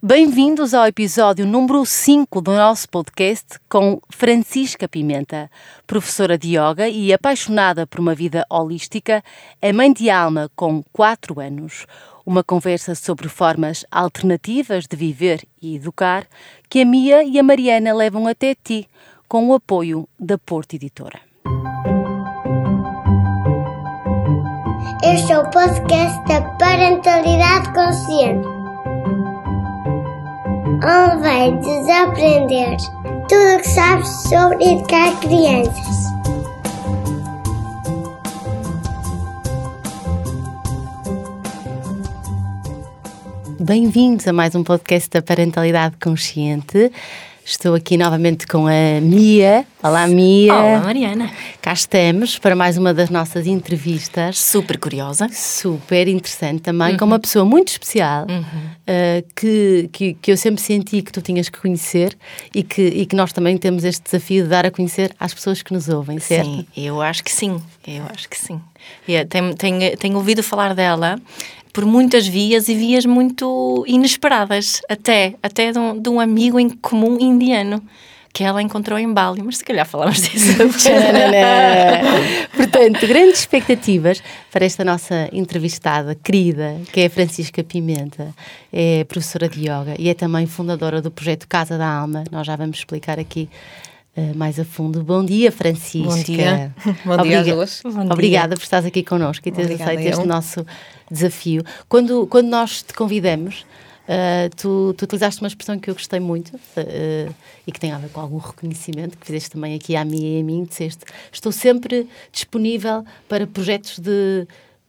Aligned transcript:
Bem-vindos 0.00 0.74
ao 0.74 0.86
episódio 0.86 1.44
número 1.44 1.84
5 1.84 2.40
do 2.40 2.52
nosso 2.52 2.88
podcast 2.88 3.58
com 3.68 4.00
Francisca 4.08 4.86
Pimenta, 4.86 5.50
professora 5.88 6.38
de 6.38 6.56
yoga 6.56 6.88
e 6.88 7.12
apaixonada 7.12 7.84
por 7.84 7.98
uma 7.98 8.14
vida 8.14 8.46
holística, 8.48 9.24
é 9.60 9.72
mãe 9.72 9.92
de 9.92 10.08
alma 10.08 10.48
com 10.54 10.84
4 10.92 11.40
anos. 11.40 11.84
Uma 12.24 12.44
conversa 12.44 12.94
sobre 12.94 13.28
formas 13.28 13.84
alternativas 13.90 14.86
de 14.86 14.94
viver 14.94 15.42
e 15.60 15.74
educar 15.74 16.28
que 16.68 16.82
a 16.82 16.84
Mia 16.84 17.24
e 17.24 17.36
a 17.36 17.42
Mariana 17.42 17.92
levam 17.92 18.28
até 18.28 18.54
ti 18.54 18.88
com 19.26 19.48
o 19.48 19.54
apoio 19.54 20.08
da 20.16 20.38
Porto 20.38 20.74
Editora. 20.74 21.18
Este 25.02 25.32
é 25.32 25.38
o 25.40 25.50
podcast 25.50 26.24
da 26.28 26.42
Parentalidade 26.56 27.72
Consciente 27.72 28.57
onde 30.68 31.22
vai 31.22 31.50
desaprender 31.60 32.76
tudo 33.26 33.56
o 33.56 33.60
que 33.60 33.68
sabes 33.68 34.08
sobre 34.28 34.64
educar 34.64 35.18
crianças. 35.20 35.98
Bem-vindos 43.58 44.26
a 44.28 44.32
mais 44.32 44.54
um 44.54 44.62
podcast 44.62 45.08
da 45.08 45.22
Parentalidade 45.22 45.96
Consciente. 46.02 46.92
Estou 47.50 47.74
aqui 47.74 47.96
novamente 47.96 48.46
com 48.46 48.66
a 48.66 49.00
Mia. 49.00 49.64
Olá, 49.82 50.06
Mia. 50.06 50.52
Olá, 50.52 50.80
Mariana. 50.80 51.32
Cá 51.62 51.72
estamos 51.72 52.38
para 52.38 52.54
mais 52.54 52.76
uma 52.76 52.92
das 52.92 53.08
nossas 53.08 53.46
entrevistas. 53.46 54.38
Super 54.38 54.76
curiosa. 54.76 55.30
Super 55.32 56.08
interessante 56.08 56.60
também, 56.60 56.90
uhum. 56.90 56.98
com 56.98 57.04
uma 57.06 57.18
pessoa 57.18 57.46
muito 57.46 57.68
especial 57.68 58.26
uhum. 58.28 58.42
uh, 58.42 59.26
que, 59.34 59.88
que, 59.90 60.12
que, 60.12 60.30
eu 60.30 60.36
sempre 60.36 60.60
senti 60.60 61.00
que 61.00 61.10
tu 61.10 61.22
tinhas 61.22 61.48
que 61.48 61.58
conhecer 61.58 62.14
e 62.54 62.62
que, 62.62 62.82
e 62.82 63.06
que 63.06 63.16
nós 63.16 63.32
também 63.32 63.56
temos 63.56 63.82
este 63.82 64.04
desafio 64.04 64.42
de 64.42 64.50
dar 64.50 64.66
a 64.66 64.70
conhecer 64.70 65.16
às 65.18 65.32
pessoas 65.32 65.62
que 65.62 65.72
nos 65.72 65.88
ouvem, 65.88 66.18
certo? 66.18 66.44
Sim, 66.44 66.66
eu 66.76 67.00
acho 67.00 67.24
que 67.24 67.32
sim. 67.32 67.62
Eu 67.86 68.04
acho 68.12 68.28
que 68.28 68.38
sim. 68.38 68.60
Yeah, 69.08 69.26
tenho, 69.28 69.54
tenho, 69.54 69.96
tenho 69.96 70.16
ouvido 70.16 70.42
falar 70.42 70.74
dela 70.74 71.18
por 71.72 71.84
muitas 71.84 72.26
vias 72.26 72.68
e 72.68 72.74
vias 72.74 73.04
muito 73.06 73.84
inesperadas, 73.86 74.80
até, 74.88 75.34
até 75.42 75.72
de 75.72 75.78
um, 75.78 76.00
de 76.00 76.08
um 76.08 76.20
amigo 76.20 76.58
em 76.58 76.68
comum 76.68 77.18
indiano 77.20 77.82
que 78.32 78.44
ela 78.44 78.62
encontrou 78.62 78.98
em 78.98 79.12
Bali, 79.12 79.42
mas 79.42 79.58
se 79.58 79.64
calhar 79.64 79.86
falamos 79.86 80.20
disso. 80.20 80.56
Portanto, 82.54 83.06
grandes 83.06 83.40
expectativas 83.40 84.22
para 84.52 84.64
esta 84.64 84.84
nossa 84.84 85.28
entrevistada 85.32 86.14
querida, 86.14 86.80
que 86.92 87.00
é 87.00 87.08
Francisca 87.08 87.64
Pimenta, 87.64 88.32
é 88.72 89.02
professora 89.04 89.48
de 89.48 89.62
yoga 89.62 89.96
e 89.98 90.08
é 90.08 90.14
também 90.14 90.46
fundadora 90.46 91.02
do 91.02 91.10
projeto 91.10 91.48
Casa 91.48 91.76
da 91.76 91.88
Alma. 91.88 92.22
Nós 92.30 92.46
já 92.46 92.54
vamos 92.54 92.78
explicar 92.78 93.18
aqui 93.18 93.48
mais 94.34 94.58
a 94.58 94.64
fundo. 94.64 95.02
Bom 95.02 95.24
dia, 95.24 95.52
Francisca. 95.52 96.08
Bom 96.14 96.22
dia. 96.22 96.74
Bom 97.04 97.22
dia 97.22 97.42
Obriga 97.42 97.54
Bom 97.84 97.90
dia. 97.90 98.12
Obrigada 98.12 98.56
por 98.56 98.62
estares 98.62 98.86
aqui 98.86 99.02
connosco 99.02 99.48
e 99.48 99.52
teres 99.52 99.80
aceito 99.80 100.00
este 100.00 100.26
nosso 100.26 100.66
desafio. 101.10 101.62
Quando, 101.88 102.26
quando 102.26 102.48
nós 102.48 102.82
te 102.82 102.92
convidamos, 102.94 103.64
uh, 104.08 104.54
tu, 104.56 104.94
tu, 104.96 105.04
utilizaste 105.04 105.40
uma 105.42 105.48
expressão 105.48 105.78
que 105.78 105.90
eu 105.90 105.94
gostei 105.94 106.18
muito 106.18 106.56
uh, 106.56 107.34
e 107.66 107.72
que 107.72 107.78
tem 107.78 107.92
a 107.92 107.98
ver 107.98 108.08
com 108.10 108.20
algum 108.20 108.38
reconhecimento, 108.38 109.16
que 109.18 109.26
fizeste 109.26 109.50
também 109.50 109.74
aqui 109.74 109.94
à 109.94 110.04
minha 110.04 110.38
e 110.38 110.40
a 110.40 110.44
mim, 110.44 110.64
disseste, 110.64 111.04
estou 111.30 111.52
sempre 111.52 112.08
disponível 112.32 113.04
para 113.28 113.46
projetos 113.46 113.98
de 113.98 114.46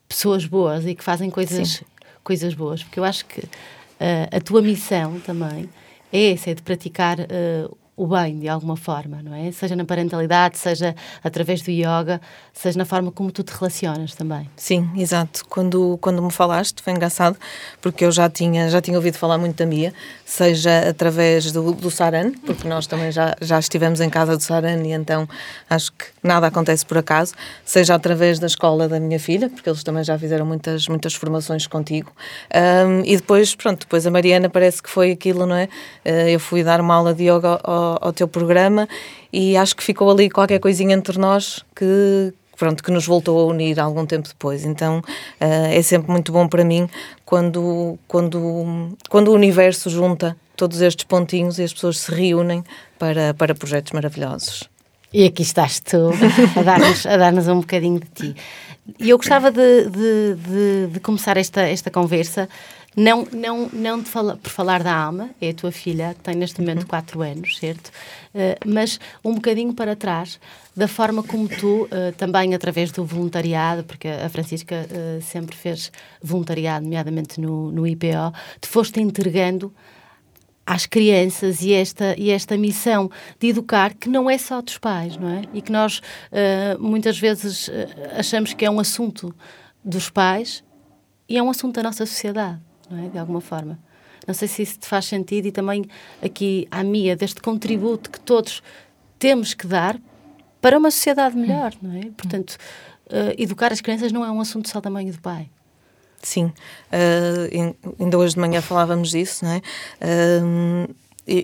pessoas 0.08 0.44
boas 0.44 0.86
e 0.86 0.94
que 0.94 1.04
fazem 1.04 1.30
coisas, 1.30 1.82
coisas 2.24 2.54
boas, 2.54 2.82
porque 2.82 2.98
eu 2.98 3.04
acho 3.04 3.24
que 3.26 3.40
uh, 3.40 3.48
a 4.32 4.40
tua 4.40 4.62
missão 4.62 5.20
também 5.20 5.68
é 6.12 6.32
essa, 6.32 6.50
é 6.50 6.54
de 6.54 6.62
praticar 6.62 7.18
o 8.00 8.06
bem 8.06 8.38
de 8.38 8.48
alguma 8.48 8.78
forma, 8.78 9.20
não 9.22 9.34
é? 9.34 9.52
Seja 9.52 9.76
na 9.76 9.84
parentalidade, 9.84 10.56
seja 10.56 10.96
através 11.22 11.60
do 11.60 11.70
yoga, 11.70 12.18
seja 12.50 12.78
na 12.78 12.86
forma 12.86 13.12
como 13.12 13.30
tu 13.30 13.42
te 13.42 13.52
relacionas 13.52 14.14
também. 14.14 14.48
Sim, 14.56 14.88
exato. 14.96 15.44
Quando, 15.50 15.98
quando 16.00 16.22
me 16.22 16.30
falaste 16.30 16.82
foi 16.82 16.94
engraçado, 16.94 17.36
porque 17.78 18.06
eu 18.06 18.10
já 18.10 18.30
tinha, 18.30 18.70
já 18.70 18.80
tinha 18.80 18.96
ouvido 18.96 19.18
falar 19.18 19.36
muito 19.36 19.56
da 19.56 19.66
Mia, 19.66 19.92
seja 20.24 20.88
através 20.88 21.52
do, 21.52 21.74
do 21.74 21.90
Saran, 21.90 22.32
porque 22.46 22.66
nós 22.66 22.86
também 22.86 23.12
já, 23.12 23.36
já 23.38 23.58
estivemos 23.58 24.00
em 24.00 24.08
casa 24.08 24.34
do 24.34 24.42
Saran 24.42 24.82
e 24.82 24.92
então 24.92 25.28
acho 25.68 25.92
que 25.92 26.06
nada 26.22 26.46
acontece 26.46 26.86
por 26.86 26.96
acaso, 26.96 27.34
seja 27.66 27.94
através 27.94 28.38
da 28.38 28.46
escola 28.46 28.88
da 28.88 28.98
minha 28.98 29.20
filha, 29.20 29.50
porque 29.50 29.68
eles 29.68 29.84
também 29.84 30.04
já 30.04 30.18
fizeram 30.18 30.46
muitas, 30.46 30.88
muitas 30.88 31.14
formações 31.14 31.66
contigo. 31.66 32.10
Um, 32.54 33.02
e 33.04 33.16
depois, 33.16 33.54
pronto, 33.54 33.80
depois 33.80 34.06
a 34.06 34.10
Mariana 34.10 34.48
parece 34.48 34.82
que 34.82 34.88
foi 34.88 35.12
aquilo, 35.12 35.44
não 35.44 35.56
é? 35.56 35.68
Uh, 36.04 36.28
eu 36.30 36.40
fui 36.40 36.64
dar 36.64 36.80
uma 36.80 36.94
aula 36.94 37.12
de 37.12 37.24
yoga 37.24 37.60
ao, 37.62 37.89
ao, 38.00 38.12
teu 38.12 38.28
programa 38.28 38.88
e 39.32 39.56
acho 39.56 39.74
que 39.76 39.82
ficou 39.82 40.10
ali 40.10 40.28
qualquer 40.30 40.58
coisinha 40.58 40.94
entre 40.94 41.18
nós 41.18 41.64
que, 41.74 42.32
pronto, 42.56 42.82
que 42.82 42.90
nos 42.90 43.06
voltou 43.06 43.38
a 43.40 43.44
unir 43.44 43.80
algum 43.80 44.06
tempo 44.06 44.28
depois. 44.28 44.64
Então 44.64 44.98
uh, 44.98 45.44
é 45.70 45.82
sempre 45.82 46.10
muito 46.10 46.32
bom 46.32 46.46
para 46.46 46.64
mim 46.64 46.88
quando, 47.24 47.98
quando, 48.06 48.96
quando 49.08 49.28
o 49.28 49.34
universo 49.34 49.90
junta 49.90 50.36
todos 50.56 50.80
estes 50.80 51.04
pontinhos 51.04 51.58
e 51.58 51.62
as 51.62 51.72
pessoas 51.72 51.98
se 51.98 52.12
reúnem 52.12 52.62
para, 52.98 53.32
para 53.34 53.54
projetos 53.54 53.92
maravilhosos. 53.92 54.68
E 55.12 55.24
aqui 55.24 55.42
estás 55.42 55.80
tu 55.80 56.10
a 56.56 56.62
dar-nos 56.62 57.44
dar 57.44 57.52
um 57.52 57.60
bocadinho 57.60 57.98
de 57.98 58.06
ti. 58.06 58.36
E 58.98 59.10
eu 59.10 59.16
gostava 59.16 59.50
de, 59.50 59.86
de, 59.86 60.34
de, 60.34 60.86
de 60.92 61.00
começar 61.00 61.36
esta, 61.36 61.62
esta 61.62 61.90
conversa 61.90 62.48
não, 62.96 63.24
não, 63.32 63.68
não 63.72 64.04
fala, 64.04 64.36
por 64.36 64.50
falar 64.50 64.82
da 64.82 64.92
alma, 64.92 65.30
é 65.40 65.50
a 65.50 65.54
tua 65.54 65.70
filha, 65.70 66.14
que 66.14 66.20
tem 66.20 66.34
neste 66.34 66.60
momento 66.60 66.86
4 66.86 67.18
uhum. 67.18 67.24
anos, 67.24 67.58
certo? 67.58 67.88
Uh, 68.34 68.58
mas 68.66 68.98
um 69.24 69.34
bocadinho 69.34 69.72
para 69.72 69.94
trás, 69.94 70.40
da 70.76 70.88
forma 70.88 71.22
como 71.22 71.48
tu, 71.48 71.84
uh, 71.84 72.12
também 72.16 72.52
através 72.52 72.90
do 72.90 73.04
voluntariado, 73.04 73.84
porque 73.84 74.08
a 74.08 74.28
Francisca 74.28 74.86
uh, 74.90 75.22
sempre 75.22 75.56
fez 75.56 75.92
voluntariado, 76.20 76.84
nomeadamente 76.84 77.40
no, 77.40 77.70
no 77.70 77.86
IPO, 77.86 78.32
te 78.60 78.68
foste 78.68 79.00
entregando 79.00 79.72
às 80.66 80.84
crianças 80.84 81.62
e 81.62 81.72
esta, 81.72 82.16
e 82.18 82.30
esta 82.30 82.56
missão 82.56 83.08
de 83.38 83.48
educar 83.48 83.94
que 83.94 84.08
não 84.08 84.28
é 84.28 84.36
só 84.36 84.60
dos 84.60 84.78
pais, 84.78 85.16
não 85.16 85.28
é? 85.28 85.42
E 85.52 85.60
que 85.60 85.72
nós 85.72 86.00
muitas 86.78 87.18
vezes 87.18 87.68
achamos 88.16 88.54
que 88.54 88.64
é 88.64 88.70
um 88.70 88.78
assunto 88.78 89.34
dos 89.84 90.10
pais 90.10 90.62
e 91.28 91.36
é 91.36 91.42
um 91.42 91.50
assunto 91.50 91.74
da 91.74 91.82
nossa 91.82 92.06
sociedade 92.06 92.60
não 92.90 93.04
é? 93.04 93.08
De 93.08 93.18
alguma 93.18 93.40
forma. 93.40 93.78
Não 94.26 94.34
sei 94.34 94.48
se 94.48 94.62
isso 94.62 94.78
te 94.78 94.86
faz 94.86 95.06
sentido 95.06 95.46
e 95.46 95.52
também 95.52 95.84
aqui 96.22 96.68
à 96.70 96.82
Mia, 96.84 97.16
deste 97.16 97.40
contributo 97.40 98.10
que 98.10 98.20
todos 98.20 98.62
temos 99.18 99.54
que 99.54 99.66
dar 99.66 99.98
para 100.60 100.78
uma 100.78 100.90
sociedade 100.90 101.36
melhor, 101.36 101.72
não 101.80 101.96
é? 101.96 102.02
Portanto, 102.16 102.56
uh, 103.06 103.34
educar 103.38 103.72
as 103.72 103.80
crianças 103.80 104.12
não 104.12 104.24
é 104.24 104.30
um 104.30 104.40
assunto 104.40 104.68
só 104.68 104.80
da 104.80 104.90
mãe 104.90 105.08
e 105.08 105.12
do 105.12 105.20
pai. 105.20 105.48
Sim, 106.22 106.46
uh, 106.92 107.76
ainda 107.98 108.18
hoje 108.18 108.34
de 108.34 108.40
manhã 108.40 108.60
falávamos 108.60 109.10
disso, 109.10 109.44
não 109.44 109.52
é? 109.52 109.62
Uh, 110.02 110.94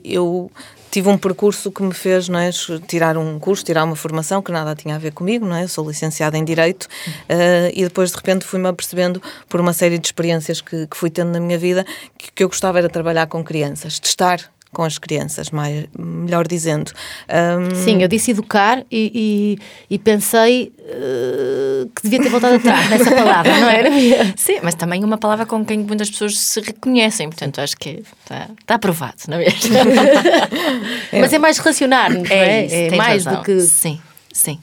eu 0.05 0.51
tive 0.91 1.09
um 1.09 1.19
percurso 1.19 1.71
que 1.71 1.83
me 1.83 1.93
fez 1.93 2.29
não 2.29 2.39
é, 2.39 2.51
tirar 2.87 3.19
um 3.19 3.39
curso, 3.39 3.63
tirar 3.63 3.85
uma 3.85 3.97
formação 3.97 4.41
que 4.41 4.51
nada 4.51 4.75
tinha 4.75 4.95
a 4.95 4.99
ver 4.99 5.13
comigo, 5.13 5.45
não 5.45 5.55
é? 5.55 5.65
Eu 5.65 5.69
sou 5.69 5.87
licenciada 5.87 6.39
em 6.39 6.45
Direito 6.45 6.85
uh, 6.85 7.71
e 7.75 7.85
depois 7.85 8.11
de 8.11 8.17
repente 8.17 8.47
fui-me 8.47 8.67
apercebendo 8.67 9.21
por 9.47 9.61
uma 9.61 9.75
série 9.75 9.99
de 9.99 10.07
experiências 10.07 10.63
que, 10.63 10.87
que 10.87 10.97
fui 10.97 11.11
tendo 11.11 11.33
na 11.33 11.41
minha 11.41 11.59
vida 11.59 11.85
que, 12.17 12.33
que 12.33 12.45
eu 12.45 12.49
gostava 12.49 12.79
era 12.79 12.89
trabalhar 12.89 13.27
com 13.27 13.45
crianças, 13.45 14.01
de 14.01 14.07
estar 14.07 14.41
com 14.77 14.83
as 14.83 14.99
crianças, 14.99 15.51
mais, 15.51 15.87
melhor 15.99 16.47
dizendo. 16.47 16.93
Um... 17.31 17.75
Sim, 17.75 18.03
eu 18.03 18.09
disse 18.09 18.33
educar 18.33 18.85
e, 18.91 19.59
e, 19.89 19.95
e 19.95 19.99
pensei 19.99 20.71
uh, 20.81 21.91
que 21.97 22.03
devia 22.03 22.21
ter 22.21 22.29
voltado 22.29 22.57
atrás 22.57 22.91
nessa 22.91 23.11
palavra, 23.11 23.59
não 23.59 23.71
era? 23.71 23.89
Sim, 24.37 24.59
mas 24.63 24.75
também 24.75 25.03
uma 25.03 25.17
palavra 25.17 25.47
com 25.47 25.65
quem 25.65 25.79
muitas 25.79 26.11
pessoas 26.11 26.39
se 26.39 26.61
reconhecem, 26.61 27.27
portanto 27.27 27.59
acho 27.59 27.75
que 27.75 28.03
está, 28.21 28.51
está 28.61 28.75
aprovado, 28.75 29.17
não 29.29 29.39
é? 29.39 29.47
mas 31.19 31.33
é 31.33 31.39
mais 31.39 31.57
relacionar, 31.57 32.11
não 32.11 32.27
é? 32.29 32.35
É, 32.35 32.67
isso, 32.67 32.75
é 32.75 32.97
mais 32.99 33.25
razão. 33.25 33.41
do 33.41 33.47
que. 33.47 33.59
Sim, 33.63 33.99
sim. 34.31 34.59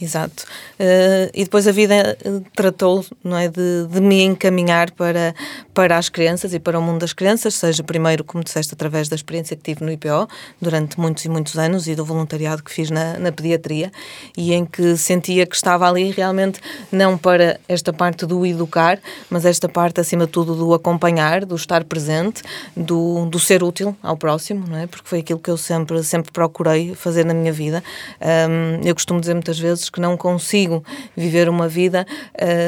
Exato. 0.00 0.42
Uh, 0.72 1.30
e 1.32 1.44
depois 1.44 1.68
a 1.68 1.72
vida 1.72 1.94
eh, 1.94 2.40
tratou 2.56 3.04
não 3.22 3.36
é, 3.36 3.46
de, 3.46 3.86
de, 3.88 4.00
me 4.00 4.22
encaminhar 4.22 4.90
para, 4.90 5.32
para 5.72 5.96
as 5.96 6.08
crianças 6.08 6.52
e 6.52 6.58
para 6.58 6.76
o 6.76 6.82
mundo 6.82 6.98
das 6.98 7.12
crianças, 7.12 7.54
seja 7.54 7.80
primeiro, 7.84 8.24
como 8.24 8.42
disseste, 8.42 8.74
através 8.74 9.08
da 9.08 9.14
experiência 9.14 9.56
que 9.56 9.62
tive 9.62 9.84
no 9.84 9.92
IPO 9.92 10.28
durante 10.60 10.98
muitos 10.98 11.24
e 11.24 11.28
muitos 11.28 11.56
anos 11.56 11.86
e 11.86 11.94
do 11.94 12.04
voluntariado 12.04 12.60
que 12.60 12.72
fiz 12.72 12.90
na, 12.90 13.20
na 13.20 13.30
pediatria 13.30 13.92
e 14.36 14.52
em 14.52 14.66
que 14.66 14.96
sentia 14.96 15.46
que 15.46 15.54
estava 15.54 15.88
ali 15.88 16.10
realmente 16.10 16.60
não 16.90 17.16
para 17.16 17.60
esta 17.68 17.92
parte 17.92 18.26
do 18.26 18.44
educar, 18.44 18.98
mas 19.30 19.44
esta 19.44 19.68
parte 19.68 20.00
acima 20.00 20.26
de 20.26 20.32
tudo 20.32 20.56
do 20.56 20.74
acompanhar, 20.74 21.44
do 21.44 21.54
estar 21.54 21.84
presente, 21.84 22.42
do, 22.76 23.26
do 23.26 23.38
ser 23.38 23.62
útil 23.62 23.96
ao 24.02 24.16
próximo, 24.16 24.66
não 24.66 24.78
é? 24.78 24.88
porque 24.88 25.08
foi 25.08 25.20
aquilo 25.20 25.38
que 25.38 25.50
eu 25.50 25.56
sempre, 25.56 26.02
sempre 26.02 26.32
procurei 26.32 26.96
fazer 26.96 27.24
na 27.24 27.32
minha 27.32 27.52
vida. 27.52 27.80
Um, 28.20 28.84
eu 28.84 28.94
costumo 28.94 29.20
dizer 29.20 29.34
muitas 29.34 29.58
vezes 29.58 29.83
vezes 29.84 29.90
que 29.90 30.00
não 30.00 30.16
consigo 30.16 30.84
viver 31.16 31.48
uma 31.48 31.68
vida 31.68 32.06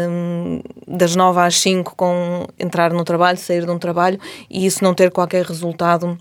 hum, 0.09 0.61
das 0.87 1.17
nove 1.17 1.41
às 1.41 1.59
cinco 1.59 1.95
com 1.97 2.47
entrar 2.59 2.93
no 2.93 3.05
trabalho, 3.05 3.39
sair 3.39 3.65
de 3.65 3.71
um 3.71 3.79
trabalho 3.79 4.19
e 4.51 4.67
isso 4.67 4.83
não 4.85 4.95
ter 4.95 5.11
qualquer 5.11 5.45
resultado 5.45 6.19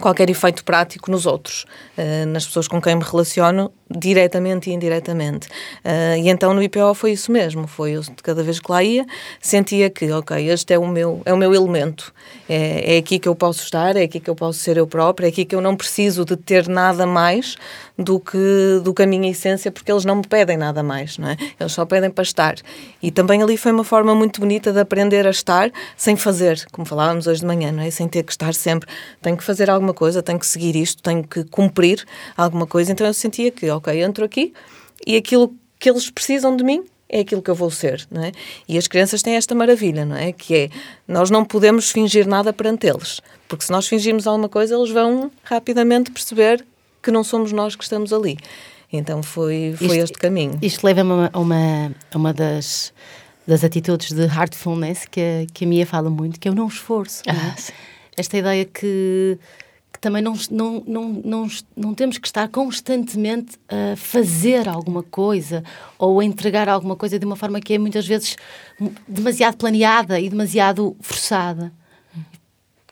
qualquer 0.00 0.30
efeito 0.30 0.64
prático 0.64 1.10
nos 1.10 1.26
outros, 1.26 1.64
uh, 1.98 2.26
nas 2.26 2.46
pessoas 2.46 2.66
com 2.66 2.80
quem 2.80 2.96
me 2.96 3.04
relaciono, 3.04 3.70
diretamente 3.90 4.70
e 4.70 4.72
indiretamente. 4.72 5.48
Uh, 5.84 6.16
e 6.16 6.30
então 6.30 6.54
no 6.54 6.62
IPO 6.62 6.94
foi 6.94 7.12
isso 7.12 7.30
mesmo, 7.30 7.66
foi 7.66 7.92
eu, 7.92 8.02
cada 8.22 8.42
vez 8.42 8.58
que 8.58 8.72
lá 8.72 8.82
ia, 8.82 9.04
sentia 9.40 9.90
que, 9.90 10.10
ok, 10.10 10.48
este 10.48 10.72
é 10.72 10.78
o 10.78 10.88
meu, 10.88 11.20
é 11.26 11.32
o 11.32 11.36
meu 11.36 11.54
elemento, 11.54 12.12
é, 12.48 12.96
é 12.96 12.98
aqui 12.98 13.18
que 13.18 13.28
eu 13.28 13.34
posso 13.34 13.62
estar, 13.62 13.94
é 13.94 14.02
aqui 14.02 14.18
que 14.18 14.30
eu 14.30 14.34
posso 14.34 14.58
ser 14.58 14.78
eu 14.78 14.86
própria, 14.86 15.26
é 15.26 15.28
aqui 15.28 15.44
que 15.44 15.54
eu 15.54 15.60
não 15.60 15.76
preciso 15.76 16.24
de 16.24 16.36
ter 16.36 16.68
nada 16.68 17.06
mais 17.06 17.56
do 17.98 18.18
que, 18.18 18.80
do 18.82 18.94
que 18.94 19.02
a 19.02 19.06
minha 19.06 19.30
essência, 19.30 19.70
porque 19.70 19.90
eles 19.90 20.04
não 20.04 20.16
me 20.16 20.26
pedem 20.26 20.56
nada 20.56 20.82
mais, 20.82 21.18
não 21.18 21.28
é? 21.28 21.36
Eles 21.58 21.72
só 21.72 21.84
pedem 21.84 22.10
para 22.10 22.22
estar. 22.22 22.54
E 23.02 23.10
também 23.10 23.42
ali 23.42 23.56
foi 23.56 23.72
uma 23.72 23.84
forma 23.84 24.14
muito 24.14 24.40
bonita 24.40 24.72
de 24.72 24.80
aprender 24.80 25.26
a 25.26 25.30
estar 25.30 25.70
sem 25.96 26.16
fazer, 26.16 26.64
como 26.72 26.86
falávamos 26.86 27.26
hoje 27.26 27.40
de 27.40 27.46
manhã, 27.46 27.70
não 27.70 27.82
é? 27.82 27.90
Sem 27.90 28.08
ter 28.08 28.22
que 28.22 28.32
estar 28.32 28.54
sempre, 28.54 28.88
tenho 29.20 29.36
que 29.36 29.44
fazer 29.44 29.70
alguma 29.70 29.94
coisa, 29.94 30.22
tenho 30.22 30.38
que 30.38 30.46
seguir 30.46 30.76
isto, 30.76 31.02
tenho 31.02 31.22
que 31.22 31.44
cumprir 31.44 32.04
alguma 32.36 32.66
coisa. 32.66 32.92
Então 32.92 33.06
eu 33.06 33.14
sentia 33.14 33.50
que, 33.50 33.68
ok, 33.70 34.02
entro 34.02 34.24
aqui 34.24 34.52
e 35.06 35.16
aquilo 35.16 35.54
que 35.78 35.90
eles 35.90 36.10
precisam 36.10 36.56
de 36.56 36.64
mim 36.64 36.84
é 37.12 37.20
aquilo 37.20 37.42
que 37.42 37.50
eu 37.50 37.54
vou 37.54 37.70
ser, 37.70 38.06
não 38.10 38.24
é? 38.24 38.32
E 38.66 38.78
as 38.78 38.88
crianças 38.88 39.22
têm 39.22 39.34
esta 39.34 39.54
maravilha, 39.54 40.06
não 40.06 40.16
é? 40.16 40.32
Que 40.32 40.54
é, 40.54 40.70
nós 41.06 41.28
não 41.28 41.44
podemos 41.44 41.90
fingir 41.90 42.26
nada 42.26 42.54
perante 42.54 42.86
eles, 42.86 43.20
porque 43.46 43.64
se 43.64 43.70
nós 43.70 43.86
fingirmos 43.86 44.26
alguma 44.26 44.48
coisa, 44.48 44.74
eles 44.74 44.90
vão 44.90 45.30
rapidamente 45.44 46.10
perceber 46.10 46.64
que 47.02 47.10
não 47.10 47.24
somos 47.24 47.52
nós 47.52 47.74
que 47.74 47.82
estamos 47.82 48.12
ali. 48.12 48.38
Então 48.92 49.22
foi, 49.22 49.74
foi 49.76 49.86
isto, 49.86 50.04
este 50.04 50.18
caminho. 50.18 50.58
Isto 50.60 50.84
leva-me 50.84 51.30
a 51.32 51.38
uma, 51.38 51.94
a 52.12 52.16
uma 52.16 52.32
das, 52.32 52.92
das 53.46 53.64
atitudes 53.64 54.12
de 54.12 54.24
heartfulness 54.24 55.06
que, 55.06 55.46
que 55.52 55.64
a 55.64 55.68
Mia 55.68 55.86
fala 55.86 56.10
muito, 56.10 56.38
que 56.38 56.46
é 56.46 56.50
o 56.50 56.54
não 56.54 56.68
esforço. 56.68 57.22
Ah, 57.26 57.32
não 57.32 57.40
é? 57.40 57.54
Esta 58.16 58.36
ideia 58.36 58.64
que 58.66 59.38
também 59.98 60.20
não, 60.20 60.34
não, 60.50 60.82
não, 60.86 61.08
não, 61.24 61.48
não 61.76 61.94
temos 61.94 62.18
que 62.18 62.26
estar 62.26 62.48
constantemente 62.48 63.56
a 63.68 63.96
fazer 63.96 64.68
alguma 64.68 65.02
coisa 65.02 65.62
ou 65.96 66.18
a 66.18 66.24
entregar 66.24 66.68
alguma 66.68 66.96
coisa 66.96 67.18
de 67.18 67.24
uma 67.24 67.36
forma 67.36 67.60
que 67.60 67.74
é 67.74 67.78
muitas 67.78 68.06
vezes 68.06 68.36
demasiado 69.06 69.56
planeada 69.56 70.18
e 70.18 70.28
demasiado 70.28 70.96
forçada 71.00 71.72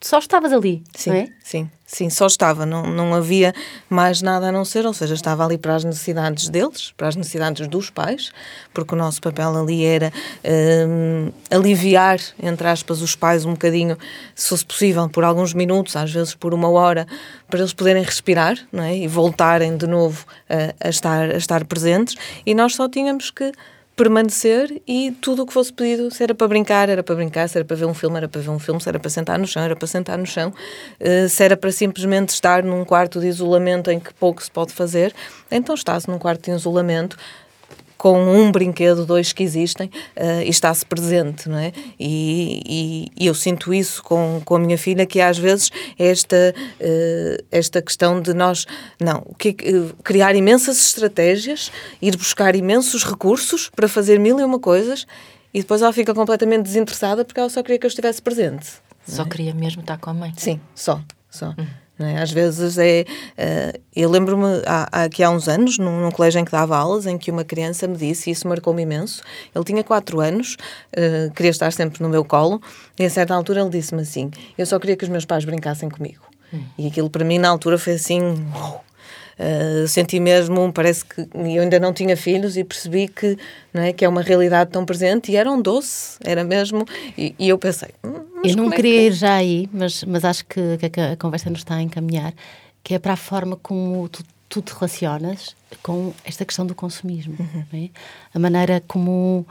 só 0.00 0.18
estavas 0.18 0.52
ali, 0.52 0.82
sim, 0.94 1.10
é? 1.10 1.28
Sim, 1.42 1.70
sim, 1.92 2.08
só 2.08 2.26
estava, 2.26 2.64
não, 2.64 2.84
não 2.84 3.12
havia 3.12 3.52
mais 3.88 4.22
nada 4.22 4.48
a 4.48 4.52
não 4.52 4.64
ser, 4.64 4.86
ou 4.86 4.94
seja, 4.94 5.14
estava 5.14 5.44
ali 5.44 5.58
para 5.58 5.74
as 5.74 5.82
necessidades 5.82 6.48
deles, 6.48 6.94
para 6.96 7.08
as 7.08 7.16
necessidades 7.16 7.66
dos 7.66 7.90
pais, 7.90 8.30
porque 8.72 8.94
o 8.94 8.96
nosso 8.96 9.20
papel 9.20 9.56
ali 9.56 9.84
era 9.84 10.12
um, 10.88 11.32
aliviar, 11.50 12.20
entre 12.40 12.68
aspas, 12.68 13.02
os 13.02 13.16
pais 13.16 13.44
um 13.44 13.52
bocadinho, 13.52 13.98
se 14.36 14.50
fosse 14.50 14.64
possível, 14.64 15.08
por 15.08 15.24
alguns 15.24 15.52
minutos, 15.52 15.96
às 15.96 16.12
vezes 16.12 16.32
por 16.32 16.54
uma 16.54 16.70
hora, 16.70 17.08
para 17.48 17.58
eles 17.58 17.72
poderem 17.72 18.04
respirar 18.04 18.56
não 18.70 18.84
é? 18.84 18.96
e 18.96 19.08
voltarem 19.08 19.76
de 19.76 19.88
novo 19.88 20.24
a, 20.48 20.86
a 20.86 20.90
estar, 20.90 21.30
a 21.30 21.36
estar 21.36 21.64
presentes, 21.64 22.14
e 22.46 22.54
nós 22.54 22.76
só 22.76 22.88
tínhamos 22.88 23.32
que 23.32 23.50
permanecer 24.00 24.80
e 24.88 25.10
tudo 25.20 25.42
o 25.42 25.46
que 25.46 25.52
fosse 25.52 25.70
pedido, 25.70 26.10
se 26.10 26.22
era 26.22 26.34
para 26.34 26.48
brincar, 26.48 26.88
era 26.88 27.02
para 27.02 27.14
brincar, 27.14 27.46
se 27.50 27.58
era 27.58 27.66
para 27.66 27.76
ver 27.76 27.84
um 27.84 27.92
filme, 27.92 28.16
era 28.16 28.26
para 28.26 28.40
ver 28.40 28.48
um 28.48 28.58
filme, 28.58 28.80
se 28.80 28.88
era 28.88 28.98
para 28.98 29.10
sentar 29.10 29.38
no 29.38 29.46
chão, 29.46 29.62
era 29.62 29.76
para 29.76 29.86
sentar 29.86 30.16
no 30.16 30.24
chão, 30.24 30.54
uh, 30.98 31.28
se 31.28 31.44
era 31.44 31.54
para 31.54 31.70
simplesmente 31.70 32.30
estar 32.30 32.62
num 32.62 32.82
quarto 32.82 33.20
de 33.20 33.26
isolamento 33.26 33.90
em 33.90 34.00
que 34.00 34.14
pouco 34.14 34.42
se 34.42 34.50
pode 34.50 34.72
fazer, 34.72 35.12
então 35.50 35.74
está-se 35.74 36.08
num 36.08 36.18
quarto 36.18 36.46
de 36.46 36.56
isolamento 36.56 37.14
com 38.00 38.18
um 38.18 38.50
brinquedo, 38.50 39.04
dois 39.04 39.30
que 39.30 39.42
existem, 39.42 39.88
uh, 40.16 40.40
e 40.42 40.48
está-se 40.48 40.86
presente, 40.86 41.50
não 41.50 41.58
é? 41.58 41.70
E, 41.98 42.62
e, 42.64 43.24
e, 43.24 43.26
eu 43.26 43.34
sinto 43.34 43.74
isso 43.74 44.02
com, 44.02 44.40
com 44.42 44.56
a 44.56 44.58
minha 44.58 44.78
filha, 44.78 45.04
que 45.04 45.20
às 45.20 45.36
vezes 45.36 45.70
é 45.98 46.06
esta, 46.06 46.54
uh, 46.80 47.44
esta 47.50 47.82
questão 47.82 48.18
de 48.22 48.32
nós, 48.32 48.64
não, 48.98 49.20
que, 49.38 49.50
uh, 49.50 49.94
criar 50.02 50.34
imensas 50.34 50.80
estratégias, 50.80 51.70
ir 52.00 52.16
buscar 52.16 52.56
imensos 52.56 53.04
recursos 53.04 53.68
para 53.68 53.86
fazer 53.86 54.18
mil 54.18 54.40
e 54.40 54.44
uma 54.44 54.58
coisas, 54.58 55.06
e 55.52 55.60
depois 55.60 55.82
ela 55.82 55.92
fica 55.92 56.14
completamente 56.14 56.62
desinteressada 56.62 57.22
porque 57.22 57.38
ela 57.38 57.50
só 57.50 57.62
queria 57.62 57.78
que 57.78 57.84
eu 57.84 57.88
estivesse 57.88 58.22
presente. 58.22 58.66
Só 59.06 59.24
é? 59.24 59.28
queria 59.28 59.52
mesmo 59.52 59.82
estar 59.82 59.98
com 59.98 60.08
a 60.08 60.14
mãe. 60.14 60.32
Sim, 60.38 60.58
só, 60.74 61.02
só. 61.28 61.48
Uhum. 61.48 61.66
É? 62.06 62.18
Às 62.22 62.30
vezes 62.30 62.78
é. 62.78 63.04
Uh, 63.32 63.80
eu 63.94 64.08
lembro-me 64.10 64.62
há, 64.66 65.08
que 65.08 65.22
há 65.22 65.30
uns 65.30 65.48
anos, 65.48 65.78
num, 65.78 66.00
num, 66.00 66.10
colégio 66.10 66.40
em 66.40 66.44
que 66.44 66.50
dava 66.50 66.76
aulas, 66.76 67.06
em 67.06 67.18
que 67.18 67.30
uma 67.30 67.44
criança 67.44 67.86
me 67.86 67.96
disse, 67.96 68.30
e 68.30 68.32
isso 68.32 68.48
marcou-me 68.48 68.82
imenso. 68.82 69.22
Ele 69.54 69.64
tinha 69.64 69.84
4 69.84 70.20
anos, 70.20 70.56
uh, 70.96 71.30
queria 71.34 71.50
estar 71.50 71.72
sempre 71.72 72.02
no 72.02 72.08
meu 72.08 72.24
colo, 72.24 72.60
e 72.98 73.04
a 73.04 73.10
certa 73.10 73.34
altura 73.34 73.60
ele 73.60 73.70
disse-me 73.70 74.02
assim: 74.02 74.30
Eu 74.56 74.64
só 74.64 74.78
queria 74.78 74.96
que 74.96 75.04
os 75.04 75.10
meus 75.10 75.24
pais 75.24 75.44
brincassem 75.44 75.88
comigo. 75.88 76.22
Hum. 76.52 76.62
E 76.78 76.86
aquilo 76.86 77.10
para 77.10 77.24
mim 77.24 77.38
na 77.38 77.48
altura 77.48 77.76
foi 77.78 77.94
assim. 77.94 78.20
Uh, 79.38 79.88
senti 79.88 80.20
mesmo, 80.20 80.70
parece 80.70 81.02
que 81.02 81.22
eu 81.32 81.62
ainda 81.62 81.80
não 81.80 81.94
tinha 81.94 82.14
filhos 82.14 82.58
e 82.58 82.64
percebi 82.64 83.08
que, 83.08 83.38
não 83.72 83.82
é, 83.82 83.90
que 83.90 84.04
é 84.04 84.08
uma 84.08 84.20
realidade 84.20 84.70
tão 84.70 84.84
presente 84.84 85.32
e 85.32 85.36
era 85.36 85.50
um 85.50 85.62
doce, 85.62 86.18
era 86.22 86.44
mesmo. 86.44 86.84
E, 87.16 87.34
e 87.38 87.48
eu 87.48 87.58
pensei. 87.58 87.88
Hum, 88.04 88.29
eu 88.44 88.56
não 88.56 88.72
é 88.72 88.76
queria 88.76 89.00
que... 89.00 89.06
ir 89.06 89.12
já 89.12 89.34
aí, 89.34 89.68
mas, 89.72 90.04
mas 90.04 90.24
acho 90.24 90.44
que, 90.46 90.78
que 90.78 91.00
a 91.00 91.16
conversa 91.16 91.50
nos 91.50 91.60
está 91.60 91.74
a 91.74 91.82
encaminhar, 91.82 92.32
que 92.82 92.94
é 92.94 92.98
para 92.98 93.14
a 93.14 93.16
forma 93.16 93.56
como 93.56 94.08
tu, 94.08 94.24
tu 94.48 94.62
te 94.62 94.72
relacionas 94.72 95.54
com 95.82 96.12
esta 96.24 96.44
questão 96.44 96.66
do 96.66 96.74
consumismo. 96.74 97.36
Uhum. 97.38 97.64
É? 97.72 97.90
A 98.34 98.38
maneira 98.38 98.82
como 98.86 99.46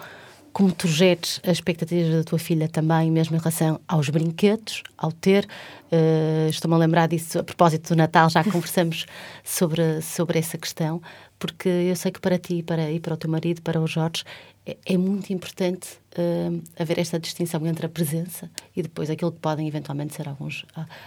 como 0.53 0.71
tu 0.71 0.87
geres 0.87 1.39
as 1.43 1.53
expectativas 1.53 2.13
da 2.13 2.23
tua 2.23 2.39
filha 2.39 2.67
também, 2.67 3.11
mesmo 3.11 3.35
em 3.35 3.39
relação 3.39 3.79
aos 3.87 4.09
brinquedos, 4.09 4.83
ao 4.97 5.11
ter. 5.11 5.47
Uh, 5.91 6.49
Estou-me 6.49 6.75
a 6.75 6.77
lembrar 6.77 7.07
disso 7.07 7.39
a 7.39 7.43
propósito 7.43 7.89
do 7.89 7.95
Natal, 7.95 8.29
já 8.29 8.43
conversamos 8.49 9.05
sobre, 9.43 10.01
sobre 10.01 10.39
essa 10.39 10.57
questão, 10.57 11.01
porque 11.37 11.69
eu 11.69 11.95
sei 11.95 12.11
que 12.11 12.19
para 12.19 12.37
ti 12.37 12.61
para, 12.61 12.91
e 12.91 12.99
para 12.99 13.13
o 13.13 13.17
teu 13.17 13.29
marido, 13.29 13.61
para 13.61 13.79
o 13.79 13.87
Jorge, 13.87 14.23
é, 14.65 14.77
é 14.85 14.97
muito 14.97 15.31
importante 15.31 15.87
uh, 16.17 16.61
haver 16.77 16.99
esta 16.99 17.19
distinção 17.19 17.65
entre 17.65 17.85
a 17.85 17.89
presença 17.89 18.49
e 18.75 18.83
depois 18.83 19.09
aquilo 19.09 19.31
que 19.31 19.39
podem 19.39 19.67
eventualmente 19.67 20.15
ser 20.15 20.27
alguns, 20.27 20.65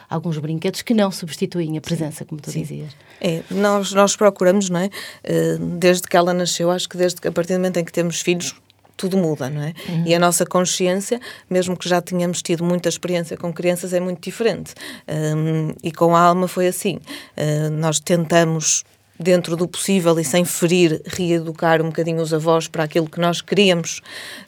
alguns 0.08 0.38
brinquedos 0.38 0.82
que 0.82 0.94
não 0.94 1.10
substituem 1.10 1.76
a 1.76 1.80
presença, 1.80 2.24
como 2.24 2.40
tu 2.40 2.50
Sim. 2.50 2.62
dizias. 2.62 2.96
É, 3.20 3.42
nós, 3.50 3.92
nós 3.92 4.16
procuramos, 4.16 4.70
não 4.70 4.80
é? 4.80 4.86
Uh, 4.86 5.76
desde 5.78 6.08
que 6.08 6.16
ela 6.16 6.32
nasceu, 6.32 6.70
acho 6.70 6.88
que 6.88 6.96
desde 6.96 7.26
a 7.26 7.30
partir 7.30 7.52
do 7.52 7.58
momento 7.58 7.76
em 7.76 7.84
que 7.84 7.92
temos 7.92 8.20
filhos, 8.20 8.54
tudo 8.96 9.16
muda, 9.16 9.50
não 9.50 9.62
é? 9.62 9.74
Uhum. 9.88 10.04
E 10.06 10.14
a 10.14 10.18
nossa 10.18 10.46
consciência, 10.46 11.20
mesmo 11.48 11.76
que 11.76 11.88
já 11.88 12.00
tenhamos 12.00 12.42
tido 12.42 12.64
muita 12.64 12.88
experiência 12.88 13.36
com 13.36 13.52
crianças, 13.52 13.92
é 13.92 14.00
muito 14.00 14.22
diferente. 14.22 14.74
Um, 15.08 15.74
e 15.82 15.90
com 15.90 16.14
a 16.14 16.20
alma 16.20 16.46
foi 16.48 16.66
assim. 16.66 16.96
Uh, 17.36 17.70
nós 17.70 17.98
tentamos 17.98 18.84
dentro 19.22 19.56
do 19.56 19.66
possível 19.68 20.18
e 20.18 20.24
sem 20.24 20.44
ferir, 20.44 21.00
reeducar 21.06 21.80
um 21.80 21.86
bocadinho 21.86 22.20
os 22.20 22.32
avós 22.32 22.68
para 22.68 22.84
aquilo 22.84 23.08
que 23.08 23.20
nós 23.20 23.40
queríamos 23.40 24.00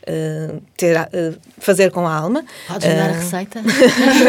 uh, 0.02 0.62
ter, 0.76 0.96
uh, 0.96 1.38
fazer 1.58 1.90
com 1.90 2.06
a 2.06 2.14
alma. 2.14 2.44
Podes 2.66 2.86
uh, 2.86 2.94
dar 2.94 3.10
a 3.10 3.12
receita? 3.12 3.62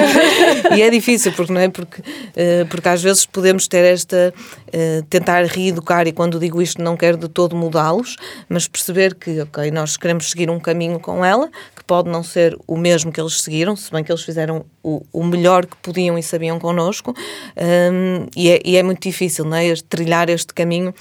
e 0.75 0.81
é 0.81 0.89
difícil, 0.89 1.31
porque 1.33 1.51
não 1.51 1.61
é? 1.61 1.69
Porque, 1.69 2.01
porque 2.69 2.89
às 2.89 3.01
vezes 3.01 3.25
podemos 3.25 3.67
ter 3.67 3.83
esta. 3.85 4.33
tentar 5.09 5.45
reeducar, 5.45 6.07
e 6.07 6.11
quando 6.11 6.39
digo 6.39 6.61
isto 6.61 6.81
não 6.81 6.95
quero 6.97 7.17
de 7.17 7.27
todo 7.27 7.55
mudá-los, 7.55 8.15
mas 8.47 8.67
perceber 8.67 9.15
que, 9.15 9.41
ok, 9.41 9.71
nós 9.71 9.97
queremos 9.97 10.29
seguir 10.29 10.49
um 10.49 10.59
caminho 10.59 10.99
com 10.99 11.23
ela, 11.23 11.49
que 11.75 11.83
pode 11.83 12.09
não 12.09 12.23
ser 12.23 12.57
o 12.67 12.77
mesmo 12.77 13.11
que 13.11 13.19
eles 13.19 13.41
seguiram, 13.41 13.75
se 13.75 13.91
bem 13.91 14.03
que 14.03 14.11
eles 14.11 14.23
fizeram 14.23 14.65
o, 14.83 15.03
o 15.11 15.23
melhor 15.23 15.65
que 15.65 15.75
podiam 15.77 16.17
e 16.17 16.23
sabiam 16.23 16.59
connosco, 16.59 17.13
um, 17.57 18.27
e, 18.35 18.49
é, 18.49 18.61
e 18.63 18.77
é 18.77 18.83
muito 18.83 19.01
difícil, 19.01 19.45
não 19.45 19.57
é? 19.57 19.73
Trilhar 19.89 20.29
este 20.35 20.53
caminho 20.53 20.93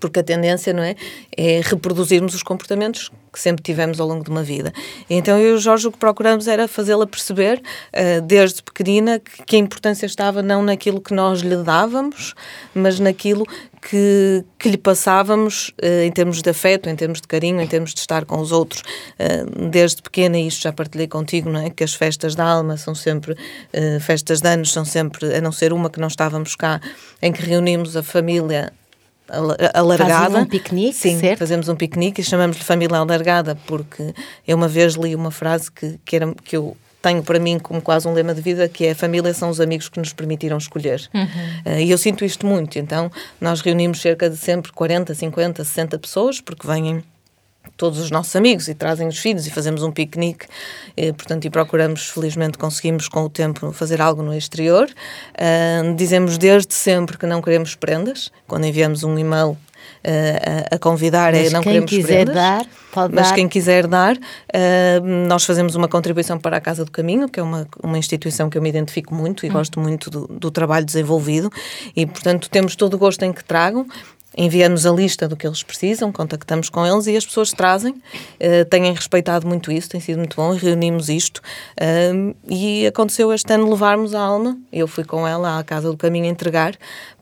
porque 0.00 0.20
a 0.20 0.22
tendência 0.22 0.72
não 0.72 0.82
é 0.82 0.96
é 1.36 1.60
reproduzirmos 1.62 2.34
os 2.34 2.42
comportamentos 2.42 3.10
que 3.32 3.40
sempre 3.40 3.62
tivemos 3.62 3.98
ao 3.98 4.06
longo 4.06 4.22
de 4.22 4.30
uma 4.30 4.42
vida. 4.42 4.72
Então 5.08 5.38
eu 5.38 5.52
e 5.52 5.54
o 5.54 5.58
Jorge 5.58 5.88
o 5.88 5.92
que 5.92 5.98
procuramos 5.98 6.46
era 6.46 6.68
fazê-la 6.68 7.06
perceber 7.06 7.58
uh, 7.58 8.20
desde 8.20 8.62
pequenina 8.62 9.18
que, 9.18 9.56
a 9.56 9.58
importância 9.58 10.04
estava 10.04 10.42
não 10.42 10.62
naquilo 10.62 11.00
que 11.00 11.14
nós 11.14 11.40
lhe 11.40 11.56
dávamos, 11.56 12.34
mas 12.74 13.00
naquilo 13.00 13.46
que, 13.80 14.44
que 14.58 14.68
lhe 14.68 14.76
passávamos 14.76 15.72
uh, 15.82 16.02
em 16.04 16.12
termos 16.12 16.42
de 16.42 16.50
afeto, 16.50 16.90
em 16.90 16.94
termos 16.94 17.20
de 17.20 17.26
carinho, 17.26 17.60
em 17.60 17.66
termos 17.66 17.94
de 17.94 18.00
estar 18.00 18.26
com 18.26 18.38
os 18.38 18.52
outros. 18.52 18.82
Uh, 19.18 19.68
desde 19.70 20.02
pequena, 20.02 20.38
e 20.38 20.48
isto 20.48 20.62
já 20.62 20.72
partilhei 20.72 21.08
contigo, 21.08 21.48
não 21.48 21.60
é? 21.60 21.70
Que 21.70 21.84
as 21.84 21.94
festas 21.94 22.34
da 22.34 22.44
alma 22.44 22.76
são 22.76 22.94
sempre, 22.94 23.34
festas 24.00 24.40
de 24.40 24.48
anos 24.48 24.72
são 24.72 24.84
sempre, 24.84 25.34
a 25.34 25.40
não 25.40 25.52
ser 25.52 25.72
uma 25.72 25.88
que 25.88 25.98
não 26.00 26.08
estávamos 26.08 26.54
cá, 26.54 26.80
em 27.20 27.32
que 27.32 27.42
reunimos 27.42 27.96
a 27.96 28.02
família 28.02 28.72
alargada. 29.74 30.24
Fazem 30.24 30.40
um 30.42 30.46
piquenique, 30.46 30.94
Sim, 30.94 31.18
certo? 31.18 31.38
fazemos 31.38 31.68
um 31.68 31.74
piquenique 31.74 32.20
e 32.20 32.24
chamamos-lhe 32.24 32.62
família 32.62 32.98
alargada 32.98 33.56
porque 33.66 34.14
eu 34.46 34.56
uma 34.56 34.68
vez 34.68 34.94
li 34.94 35.14
uma 35.14 35.30
frase 35.30 35.70
que, 35.70 35.98
que, 36.04 36.16
era, 36.16 36.34
que 36.44 36.56
eu 36.56 36.76
tenho 37.00 37.22
para 37.22 37.38
mim 37.38 37.58
como 37.58 37.82
quase 37.82 38.06
um 38.06 38.12
lema 38.12 38.34
de 38.34 38.40
vida 38.40 38.68
que 38.68 38.86
é 38.86 38.92
a 38.92 38.94
família 38.94 39.34
são 39.34 39.50
os 39.50 39.60
amigos 39.60 39.88
que 39.88 39.98
nos 39.98 40.12
permitiram 40.12 40.56
escolher. 40.56 41.08
Uhum. 41.12 41.72
Uh, 41.72 41.78
e 41.80 41.90
eu 41.90 41.98
sinto 41.98 42.24
isto 42.24 42.46
muito. 42.46 42.78
Então, 42.78 43.10
nós 43.40 43.60
reunimos 43.60 44.00
cerca 44.00 44.30
de 44.30 44.36
sempre 44.36 44.70
40, 44.72 45.14
50, 45.14 45.64
60 45.64 45.98
pessoas, 45.98 46.40
porque 46.40 46.66
vêm 46.66 47.02
todos 47.82 47.98
os 47.98 48.12
nossos 48.12 48.36
amigos 48.36 48.68
e 48.68 48.74
trazem 48.74 49.08
os 49.08 49.18
filhos 49.18 49.44
e 49.44 49.50
fazemos 49.50 49.82
um 49.82 49.90
piquenique, 49.90 50.46
e, 50.96 51.12
portanto, 51.12 51.46
e 51.46 51.50
procuramos, 51.50 52.06
felizmente, 52.06 52.56
conseguimos 52.56 53.08
com 53.08 53.24
o 53.24 53.28
tempo 53.28 53.72
fazer 53.72 54.00
algo 54.00 54.22
no 54.22 54.32
exterior. 54.32 54.88
Uh, 54.88 55.92
dizemos 55.96 56.38
desde 56.38 56.72
sempre 56.74 57.18
que 57.18 57.26
não 57.26 57.42
queremos 57.42 57.74
prendas, 57.74 58.30
quando 58.46 58.66
enviamos 58.66 59.02
um 59.02 59.18
e-mail 59.18 59.56
a, 60.04 60.76
a 60.76 60.78
convidar 60.78 61.32
Mas 61.32 61.48
é 61.48 61.50
não 61.50 61.60
queremos 61.60 61.90
quiser 61.90 62.24
prendas, 62.26 62.34
dar, 62.36 62.66
pode 62.92 63.14
mas 63.16 63.28
dar. 63.30 63.34
quem 63.34 63.48
quiser 63.48 63.88
dar, 63.88 64.14
uh, 64.16 65.04
nós 65.26 65.44
fazemos 65.44 65.74
uma 65.74 65.88
contribuição 65.88 66.38
para 66.38 66.58
a 66.58 66.60
Casa 66.60 66.84
do 66.84 66.90
Caminho, 66.92 67.28
que 67.28 67.40
é 67.40 67.42
uma, 67.42 67.66
uma 67.82 67.98
instituição 67.98 68.48
que 68.48 68.56
eu 68.56 68.62
me 68.62 68.68
identifico 68.68 69.12
muito 69.12 69.44
e 69.44 69.48
Hum. 69.48 69.54
gosto 69.54 69.80
muito 69.80 70.08
do, 70.08 70.28
do 70.28 70.52
trabalho 70.52 70.86
desenvolvido 70.86 71.50
e, 71.96 72.06
portanto, 72.06 72.48
temos 72.48 72.76
todo 72.76 72.94
o 72.94 72.98
gosto 72.98 73.24
em 73.24 73.32
que 73.32 73.42
tragam. 73.42 73.88
Enviamos 74.36 74.86
a 74.86 74.90
lista 74.90 75.28
do 75.28 75.36
que 75.36 75.46
eles 75.46 75.62
precisam, 75.62 76.10
contactamos 76.10 76.70
com 76.70 76.86
eles 76.86 77.06
e 77.06 77.16
as 77.16 77.26
pessoas 77.26 77.50
trazem. 77.52 77.92
Uh, 77.92 78.64
têm 78.68 78.92
respeitado 78.92 79.46
muito 79.46 79.70
isso, 79.70 79.90
tem 79.90 80.00
sido 80.00 80.18
muito 80.18 80.36
bom. 80.36 80.54
Reunimos 80.54 81.08
isto 81.08 81.38
uh, 81.38 82.34
e 82.48 82.86
aconteceu 82.86 83.32
este 83.32 83.52
ano 83.52 83.68
levarmos 83.68 84.14
a 84.14 84.20
Alma. 84.20 84.58
Eu 84.72 84.88
fui 84.88 85.04
com 85.04 85.26
ela 85.26 85.58
à 85.58 85.64
Casa 85.64 85.90
do 85.90 85.96
Caminho 85.96 86.26
entregar 86.26 86.74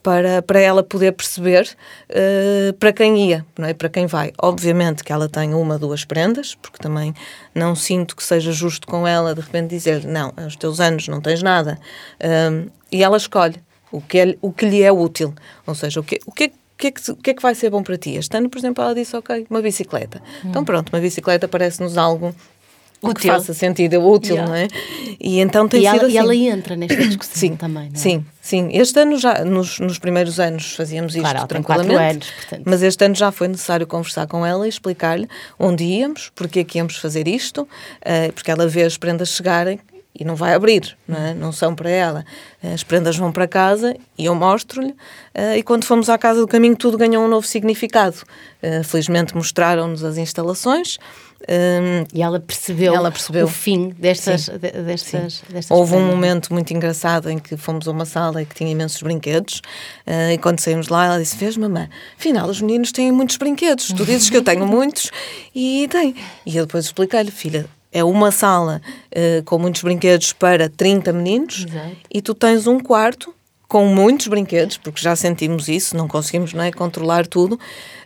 para, 0.03 0.41
para 0.41 0.61
ela 0.61 0.83
poder 0.83 1.13
perceber 1.13 1.69
uh, 2.11 2.73
para 2.75 2.93
quem 2.93 3.29
ia, 3.29 3.45
não 3.59 3.67
é? 3.67 3.75
para 3.75 3.89
quem 3.89 4.07
vai. 4.07 4.33
Obviamente 4.41 5.03
que 5.03 5.13
ela 5.13 5.29
tem 5.29 5.53
uma, 5.53 5.79
duas 5.79 6.05
prendas, 6.05 6.55
porque 6.55 6.79
também 6.79 7.13
não 7.55 7.75
sinto 7.75 8.15
que 8.15 8.23
seja 8.23 8.53
justo 8.53 8.87
com 8.87 9.07
ela 9.07 9.35
de 9.35 9.41
repente 9.41 9.71
dizer 9.71 10.05
não, 10.05 10.33
aos 10.37 10.55
teus 10.55 10.79
anos 10.79 11.09
não 11.09 11.21
tens 11.21 11.43
nada. 11.43 11.79
E 12.93 13.03
ela 13.03 13.17
escolhe 13.17 13.57
o 13.93 14.01
que, 14.01 14.19
é, 14.19 14.37
o 14.41 14.53
que 14.53 14.67
lhe 14.67 14.83
é 14.83 14.93
útil. 14.93 15.35
Ou 15.67 15.75
seja, 15.75 16.01
o 16.01 16.03
que, 16.03 16.19
o 16.27 16.33
que 16.33 16.45
é 16.45 16.51
que, 16.81 16.87
é 16.89 16.91
que, 16.91 17.11
o 17.11 17.17
que 17.17 17.31
é 17.31 17.35
que 17.35 17.43
vai 17.43 17.55
ser 17.55 17.71
bom 17.71 17.83
para 17.83 17.97
ti? 17.99 18.15
Este 18.17 18.37
ano, 18.37 18.49
por 18.49 18.59
exemplo, 18.59 18.83
ela 18.83 18.95
disse, 18.95 19.15
ok, 19.17 19.47
uma 19.51 19.61
bicicleta. 19.63 20.23
Então 20.45 20.65
pronto, 20.65 20.91
uma 20.93 21.01
bicicleta 21.01 21.47
parece-nos 21.47 21.97
algo 21.99 22.35
que 23.01 23.07
Útil. 23.09 23.33
faça 23.33 23.55
sentido, 23.55 23.99
útil, 24.07 24.35
Yeah. 24.37 24.47
não 24.51 24.55
é? 24.55 24.69
E 25.19 25.41
então 25.41 25.67
tem 25.67 25.81
E 25.81 25.85
sido 25.87 25.95
ela, 26.01 26.07
assim. 26.07 26.15
e 26.15 26.19
ela 26.19 26.37
entra 26.37 26.77
nesta 26.77 26.97
discussão 26.97 27.35
Sim, 27.35 27.57
também, 27.57 27.85
não 27.89 27.95
é? 27.95 27.97
sim, 27.97 28.25
sim. 28.43 28.69
Este 28.73 29.01
ano 29.01 29.17
já, 29.19 29.43
nos, 29.43 29.79
nos 29.81 29.99
primeiros 29.99 30.39
anos 30.39 30.75
fazíamos 30.75 31.15
isto 31.15 31.23
Claro, 31.23 31.47
tranquilamente. 31.47 31.97
anos, 31.97 32.31
portanto. 32.31 32.63
Mas 32.67 32.83
este 32.83 33.03
ano 33.05 33.15
já 33.15 33.33
foi 33.33 33.49
necessário 33.49 33.87
conversar 33.87 34.27
com 34.27 34.45
ela 34.45 34.67
e 34.67 34.69
explicar-lhe 34.69 35.27
onde 35.59 35.83
íamos, 35.83 36.31
porque 36.35 36.61
é 36.61 36.65
que 36.65 36.77
íamos 36.77 36.97
fazer 36.97 37.27
isto, 37.27 37.67
eh, 38.03 38.33
porque 38.33 38.51
ela 38.51 38.67
vê 38.69 38.83
as 38.83 38.99
prendas 38.99 39.31
chegarem 39.31 39.81
e 40.15 40.25
não 40.25 40.35
vai 40.35 40.55
abrir, 40.55 40.97
não, 41.07 41.19
é? 41.19 41.33
não 41.35 41.53
são 41.53 41.75
para 41.75 41.89
ela. 41.89 42.25
As 42.63 42.83
prendas 42.83 43.17
vão 43.17 43.31
para 43.33 43.47
casa 43.47 43.97
e 44.19 44.25
eu 44.27 44.35
mostro-lhe. 44.35 44.95
eh, 45.35 45.59
e 45.59 45.63
quando 45.63 45.85
fomos 45.85 46.09
à 46.11 46.19
Casa 46.19 46.41
do 46.41 46.49
Caminho, 46.49 46.77
tudo 46.77 46.99
ganhou 46.99 47.25
um 47.25 47.29
novo 47.29 47.47
significado. 47.47 48.17
Eh, 48.63 48.83
felizmente 48.83 49.35
mostraram-nos 49.37 50.03
as 50.05 50.17
instalações. 50.19 50.99
eh, 51.49 52.05
E 52.13 52.21
ela 52.23 52.39
percebeu, 52.41 52.95
Ela 52.95 53.11
percebeu. 53.11 53.47
o 53.47 53.49
fim 53.49 53.91
destas, 53.99 54.43
Sim. 54.43 54.53
de- 54.59 54.83
destas, 54.83 55.43
destas 55.49 55.71
Houve 55.71 55.93
um 55.95 55.97
prendas. 55.99 56.15
momento 56.15 56.53
muito 56.53 56.71
engraçado 56.75 57.31
em 57.31 57.39
que 57.39 57.57
fomos 57.57 57.89
a 57.89 57.91
uma 57.93 58.05
sala 58.05 58.45
que 58.45 58.55
tinha 58.55 58.71
imensos 58.71 59.01
brinquedos 59.03 59.63
e 60.35 60.37
quando 60.39 60.61
saímos 60.61 60.89
lá 60.89 61.07
ela 61.07 61.19
disse, 61.19 61.37
vês 61.37 61.57
mamãe, 61.57 61.89
afinal 62.19 62.49
os 62.49 62.61
meninos 62.61 62.93
têm 62.93 63.11
muitos 63.13 63.37
brinquedos, 63.39 63.87
tu 63.93 64.05
dizes 64.05 64.29
que 64.29 64.37
eu 64.37 64.43
tenho 64.45 64.67
muitos 64.67 65.11
e 65.55 65.89
tem. 65.91 66.15
E 66.45 66.57
eu 66.57 66.67
depois 66.67 66.85
expliquei-lhe, 66.85 67.31
filha, 67.31 67.65
é 67.93 68.05
uma 68.05 68.31
sala 68.31 68.81
eh, 69.11 69.43
com 69.45 69.59
muitos 69.59 69.83
brinquedos 69.83 70.33
para 70.33 70.69
30 70.69 71.13
meninos 71.13 71.67
Exato. 71.69 71.97
e 72.13 72.23
tu 72.23 72.35
tens 72.35 72.67
um 72.67 72.79
quarto 72.79 73.35
com 73.67 73.87
muitos 73.87 74.27
brinquedos, 74.27 74.79
porque 74.79 75.01
já 75.01 75.15
sentimos 75.15 75.69
isso, 75.69 75.97
não 75.97 76.09
conseguimos 76.09 76.53
não 76.53 76.65
é, 76.65 76.73
controlar 76.73 77.25
tudo. 77.25 77.59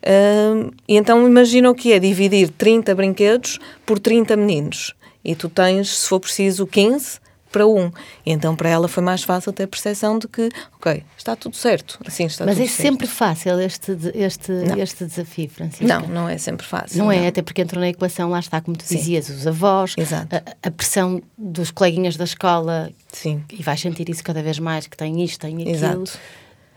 Ahm, 0.04 0.70
e 0.86 0.96
então 0.96 1.26
imagina 1.26 1.70
o 1.70 1.74
que 1.74 1.94
é 1.94 1.98
dividir 1.98 2.50
30 2.50 2.94
brinquedos 2.94 3.58
por 3.86 3.98
30 3.98 4.36
meninos. 4.36 4.94
E 5.24 5.34
tu 5.34 5.48
tens, 5.48 6.00
se 6.00 6.08
for 6.08 6.20
preciso, 6.20 6.66
15 6.66 7.23
para 7.54 7.66
um. 7.68 7.92
E 8.26 8.32
então 8.32 8.56
para 8.56 8.68
ela 8.68 8.88
foi 8.88 9.00
mais 9.00 9.22
fácil 9.22 9.52
ter 9.52 9.62
a 9.62 9.68
percepção 9.68 10.18
de 10.18 10.26
que, 10.26 10.48
ok, 10.76 11.04
está 11.16 11.36
tudo 11.36 11.54
certo. 11.54 12.00
Assim 12.04 12.24
está 12.24 12.44
Mas 12.44 12.58
é 12.58 12.66
certo. 12.66 12.82
sempre 12.82 13.06
fácil 13.06 13.60
este, 13.60 13.96
este, 14.12 14.52
este 14.76 15.04
desafio, 15.04 15.48
Francisca? 15.48 15.86
Não, 15.86 16.08
não 16.08 16.28
é 16.28 16.36
sempre 16.36 16.66
fácil. 16.66 16.98
Não 16.98 17.12
é, 17.12 17.28
até 17.28 17.42
porque 17.42 17.62
entrou 17.62 17.80
na 17.80 17.88
equação, 17.88 18.28
lá 18.30 18.40
está, 18.40 18.60
como 18.60 18.76
tu 18.76 18.82
Sim. 18.82 18.96
dizias, 18.96 19.28
os 19.28 19.46
avós, 19.46 19.94
a, 19.96 20.68
a 20.68 20.70
pressão 20.72 21.22
dos 21.38 21.70
coleguinhas 21.70 22.16
da 22.16 22.24
escola, 22.24 22.90
Sim. 23.12 23.44
e 23.52 23.62
vais 23.62 23.80
sentir 23.80 24.08
isso 24.08 24.24
cada 24.24 24.42
vez 24.42 24.58
mais, 24.58 24.88
que 24.88 24.96
tem 24.96 25.22
isto, 25.22 25.38
tem 25.38 25.54
aquilo. 25.54 25.70
Exato. 25.70 26.18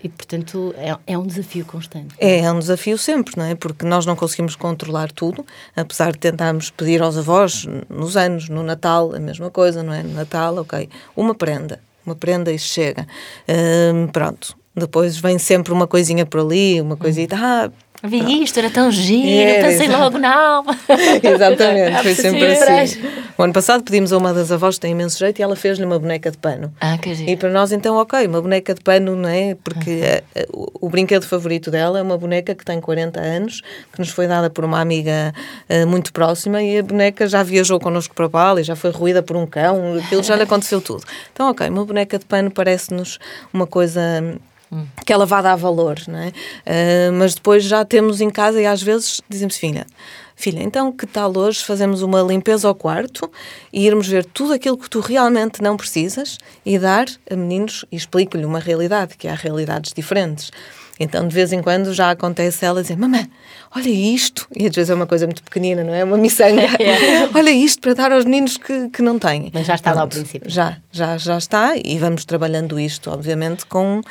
E, 0.03 0.09
portanto, 0.09 0.73
é, 0.77 0.95
é 1.07 1.17
um 1.17 1.25
desafio 1.25 1.65
constante. 1.65 2.15
É, 2.19 2.39
é 2.41 2.51
um 2.51 2.59
desafio 2.59 2.97
sempre, 2.97 3.33
não 3.35 3.45
é? 3.45 3.55
Porque 3.55 3.85
nós 3.85 4.05
não 4.05 4.15
conseguimos 4.15 4.55
controlar 4.55 5.11
tudo, 5.11 5.45
apesar 5.75 6.11
de 6.11 6.19
tentarmos 6.19 6.69
pedir 6.69 7.01
aos 7.01 7.17
avós 7.17 7.65
nos 7.89 8.15
anos, 8.15 8.47
no 8.47 8.61
Natal, 8.61 9.15
a 9.15 9.19
mesma 9.19 9.49
coisa, 9.49 9.81
não 9.81 9.93
é? 9.93 10.03
No 10.03 10.13
Natal, 10.13 10.55
ok, 10.57 10.87
uma 11.15 11.33
prenda, 11.33 11.79
uma 12.05 12.15
prenda 12.15 12.51
e 12.51 12.59
chega. 12.59 13.07
Hum, 13.49 14.07
pronto. 14.07 14.55
Depois 14.75 15.17
vem 15.17 15.39
sempre 15.39 15.73
uma 15.73 15.87
coisinha 15.87 16.23
por 16.23 16.41
ali, 16.41 16.79
uma 16.79 16.95
coisita, 16.95 17.35
ah, 17.35 17.71
Vi 18.03 18.43
isto, 18.43 18.59
era 18.59 18.69
tão 18.69 18.91
giro, 18.91 19.61
pensei 19.63 19.87
exato. 19.87 20.03
logo 20.03 20.17
na 20.19 20.35
alma. 20.57 20.77
Exatamente, 21.23 22.03
foi 22.03 22.15
sempre 22.15 22.55
Sim. 22.55 22.71
assim. 22.73 23.01
O 23.37 23.43
ano 23.43 23.53
passado 23.53 23.83
pedimos 23.83 24.13
a 24.13 24.17
uma 24.17 24.33
das 24.33 24.51
avós 24.51 24.75
que 24.75 24.81
tem 24.81 24.91
imenso 24.91 25.17
jeito 25.17 25.39
e 25.39 25.43
ela 25.43 25.55
fez-lhe 25.55 25.83
uma 25.85 25.97
boneca 25.97 26.29
de 26.29 26.37
pano. 26.37 26.71
Ah, 26.79 26.97
que 26.97 27.13
giro. 27.15 27.29
E 27.29 27.35
para 27.35 27.49
nós, 27.49 27.71
então, 27.71 27.95
ok, 27.97 28.27
uma 28.27 28.41
boneca 28.41 28.73
de 28.73 28.81
pano, 28.81 29.15
não 29.15 29.29
é? 29.29 29.55
Porque 29.63 30.01
eh, 30.03 30.47
o, 30.51 30.87
o 30.87 30.89
brinquedo 30.89 31.23
favorito 31.25 31.71
dela 31.71 31.97
é 31.97 32.01
uma 32.01 32.17
boneca 32.17 32.53
que 32.53 32.63
tem 32.63 32.79
40 32.79 33.19
anos, 33.19 33.61
que 33.91 33.99
nos 33.99 34.09
foi 34.09 34.27
dada 34.27 34.49
por 34.49 34.63
uma 34.63 34.79
amiga 34.79 35.33
eh, 35.67 35.85
muito 35.85 36.13
próxima 36.13 36.61
e 36.61 36.79
a 36.79 36.83
boneca 36.83 37.27
já 37.27 37.41
viajou 37.41 37.79
connosco 37.79 38.13
para 38.13 38.29
Bali, 38.29 38.63
já 38.63 38.75
foi 38.75 38.91
ruída 38.91 39.23
por 39.23 39.35
um 39.35 39.45
cão, 39.47 39.97
aquilo 39.97 40.21
já 40.21 40.35
lhe 40.35 40.43
aconteceu 40.43 40.81
tudo. 40.81 41.03
Então, 41.33 41.49
ok, 41.49 41.67
uma 41.69 41.83
boneca 41.83 42.19
de 42.19 42.25
pano 42.25 42.51
parece-nos 42.51 43.17
uma 43.51 43.65
coisa 43.65 44.01
que 45.05 45.13
ela 45.13 45.25
vá 45.25 45.41
dar 45.41 45.55
valor, 45.55 45.97
não 46.07 46.19
é? 46.19 46.31
Ah, 46.65 47.11
mas 47.13 47.35
depois 47.35 47.63
já 47.63 47.83
temos 47.85 48.21
em 48.21 48.29
casa 48.29 48.61
e 48.61 48.65
às 48.65 48.81
vezes 48.81 49.21
dizemos, 49.29 49.57
filha, 49.57 49.85
filha, 50.35 50.61
então 50.61 50.91
que 50.91 51.05
tal 51.05 51.35
hoje 51.37 51.63
fazemos 51.63 52.01
uma 52.01 52.21
limpeza 52.21 52.67
ao 52.67 52.75
quarto 52.75 53.29
e 53.71 53.85
irmos 53.85 54.07
ver 54.07 54.25
tudo 54.25 54.53
aquilo 54.53 54.77
que 54.77 54.89
tu 54.89 54.99
realmente 54.99 55.61
não 55.61 55.75
precisas 55.77 56.37
e 56.65 56.77
dar 56.77 57.07
a 57.29 57.35
meninos 57.35 57.85
e 57.91 57.95
explico-lhe 57.95 58.45
uma 58.45 58.59
realidade, 58.59 59.17
que 59.17 59.27
há 59.27 59.33
realidades 59.33 59.93
diferentes. 59.93 60.51
Então, 60.99 61.27
de 61.27 61.33
vez 61.33 61.53
em 61.53 61.61
quando 61.61 61.93
já 61.93 62.11
acontece 62.11 62.65
ela 62.65 62.81
dizer, 62.81 62.97
mamãe, 62.97 63.29
olha 63.75 63.89
isto, 63.89 64.47
e 64.55 64.65
às 64.65 64.75
vezes 64.75 64.89
é 64.89 64.95
uma 64.95 65.05
coisa 65.05 65.25
muito 65.25 65.43
pequenina, 65.43 65.83
não 65.83 65.93
é? 65.93 66.03
Uma 66.03 66.17
miçanga. 66.17 66.63
olha 67.35 67.51
isto 67.51 67.81
para 67.81 67.93
dar 67.93 68.11
aos 68.11 68.25
meninos 68.25 68.57
que, 68.57 68.89
que 68.89 69.01
não 69.01 69.19
têm. 69.19 69.51
Mas 69.53 69.67
já 69.67 69.75
está 69.75 69.93
lá 69.93 70.01
ao 70.01 70.07
Pronto, 70.07 70.21
princípio. 70.21 70.49
Já, 70.49 70.77
já, 70.91 71.17
já 71.17 71.37
está 71.37 71.73
e 71.77 71.97
vamos 71.99 72.25
trabalhando 72.25 72.79
isto, 72.79 73.11
obviamente, 73.11 73.65
com... 73.65 74.01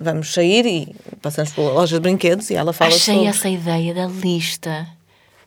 Vamos 0.00 0.32
sair 0.32 0.66
e 0.66 0.94
passamos 1.22 1.52
pela 1.52 1.72
loja 1.72 1.96
de 1.96 2.00
brinquedos 2.00 2.50
e 2.50 2.54
ela 2.54 2.72
fala 2.72 2.94
Achei 2.94 3.14
sobre... 3.14 3.28
essa 3.28 3.48
ideia 3.48 3.94
da 3.94 4.06
lista. 4.06 4.86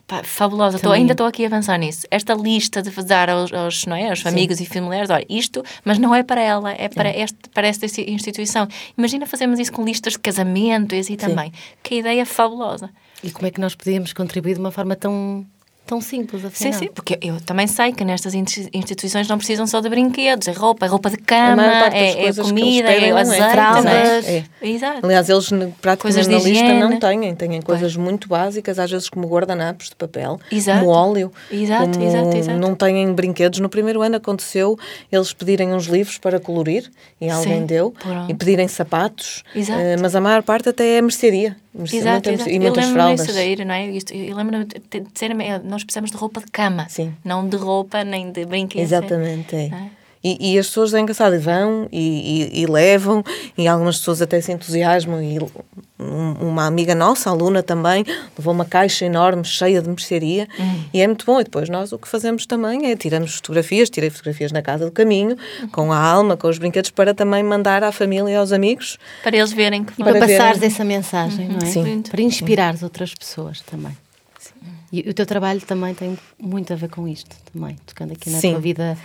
Pá, 0.06 0.24
fabulosa. 0.24 0.76
Tô- 0.80 0.90
ainda 0.90 1.12
estou 1.12 1.24
aqui 1.24 1.44
a 1.44 1.46
avançar 1.46 1.78
nisso. 1.78 2.04
Esta 2.10 2.34
lista 2.34 2.82
de 2.82 2.90
dar 3.04 3.30
aos, 3.30 3.52
aos, 3.52 3.86
não 3.86 3.94
é, 3.94 4.10
aos 4.10 4.26
amigos 4.26 4.60
e 4.60 4.66
familiares, 4.66 5.08
olha, 5.08 5.24
isto, 5.28 5.62
mas 5.84 5.98
não 6.00 6.12
é 6.12 6.24
para 6.24 6.40
ela, 6.42 6.72
é 6.72 6.88
para, 6.88 7.16
este, 7.16 7.38
para 7.54 7.68
esta 7.68 7.86
instituição. 7.86 8.66
Imagina 8.98 9.24
fazermos 9.24 9.60
isso 9.60 9.72
com 9.72 9.84
listas 9.84 10.14
de 10.14 10.18
casamento 10.18 10.96
e 10.96 10.98
assim 10.98 11.14
também. 11.14 11.52
Que 11.80 11.96
ideia 12.00 12.26
fabulosa. 12.26 12.90
E 13.22 13.30
como 13.30 13.46
é 13.46 13.52
que 13.52 13.60
nós 13.60 13.76
podíamos 13.76 14.12
contribuir 14.12 14.54
de 14.54 14.60
uma 14.60 14.72
forma 14.72 14.96
tão, 14.96 15.46
tão 15.86 16.00
simples, 16.00 16.42
Sim, 16.42 16.48
afinal? 16.48 16.72
sim, 16.78 16.88
porque 16.94 17.18
eu 17.20 17.40
também 17.40 17.66
sei 17.66 17.92
que 17.92 18.04
nestas 18.04 18.32
insti- 18.32 18.68
instituições 18.72 19.26
não 19.26 19.36
precisam 19.38 19.66
só 19.66 19.80
de 19.80 19.88
brinquedos, 19.88 20.46
é 20.46 20.52
roupa, 20.52 20.86
é 20.86 20.88
roupa 20.88 21.10
de 21.10 21.16
A 21.16 21.24
cama, 21.24 21.56
maior 21.56 21.80
parte 21.80 21.94
das 21.94 22.02
é, 22.02 22.10
é 22.10 22.14
coisas 22.22 22.34
que 22.46 22.52
eles 22.52 22.62
comida, 22.62 22.86
pedem 22.88 23.04
é 23.04 23.08
é 23.08 23.20
azeite, 23.20 23.50
fraldas. 23.50 24.28
é? 24.28 24.36
É. 24.36 24.44
Exato. 24.68 25.00
Aliás, 25.06 25.28
eles 25.28 25.48
praticamente 25.80 26.28
na 26.28 26.34
lista 26.36 26.48
higiene. 26.50 26.78
não 26.80 26.98
têm, 26.98 27.34
têm 27.34 27.60
coisas 27.62 27.96
muito 27.96 28.28
básicas, 28.28 28.78
às 28.78 28.88
vezes 28.90 29.08
como 29.08 29.26
guardanapos 29.26 29.88
de 29.88 29.96
papel, 29.96 30.38
Exato. 30.52 30.78
como 30.80 30.90
óleo, 30.92 31.32
Exato, 31.50 31.90
como 31.90 32.04
exato, 32.04 32.36
exato. 32.36 32.58
não 32.58 32.74
têm 32.76 33.12
brinquedos. 33.12 33.58
No 33.58 33.68
primeiro 33.68 34.00
ano 34.00 34.14
aconteceu 34.16 34.78
eles 35.10 35.32
pedirem 35.32 35.72
uns 35.74 35.86
livros 35.86 36.18
para 36.18 36.38
colorir, 36.38 36.88
e 37.20 37.28
alguém 37.28 37.60
Sim, 37.60 37.66
deu, 37.66 37.90
pronto. 37.98 38.30
e 38.30 38.34
pedirem 38.34 38.68
sapatos, 38.68 39.42
Exato. 39.54 39.80
eh, 39.80 39.96
mas 40.00 40.14
a 40.14 40.20
maior 40.20 40.42
parte 40.44 40.68
até 40.68 40.98
é 40.98 41.02
mercearia, 41.02 41.50
merce- 41.50 41.56
Exato, 41.72 42.30
exato. 42.30 42.50
e 42.50 42.56
Eu 42.56 42.60
muitas 42.62 42.84
lembro-me 42.84 42.92
fraldas. 42.92 43.26
disso 43.26 43.64
não 43.64 43.74
é? 43.74 43.88
Eu 44.28 44.36
lembro-me 44.36 44.64
de 44.64 45.00
dizer, 45.00 45.34
nós 45.64 45.84
precisamos 45.84 46.10
de 46.10 46.16
roupa 46.16 46.40
de 46.40 46.46
cama, 46.50 46.86
Sim. 46.88 47.14
não 47.24 47.48
de 47.48 47.56
roupa 47.56 48.02
nem 48.02 48.32
de 48.32 48.44
brinquedos. 48.44 48.90
Exatamente, 48.92 49.54
é. 49.54 49.66
É? 49.66 49.99
E, 50.22 50.52
e 50.52 50.58
as 50.58 50.66
pessoas 50.66 50.92
é 50.92 51.00
engraçado, 51.00 51.34
e 51.34 51.38
vão 51.38 51.88
e, 51.90 52.52
e, 52.52 52.62
e, 52.62 52.66
levam, 52.66 53.24
e 53.56 53.66
algumas 53.66 53.98
pessoas 53.98 54.20
até 54.20 54.40
se 54.40 54.52
entusiasmam. 54.52 55.22
E 55.22 55.38
uma 55.98 56.66
amiga 56.66 56.94
nossa, 56.94 57.30
aluna 57.30 57.62
também, 57.62 58.04
levou 58.36 58.52
uma 58.52 58.64
caixa 58.64 59.06
enorme, 59.06 59.44
cheia 59.44 59.80
de 59.80 59.88
mercearia, 59.88 60.46
hum. 60.58 60.84
e 60.92 61.00
é 61.00 61.06
muito 61.06 61.24
bom. 61.24 61.40
E 61.40 61.44
depois 61.44 61.68
nós 61.68 61.92
o 61.92 61.98
que 61.98 62.06
fazemos 62.06 62.44
também 62.44 62.90
é 62.90 62.96
tiramos 62.96 63.36
fotografias, 63.36 63.88
tirei 63.88 64.10
fotografias 64.10 64.52
na 64.52 64.60
casa 64.60 64.84
do 64.84 64.92
caminho, 64.92 65.36
com 65.72 65.90
a 65.90 65.98
alma, 65.98 66.36
com 66.36 66.48
os 66.48 66.58
brinquedos, 66.58 66.90
para 66.90 67.14
também 67.14 67.42
mandar 67.42 67.82
à 67.82 67.90
família 67.90 68.30
e 68.30 68.36
aos 68.36 68.52
amigos. 68.52 68.98
Para 69.22 69.36
eles 69.36 69.52
verem 69.52 69.84
que 69.84 69.92
E 69.94 70.04
para, 70.04 70.18
para 70.18 70.26
passares 70.26 70.62
essa 70.62 70.84
mensagem, 70.84 71.46
uhum. 71.46 71.58
não 71.60 71.66
é? 71.66 71.70
Sim. 71.70 72.02
Para 72.02 72.22
inspirar 72.22 72.74
outras 72.82 73.14
pessoas 73.14 73.60
também. 73.62 73.96
E 74.92 75.08
o 75.08 75.14
teu 75.14 75.24
trabalho 75.24 75.60
também 75.60 75.94
tem 75.94 76.18
muito 76.38 76.72
a 76.72 76.76
ver 76.76 76.88
com 76.88 77.06
isto, 77.06 77.36
também, 77.52 77.76
tocando 77.86 78.12
aqui 78.12 78.28
na 78.28 78.40
Sim. 78.40 78.52
tua 78.52 78.60
vida 78.60 78.98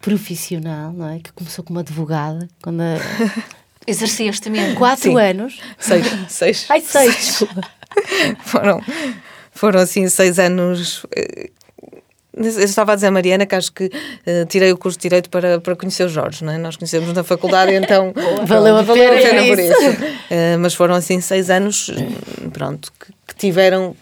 profissional, 0.00 0.92
não 0.92 1.08
é? 1.08 1.18
Que 1.18 1.32
começou 1.32 1.64
como 1.64 1.80
advogada, 1.80 2.48
quando 2.62 2.80
a... 2.80 2.96
Exercias 3.84 4.38
também. 4.38 4.76
Quatro 4.76 5.10
Sim. 5.10 5.18
anos. 5.18 5.58
Seis. 5.76 6.06
Seis. 6.28 6.66
Ai, 6.68 6.80
seis. 6.80 7.42
foram, 8.46 8.80
foram 9.50 9.80
assim 9.80 10.08
seis 10.08 10.38
anos 10.38 11.04
eh, 11.16 11.50
eu 12.34 12.64
estava 12.64 12.92
a 12.92 12.94
dizer 12.94 13.08
a 13.08 13.10
Mariana 13.10 13.44
que 13.44 13.54
acho 13.54 13.70
que 13.70 13.84
uh, 13.84 14.46
tirei 14.48 14.72
o 14.72 14.78
curso 14.78 14.98
de 14.98 15.02
Direito 15.02 15.28
para, 15.28 15.60
para 15.60 15.76
conhecer 15.76 16.04
o 16.04 16.08
Jorge, 16.08 16.42
não 16.42 16.52
é? 16.52 16.58
Nós 16.58 16.76
conhecemos 16.76 17.12
na 17.12 17.22
faculdade, 17.22 17.74
então 17.74 18.12
valeu, 18.46 18.76
a 18.78 18.82
valeu 18.82 19.12
a 19.12 19.16
pena 19.16 19.44
por 19.44 19.58
isso. 19.58 19.90
Uh, 19.90 20.58
mas 20.58 20.74
foram 20.74 20.94
assim 20.94 21.20
seis 21.20 21.50
anos, 21.50 21.90
pronto, 22.52 22.90
que, 22.98 23.12
tiveram. 23.42 23.96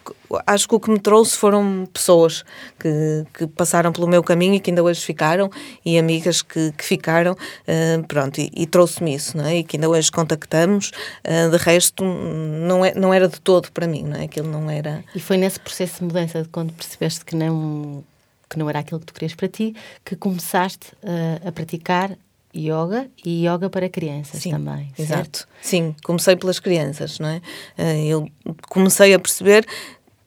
Acho 0.46 0.68
que 0.68 0.74
o 0.76 0.80
que 0.80 0.90
me 0.90 0.98
trouxe 0.98 1.36
foram 1.36 1.88
pessoas 1.92 2.44
que, 2.78 3.24
que 3.34 3.46
passaram 3.48 3.90
pelo 3.92 4.06
meu 4.06 4.22
caminho 4.22 4.54
e 4.54 4.60
que 4.60 4.70
ainda 4.70 4.82
hoje 4.82 5.00
ficaram, 5.00 5.50
e 5.84 5.98
amigas 5.98 6.40
que, 6.40 6.72
que 6.72 6.84
ficaram, 6.84 7.32
uh, 7.32 8.06
pronto, 8.06 8.40
e, 8.40 8.50
e 8.54 8.66
trouxe-me 8.66 9.14
isso, 9.14 9.36
não 9.36 9.44
é? 9.44 9.56
E 9.56 9.64
que 9.64 9.76
ainda 9.76 9.88
hoje 9.88 10.10
contactamos. 10.12 10.92
de 11.24 11.56
resto, 11.56 12.04
não, 12.04 12.84
é, 12.84 12.94
não 12.94 13.12
era 13.12 13.26
de 13.26 13.40
todo 13.40 13.72
para 13.72 13.86
mim, 13.86 14.04
não 14.04 14.16
é? 14.16 14.24
Aquilo 14.24 14.48
não 14.48 14.70
era. 14.70 15.02
E 15.14 15.20
foi 15.20 15.36
nesse 15.36 15.58
processo 15.58 15.98
de 15.98 16.04
mudança 16.04 16.46
quando 16.52 16.72
percebeste 16.72 17.24
que 17.24 17.34
não 17.34 18.04
que 18.50 18.58
não 18.58 18.68
era 18.68 18.80
aquilo 18.80 18.98
que 18.98 19.06
tu 19.06 19.14
querias 19.14 19.34
para 19.34 19.46
ti, 19.46 19.76
que 20.04 20.16
começaste 20.16 20.88
uh, 21.04 21.48
a 21.48 21.52
praticar 21.52 22.16
yoga 22.54 23.08
e 23.24 23.46
yoga 23.46 23.70
para 23.70 23.88
crianças 23.88 24.42
Sim, 24.42 24.50
também, 24.50 24.92
exato. 24.98 25.14
certo? 25.14 25.48
Sim, 25.62 25.94
comecei 26.02 26.36
pelas 26.36 26.58
crianças, 26.58 27.18
não 27.18 27.28
é? 27.28 27.36
Uh, 27.78 28.06
eu 28.06 28.28
comecei 28.68 29.14
a 29.14 29.18
perceber 29.18 29.66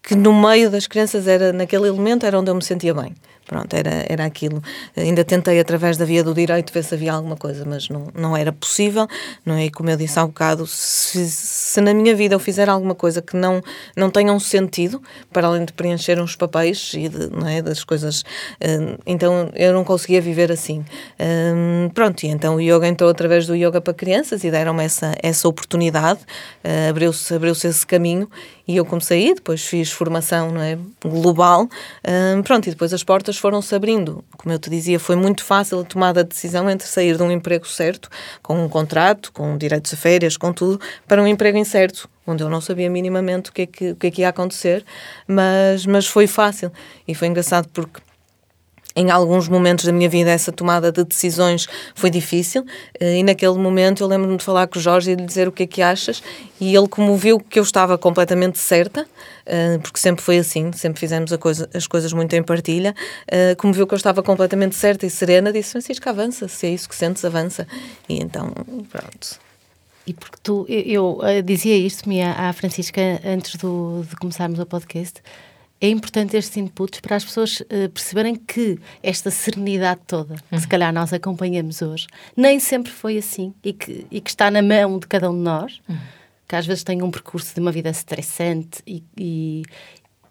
que 0.01 0.15
no 0.15 0.33
meio 0.33 0.69
das 0.69 0.87
crianças 0.87 1.27
era 1.27 1.53
naquele 1.53 1.87
elemento 1.87 2.25
era 2.25 2.39
onde 2.39 2.51
eu 2.51 2.55
me 2.55 2.63
sentia 2.63 2.93
bem. 2.93 3.13
Pronto, 3.53 3.71
era, 3.75 4.03
era 4.09 4.25
aquilo. 4.25 4.63
Ainda 4.97 5.23
tentei, 5.23 5.59
através 5.59 5.95
da 5.95 6.05
via 6.05 6.23
do 6.23 6.33
direito, 6.33 6.73
ver 6.73 6.83
se 6.83 6.95
havia 6.95 7.13
alguma 7.13 7.37
coisa, 7.37 7.63
mas 7.63 7.87
não, 7.87 8.07
não 8.15 8.35
era 8.35 8.51
possível. 8.51 9.07
Não 9.45 9.53
é? 9.53 9.65
E 9.65 9.69
como 9.69 9.91
eu 9.91 9.95
disse 9.95 10.17
há 10.17 10.23
um 10.23 10.29
bocado, 10.29 10.65
se, 10.65 11.29
se 11.29 11.79
na 11.79 11.93
minha 11.93 12.15
vida 12.15 12.33
eu 12.33 12.39
fizer 12.39 12.67
alguma 12.67 12.95
coisa 12.95 13.21
que 13.21 13.37
não, 13.37 13.61
não 13.95 14.09
tenha 14.09 14.33
um 14.33 14.39
sentido, 14.39 14.99
para 15.31 15.45
além 15.45 15.65
de 15.65 15.73
preencher 15.73 16.19
uns 16.19 16.35
papéis 16.35 16.93
e 16.95 17.07
de, 17.07 17.27
não 17.27 17.47
é, 17.47 17.61
das 17.61 17.83
coisas, 17.83 18.21
uh, 18.21 18.99
então 19.05 19.51
eu 19.53 19.71
não 19.71 19.83
conseguia 19.83 20.19
viver 20.19 20.51
assim. 20.51 20.79
Uh, 21.19 21.91
pronto, 21.93 22.23
e 22.23 22.29
então 22.29 22.55
o 22.55 22.59
yoga 22.59 22.87
entrou 22.87 23.07
através 23.07 23.45
do 23.45 23.55
yoga 23.55 23.79
para 23.79 23.93
crianças 23.93 24.43
e 24.43 24.49
deram-me 24.49 24.83
essa, 24.83 25.13
essa 25.21 25.47
oportunidade, 25.47 26.21
uh, 26.65 26.89
abriu-se 26.89 27.31
abriu 27.35 27.51
esse 27.51 27.85
caminho 27.85 28.27
e 28.67 28.77
eu 28.77 28.85
comecei 28.85 29.35
depois 29.35 29.63
fiz 29.63 29.91
formação 29.91 30.49
não 30.51 30.61
é, 30.61 30.75
global. 31.03 31.69
pronto, 32.43 32.65
e 32.67 32.71
depois 32.71 32.93
as 32.93 33.03
portas 33.03 33.37
foram-se 33.43 33.75
abrindo. 33.75 34.23
Como 34.37 34.55
eu 34.55 34.57
te 34.57 34.69
dizia, 34.69 34.97
foi 34.97 35.17
muito 35.17 35.43
fácil 35.43 35.81
a 35.81 35.83
tomada 35.83 36.23
de 36.23 36.29
decisão 36.29 36.69
entre 36.69 36.87
sair 36.87 37.17
de 37.17 37.23
um 37.23 37.29
emprego 37.29 37.67
certo, 37.67 38.09
com 38.41 38.63
um 38.63 38.69
contrato, 38.69 39.33
com 39.33 39.57
direitos 39.57 39.93
a 39.93 39.97
férias, 39.97 40.37
com 40.37 40.53
tudo, 40.53 40.79
para 41.05 41.21
um 41.21 41.27
emprego 41.27 41.57
incerto, 41.57 42.09
onde 42.25 42.41
eu 42.41 42.49
não 42.49 42.61
sabia 42.61 42.89
minimamente 42.89 43.49
o 43.49 43.53
que 43.53 43.63
é 43.63 43.65
que, 43.65 43.91
o 43.91 43.95
que, 43.97 44.07
é 44.07 44.11
que 44.11 44.21
ia 44.21 44.29
acontecer, 44.29 44.85
mas, 45.27 45.85
mas 45.85 46.07
foi 46.07 46.25
fácil. 46.25 46.71
E 47.05 47.13
foi 47.13 47.27
engraçado 47.27 47.67
porque 47.73 47.99
em 48.95 49.09
alguns 49.09 49.47
momentos 49.47 49.85
da 49.85 49.91
minha 49.91 50.09
vida 50.09 50.29
essa 50.29 50.51
tomada 50.51 50.91
de 50.91 51.03
decisões 51.03 51.67
foi 51.95 52.09
difícil. 52.09 52.65
Eh, 52.99 53.17
e 53.17 53.23
naquele 53.23 53.57
momento 53.57 54.03
eu 54.03 54.07
lembro-me 54.07 54.37
de 54.37 54.43
falar 54.43 54.67
com 54.67 54.77
o 54.77 54.81
Jorge 54.81 55.11
e 55.11 55.15
lhe 55.15 55.25
dizer 55.25 55.47
o 55.47 55.51
que 55.51 55.63
é 55.63 55.67
que 55.67 55.81
achas. 55.81 56.21
E 56.59 56.75
ele 56.75 56.87
como 56.87 57.15
viu 57.17 57.39
que 57.39 57.59
eu 57.59 57.63
estava 57.63 57.97
completamente 57.97 58.59
certa 58.59 59.05
eh, 59.45 59.77
porque 59.79 59.99
sempre 59.99 60.23
foi 60.23 60.37
assim, 60.37 60.71
sempre 60.73 60.99
fizemos 60.99 61.35
coisa, 61.37 61.69
as 61.73 61.87
coisas 61.87 62.13
muito 62.13 62.33
em 62.33 62.43
partilha. 62.43 62.95
Eh, 63.27 63.55
como 63.55 63.73
viu 63.73 63.87
que 63.87 63.93
eu 63.93 63.97
estava 63.97 64.21
completamente 64.23 64.75
certa 64.75 65.05
e 65.05 65.09
serena 65.09 65.51
disse 65.51 65.71
Francisco 65.71 66.07
avança, 66.09 66.47
se 66.47 66.67
é 66.67 66.69
isso 66.71 66.87
que 66.87 66.95
sentes 66.95 67.23
avança. 67.25 67.67
E 68.07 68.21
então 68.21 68.51
pronto. 68.91 69.39
E 70.05 70.13
porque 70.13 70.37
tu, 70.43 70.65
eu, 70.67 71.21
eu 71.23 71.41
dizia 71.41 71.77
isto-me 71.77 72.21
à 72.21 72.51
Francisca 72.51 73.01
antes 73.23 73.55
do, 73.55 74.05
de 74.07 74.15
começarmos 74.17 74.59
o 74.59 74.65
podcast 74.65 75.21
é 75.83 75.89
importante 75.89 76.37
estes 76.37 76.55
inputs 76.55 77.01
para 77.01 77.17
as 77.17 77.25
pessoas 77.25 77.59
uh, 77.59 77.89
perceberem 77.93 78.35
que 78.35 78.79
esta 79.03 79.29
serenidade 79.29 79.99
toda, 80.07 80.35
que 80.35 80.57
se 80.57 80.63
uhum. 80.63 80.69
calhar 80.69 80.93
nós 80.93 81.11
acompanhamos 81.11 81.81
hoje, 81.81 82.07
nem 82.37 82.57
sempre 82.57 82.89
foi 82.89 83.17
assim 83.17 83.53
e 83.61 83.73
que, 83.73 84.07
e 84.09 84.21
que 84.21 84.29
está 84.29 84.49
na 84.49 84.61
mão 84.61 84.97
de 84.97 85.07
cada 85.07 85.29
um 85.29 85.35
de 85.35 85.41
nós, 85.41 85.81
uhum. 85.89 85.97
que 86.47 86.55
às 86.55 86.65
vezes 86.65 86.85
tem 86.85 87.01
um 87.01 87.11
percurso 87.11 87.53
de 87.53 87.59
uma 87.59 87.69
vida 87.69 87.89
estressante 87.89 88.81
e, 88.87 89.03
e, 89.17 89.63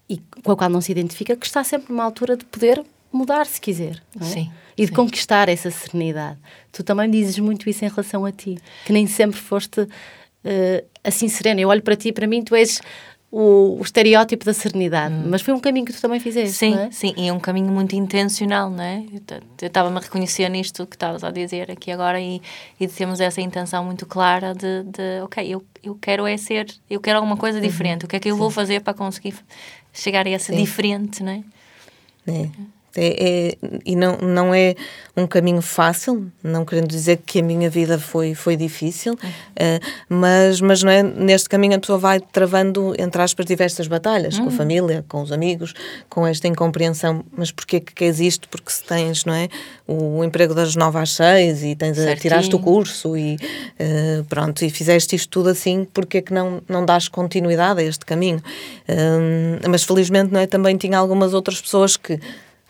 e, 0.08 0.22
com 0.42 0.52
a 0.52 0.56
qual 0.56 0.70
não 0.70 0.80
se 0.80 0.90
identifica, 0.90 1.36
que 1.36 1.44
está 1.44 1.62
sempre 1.62 1.92
numa 1.92 2.04
altura 2.04 2.34
de 2.34 2.46
poder 2.46 2.82
mudar 3.12 3.44
se 3.44 3.60
quiser. 3.60 4.02
É? 4.18 4.24
Sim. 4.24 4.50
E 4.74 4.82
de 4.84 4.88
sim. 4.88 4.94
conquistar 4.94 5.50
essa 5.50 5.70
serenidade. 5.70 6.38
Tu 6.72 6.82
também 6.82 7.10
dizes 7.10 7.38
muito 7.38 7.68
isso 7.68 7.84
em 7.84 7.88
relação 7.88 8.24
a 8.24 8.32
ti, 8.32 8.56
que 8.86 8.92
nem 8.92 9.06
sempre 9.06 9.38
foste 9.38 9.82
uh, 9.82 9.88
assim 11.04 11.28
serena. 11.28 11.60
Eu 11.60 11.68
olho 11.68 11.82
para 11.82 11.94
ti 11.94 12.08
e 12.08 12.12
para 12.12 12.26
mim 12.26 12.42
tu 12.42 12.54
és 12.54 12.80
o, 13.32 13.78
o 13.78 13.82
estereótipo 13.82 14.44
da 14.44 14.52
serenidade, 14.52 15.14
hum. 15.14 15.24
mas 15.30 15.40
foi 15.40 15.54
um 15.54 15.58
caminho 15.58 15.86
que 15.86 15.92
tu 15.94 16.00
também 16.02 16.20
fizeste, 16.20 16.54
sim, 16.54 16.76
é? 16.76 16.90
Sim, 16.90 17.14
e 17.16 17.28
é 17.28 17.32
um 17.32 17.40
caminho 17.40 17.72
muito 17.72 17.96
intencional, 17.96 18.68
não 18.68 18.84
é? 18.84 19.02
Eu 19.10 19.66
estava-me 19.66 19.96
a 19.96 20.00
reconhecer 20.00 20.46
nisto 20.50 20.86
que 20.86 20.96
estavas 20.96 21.24
a 21.24 21.30
dizer 21.30 21.70
aqui 21.70 21.90
agora 21.90 22.20
e, 22.20 22.42
e 22.78 22.86
temos 22.86 23.20
essa 23.20 23.40
intenção 23.40 23.82
muito 23.86 24.04
clara 24.04 24.54
de, 24.54 24.82
de, 24.82 25.22
ok, 25.22 25.48
eu, 25.48 25.64
eu 25.82 25.94
quero 25.94 26.26
é 26.26 26.36
ser, 26.36 26.66
eu 26.90 27.00
quero 27.00 27.16
alguma 27.16 27.38
coisa 27.38 27.58
uhum. 27.58 27.64
diferente, 27.64 28.02
uhum. 28.02 28.06
o 28.06 28.08
que 28.10 28.16
é 28.16 28.20
que 28.20 28.28
eu 28.28 28.34
sim. 28.34 28.38
vou 28.38 28.50
fazer 28.50 28.82
para 28.82 28.92
conseguir 28.92 29.34
chegar 29.94 30.26
a 30.26 30.30
essa 30.30 30.52
sim. 30.52 30.58
diferente, 30.58 31.22
não 31.22 31.32
é? 31.32 31.42
É. 32.26 32.50
É, 32.96 33.56
é, 33.62 33.68
e 33.86 33.96
não, 33.96 34.18
não 34.18 34.54
é 34.54 34.74
um 35.16 35.26
caminho 35.26 35.62
fácil, 35.62 36.30
não 36.42 36.64
querendo 36.64 36.88
dizer 36.88 37.20
que 37.24 37.40
a 37.40 37.42
minha 37.42 37.68
vida 37.68 37.98
foi, 37.98 38.34
foi 38.34 38.56
difícil, 38.56 39.12
uhum. 39.12 39.28
uh, 39.30 39.80
mas, 40.08 40.60
mas 40.60 40.82
não 40.82 40.90
é, 40.90 41.02
neste 41.02 41.48
caminho 41.48 41.76
a 41.76 41.78
pessoa 41.78 41.98
vai 41.98 42.20
travando, 42.20 42.94
entre 42.98 43.20
aspas, 43.20 43.46
diversas 43.46 43.88
batalhas, 43.88 44.36
uhum. 44.36 44.44
com 44.44 44.50
a 44.50 44.52
hum. 44.52 44.56
família, 44.56 45.04
com 45.08 45.22
os 45.22 45.32
amigos, 45.32 45.74
com 46.08 46.26
esta 46.26 46.48
incompreensão. 46.48 47.24
Mas 47.36 47.50
porquê 47.50 47.80
que 47.80 47.92
queres 47.94 48.20
isto? 48.20 48.48
Porque 48.48 48.70
se 48.70 48.84
tens, 48.84 49.24
não 49.24 49.34
é? 49.34 49.48
O, 49.86 50.18
o 50.18 50.24
emprego 50.24 50.54
das 50.54 50.76
nove 50.76 50.98
às 50.98 51.10
seis 51.12 51.62
e 51.62 51.74
tens 51.74 51.98
a, 51.98 52.16
tiraste 52.16 52.54
o 52.54 52.58
curso 52.58 53.16
e 53.16 53.36
uh, 53.36 54.24
pronto, 54.24 54.64
e 54.64 54.70
fizeste 54.70 55.16
isto 55.16 55.28
tudo 55.28 55.50
assim, 55.50 55.86
porquê 55.92 56.22
que 56.22 56.32
não, 56.32 56.62
não 56.68 56.84
dás 56.84 57.08
continuidade 57.08 57.80
a 57.80 57.84
este 57.84 58.04
caminho? 58.06 58.42
Uh, 58.88 59.68
mas 59.68 59.82
felizmente, 59.84 60.32
não 60.32 60.40
é? 60.40 60.46
Também 60.46 60.76
tinha 60.76 60.98
algumas 60.98 61.34
outras 61.34 61.60
pessoas 61.60 61.96
que 61.96 62.18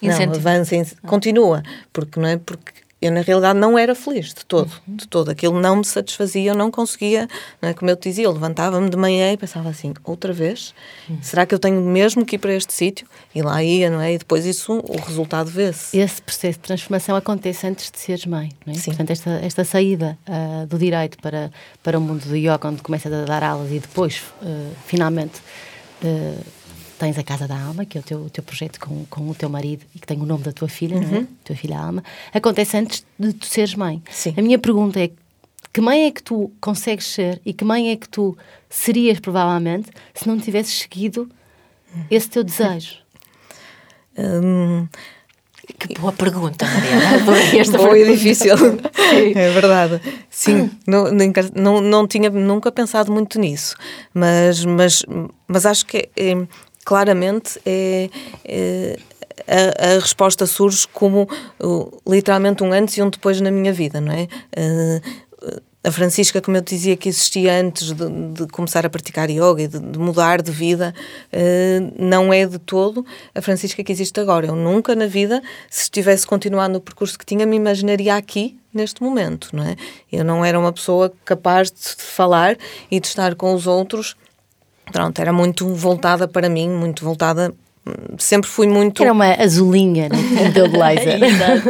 Incentivo. 0.02 0.44
Não, 0.44 0.52
avança, 0.52 0.96
continua, 1.06 1.62
porque 1.92 2.18
não 2.18 2.28
é 2.28 2.36
porque 2.36 2.72
eu 3.02 3.10
na 3.10 3.20
realidade 3.20 3.58
não 3.58 3.76
era 3.76 3.96
feliz 3.96 4.32
de 4.32 4.46
todo, 4.46 4.70
uhum. 4.86 4.96
de 4.96 5.08
todo. 5.08 5.28
Aquilo 5.28 5.60
não 5.60 5.76
me 5.76 5.84
satisfazia, 5.84 6.52
eu 6.52 6.54
não 6.54 6.70
conseguia, 6.70 7.28
não 7.60 7.68
é 7.68 7.74
como 7.74 7.90
eu 7.90 7.96
te 7.96 8.08
dizia, 8.08 8.24
eu 8.26 8.32
levantava-me 8.32 8.88
de 8.88 8.96
manhã 8.96 9.32
e 9.32 9.36
pensava 9.36 9.68
assim, 9.68 9.92
outra 10.04 10.32
vez? 10.32 10.72
Uhum. 11.08 11.18
Será 11.20 11.44
que 11.44 11.52
eu 11.52 11.58
tenho 11.58 11.80
mesmo 11.80 12.24
que 12.24 12.36
ir 12.36 12.38
para 12.38 12.54
este 12.54 12.72
sítio? 12.72 13.08
E 13.34 13.42
lá 13.42 13.60
ia, 13.62 13.90
não 13.90 14.00
é? 14.00 14.14
E 14.14 14.18
depois 14.18 14.46
isso, 14.46 14.80
o 14.86 15.00
resultado 15.00 15.50
vê-se. 15.50 15.98
Esse 15.98 16.22
processo 16.22 16.58
de 16.60 16.64
transformação 16.64 17.16
acontece 17.16 17.66
antes 17.66 17.90
de 17.90 17.98
seres 17.98 18.24
mãe, 18.24 18.52
não 18.64 18.72
é? 18.72 18.76
Sim. 18.76 18.92
Portanto, 18.92 19.10
esta, 19.10 19.30
esta 19.30 19.64
saída 19.64 20.16
uh, 20.28 20.66
do 20.68 20.78
direito 20.78 21.18
para, 21.20 21.50
para 21.82 21.98
o 21.98 22.00
mundo 22.00 22.24
do 22.24 22.36
yoga, 22.36 22.68
onde 22.68 22.82
começas 22.82 23.12
a 23.12 23.24
dar 23.24 23.42
aulas 23.42 23.72
e 23.72 23.80
depois, 23.80 24.22
uh, 24.42 24.70
finalmente, 24.86 25.40
uh, 26.04 26.61
tens 27.02 27.18
a 27.18 27.24
Casa 27.24 27.48
da 27.48 27.60
Alma, 27.60 27.84
que 27.84 27.98
é 27.98 28.00
o 28.00 28.04
teu, 28.04 28.30
teu 28.30 28.44
projeto 28.44 28.78
com, 28.78 29.04
com 29.06 29.28
o 29.28 29.34
teu 29.34 29.48
marido 29.48 29.84
e 29.92 29.98
que 29.98 30.06
tem 30.06 30.20
o 30.20 30.24
nome 30.24 30.44
da 30.44 30.52
tua 30.52 30.68
filha, 30.68 30.96
uhum. 30.96 31.02
não 31.02 31.14
é? 31.16 31.18
Uhum. 31.18 31.26
Tua 31.44 31.56
filha 31.56 31.76
Alma, 31.76 32.04
acontece 32.32 32.76
antes 32.76 33.04
de 33.18 33.32
tu 33.32 33.44
seres 33.46 33.74
mãe. 33.74 34.00
Sim. 34.08 34.32
A 34.36 34.40
minha 34.40 34.56
pergunta 34.56 35.00
é: 35.00 35.10
que 35.72 35.80
mãe 35.80 36.04
é 36.04 36.12
que 36.12 36.22
tu 36.22 36.52
consegues 36.60 37.06
ser 37.06 37.40
e 37.44 37.52
que 37.52 37.64
mãe 37.64 37.90
é 37.90 37.96
que 37.96 38.08
tu 38.08 38.38
serias, 38.70 39.18
provavelmente, 39.18 39.90
se 40.14 40.28
não 40.28 40.38
tivesses 40.38 40.78
seguido 40.78 41.28
esse 42.08 42.30
teu 42.30 42.44
desejo? 42.44 42.98
Hum, 44.14 44.86
que 45.78 45.98
boa 45.98 46.12
pergunta, 46.12 46.66
Mariana. 46.66 47.24
Boa 47.78 47.98
e 47.98 48.12
difícil. 48.14 48.54
é 49.34 49.50
verdade. 49.52 50.02
Sim, 50.28 50.70
não, 50.86 51.06
não, 51.54 51.80
não 51.80 52.06
tinha 52.06 52.28
nunca 52.28 52.70
pensado 52.70 53.10
muito 53.10 53.40
nisso, 53.40 53.74
mas, 54.12 54.66
mas, 54.66 55.02
mas 55.48 55.64
acho 55.64 55.86
que 55.86 56.10
é, 56.14 56.34
claramente 56.84 57.60
é, 57.64 58.10
é 58.44 58.98
a, 59.46 59.94
a 59.94 60.00
resposta 60.00 60.46
surge 60.46 60.86
como 60.88 61.28
literalmente 62.06 62.62
um 62.62 62.72
antes 62.72 62.96
e 62.96 63.02
um 63.02 63.10
depois 63.10 63.40
na 63.40 63.50
minha 63.50 63.72
vida, 63.72 64.00
não 64.00 64.12
é? 64.12 64.28
Uh, 64.56 65.62
a 65.84 65.90
Francisca, 65.90 66.40
como 66.40 66.56
eu 66.56 66.60
dizia 66.60 66.96
que 66.96 67.08
existia 67.08 67.60
antes 67.60 67.92
de, 67.92 68.08
de 68.32 68.46
começar 68.46 68.86
a 68.86 68.90
praticar 68.90 69.28
yoga 69.28 69.62
e 69.62 69.66
de, 69.66 69.80
de 69.80 69.98
mudar 69.98 70.40
de 70.40 70.52
vida, 70.52 70.94
uh, 71.32 71.92
não 71.98 72.32
é 72.32 72.46
de 72.46 72.58
todo 72.58 73.04
a 73.34 73.42
Francisca 73.42 73.82
que 73.82 73.90
existe 73.90 74.20
agora. 74.20 74.46
Eu 74.46 74.54
nunca 74.54 74.94
na 74.94 75.06
vida, 75.06 75.42
se 75.68 75.82
estivesse 75.84 76.24
continuado 76.24 76.74
no 76.74 76.80
percurso 76.80 77.18
que 77.18 77.26
tinha, 77.26 77.44
me 77.44 77.56
imaginaria 77.56 78.14
aqui, 78.14 78.56
neste 78.72 79.02
momento, 79.02 79.48
não 79.52 79.64
é? 79.64 79.76
Eu 80.10 80.24
não 80.24 80.44
era 80.44 80.58
uma 80.58 80.72
pessoa 80.72 81.12
capaz 81.24 81.70
de 81.70 82.02
falar 82.02 82.56
e 82.90 83.00
de 83.00 83.06
estar 83.06 83.34
com 83.34 83.52
os 83.52 83.66
outros. 83.66 84.16
Pronto, 84.92 85.18
era 85.18 85.32
muito 85.32 85.74
voltada 85.74 86.28
para 86.28 86.48
mim, 86.48 86.68
muito 86.68 87.04
voltada 87.04 87.52
sempre 88.18 88.48
fui 88.48 88.68
muito. 88.68 89.02
Era 89.02 89.12
uma 89.12 89.32
azulinha 89.34 90.08
né? 90.08 90.50
do 90.50 90.68
blazer. 90.68 91.18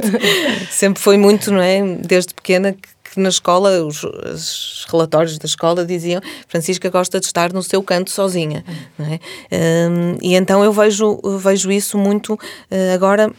sempre 0.71 1.01
foi 1.01 1.17
muito, 1.17 1.51
não 1.51 1.63
é? 1.63 1.81
Desde 1.83 2.35
pequena 2.35 2.73
que 2.73 2.93
que 3.13 3.21
na 3.21 3.29
escola, 3.29 3.85
os, 3.85 4.03
os, 4.03 4.87
relatórios 4.91 5.37
da 5.39 5.45
escola 5.45 5.85
diziam 5.85 6.21
Francisca 6.49 6.89
gosta 6.89 7.21
de 7.21 7.27
estar 7.27 7.53
no 7.53 7.63
seu 7.63 7.83
canto 7.83 8.11
sozinha. 8.11 8.65
É? 8.99 9.89
Um, 9.89 10.17
e 10.23 10.35
então 10.35 10.65
eu 10.65 10.73
vejo, 10.73 11.21
vejo 11.39 11.71
isso 11.71 11.99
muito 11.99 12.35
uh, 12.35 12.95
agora 12.95 13.31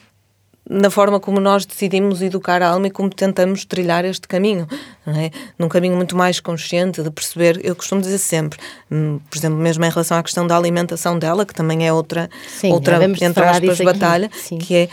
na 0.70 0.90
forma 0.90 1.20
como 1.20 1.40
nós 1.40 1.66
decidimos 1.66 2.22
educar 2.22 2.62
a 2.62 2.70
alma 2.70 2.88
e 2.88 2.92
como 2.92 3.10
tentamos 3.10 3.66
trilhar 3.66 4.06
este 4.06 4.28
caminho, 4.28 4.68
é? 5.08 5.30
num 5.60 5.68
caminho 5.68 5.96
muito 5.96 6.16
mais 6.16 6.40
consciente 6.40 7.04
de 7.04 7.12
perceber, 7.12 7.60
eu 7.64 7.76
costumo 7.76 8.02
dizer 8.02 8.18
sempre, 8.18 8.60
hum, 8.90 9.20
por 9.30 9.38
exemplo, 9.38 9.58
mesmo 9.58 9.84
em 9.84 9.90
relação 9.90 10.18
à 10.18 10.24
questão 10.24 10.48
da 10.48 10.56
alimentação 10.56 11.20
dela, 11.20 11.46
que 11.46 11.54
também 11.54 11.86
é 11.86 11.92
outra, 11.92 12.30
Sim, 12.48 12.72
outra 12.72 13.04
entre 13.04 13.44
aspas, 13.44 13.80
batalha, 13.82 14.30
que 14.60 14.76
é 14.76 14.90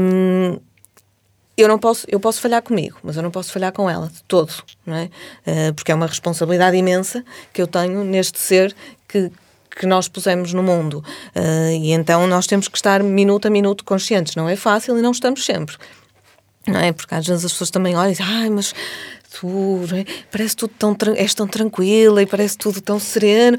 um, 0.00 0.58
eu 1.56 1.68
não 1.68 1.78
posso, 1.78 2.06
eu 2.08 2.20
posso 2.20 2.40
falhar 2.40 2.60
comigo, 2.60 2.98
mas 3.02 3.16
eu 3.16 3.22
não 3.22 3.30
posso 3.30 3.50
falhar 3.50 3.72
com 3.72 3.88
ela 3.88 4.08
de 4.08 4.22
todo, 4.24 4.52
não 4.84 4.94
é? 4.94 5.04
Uh, 5.46 5.72
porque 5.74 5.90
é 5.90 5.94
uma 5.94 6.06
responsabilidade 6.06 6.76
imensa 6.76 7.24
que 7.52 7.62
eu 7.62 7.66
tenho 7.66 8.04
neste 8.04 8.38
ser 8.38 8.76
que, 9.08 9.30
que 9.78 9.86
nós 9.86 10.08
pusemos 10.08 10.52
no 10.52 10.62
mundo. 10.62 11.04
Uh, 11.34 11.70
e 11.70 11.92
então 11.92 12.26
nós 12.26 12.46
temos 12.46 12.68
que 12.68 12.76
estar 12.76 13.02
minuto 13.02 13.46
a 13.46 13.50
minuto 13.50 13.84
conscientes. 13.84 14.34
Não 14.34 14.48
é 14.48 14.56
fácil 14.56 14.98
e 14.98 15.02
não 15.02 15.12
estamos 15.12 15.44
sempre. 15.44 15.76
Não 16.66 16.80
é? 16.80 16.92
Porque 16.92 17.14
às 17.14 17.26
vezes 17.26 17.44
as 17.44 17.52
pessoas 17.52 17.70
também 17.70 17.94
olham 17.94 18.08
e 18.08 18.12
dizem, 18.12 18.26
ai, 18.26 18.50
mas 18.50 18.74
tu 19.38 19.80
é? 19.94 20.04
parece 20.30 20.56
tudo 20.56 20.72
tão, 20.78 20.96
és 21.14 21.34
tão 21.34 21.46
tranquila 21.46 22.22
e 22.22 22.26
parece 22.26 22.56
tudo 22.56 22.80
tão 22.80 22.98
sereno 22.98 23.58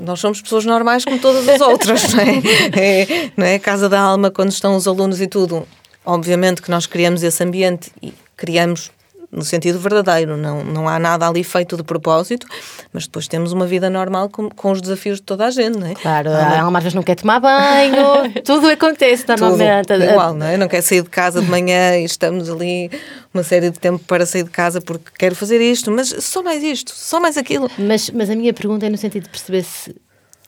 nós 0.00 0.18
somos 0.18 0.40
pessoas 0.40 0.64
normais 0.64 1.04
como 1.04 1.18
todas 1.18 1.46
as 1.46 1.60
outras, 1.60 2.14
não 2.14 2.20
é? 2.20 2.40
é, 3.02 3.30
não 3.36 3.44
é? 3.44 3.58
Casa 3.58 3.86
da 3.86 4.00
Alma, 4.00 4.30
quando 4.30 4.50
estão 4.50 4.74
os 4.76 4.88
alunos 4.88 5.20
e 5.20 5.26
tudo, 5.26 5.68
Obviamente 6.04 6.60
que 6.60 6.70
nós 6.70 6.86
criamos 6.86 7.22
esse 7.22 7.42
ambiente 7.42 7.90
e 8.02 8.12
criamos 8.36 8.90
no 9.34 9.42
sentido 9.42 9.78
verdadeiro, 9.78 10.36
não, 10.36 10.62
não 10.64 10.88
há 10.88 10.98
nada 10.98 11.28
ali 11.28 11.42
feito 11.42 11.76
de 11.76 11.82
propósito, 11.82 12.46
mas 12.92 13.04
depois 13.04 13.26
temos 13.26 13.52
uma 13.52 13.66
vida 13.66 13.90
normal 13.90 14.28
com, 14.28 14.48
com 14.48 14.70
os 14.70 14.80
desafios 14.80 15.18
de 15.18 15.24
toda 15.24 15.46
a 15.46 15.50
gente, 15.50 15.78
não 15.78 15.86
é? 15.86 15.94
Claro, 15.94 16.30
ah, 16.30 16.36
a 16.36 16.62
alma 16.62 16.78
às 16.78 16.84
vezes 16.84 16.94
não 16.94 17.02
quer 17.02 17.16
tomar 17.16 17.40
banho, 17.40 18.32
tudo 18.44 18.68
acontece 18.68 19.24
normalmente. 19.28 19.88
Tudo 19.88 20.04
igual, 20.04 20.34
não 20.34 20.46
é? 20.46 20.56
Não 20.56 20.68
quer 20.68 20.82
sair 20.82 21.02
de 21.02 21.10
casa 21.10 21.42
de 21.42 21.50
manhã 21.50 21.98
e 21.98 22.04
estamos 22.04 22.48
ali 22.48 22.90
uma 23.32 23.42
série 23.42 23.70
de 23.70 23.78
tempo 23.78 23.98
para 24.04 24.24
sair 24.24 24.44
de 24.44 24.50
casa 24.50 24.80
porque 24.80 25.10
quero 25.18 25.34
fazer 25.34 25.60
isto, 25.60 25.90
mas 25.90 26.08
só 26.20 26.42
mais 26.42 26.62
isto, 26.62 26.92
só 26.94 27.20
mais 27.20 27.36
aquilo. 27.36 27.68
Mas, 27.76 28.10
mas 28.10 28.30
a 28.30 28.36
minha 28.36 28.52
pergunta 28.52 28.86
é 28.86 28.88
no 28.88 28.96
sentido 28.96 29.24
de 29.24 29.30
perceber 29.30 29.64
se, 29.64 29.94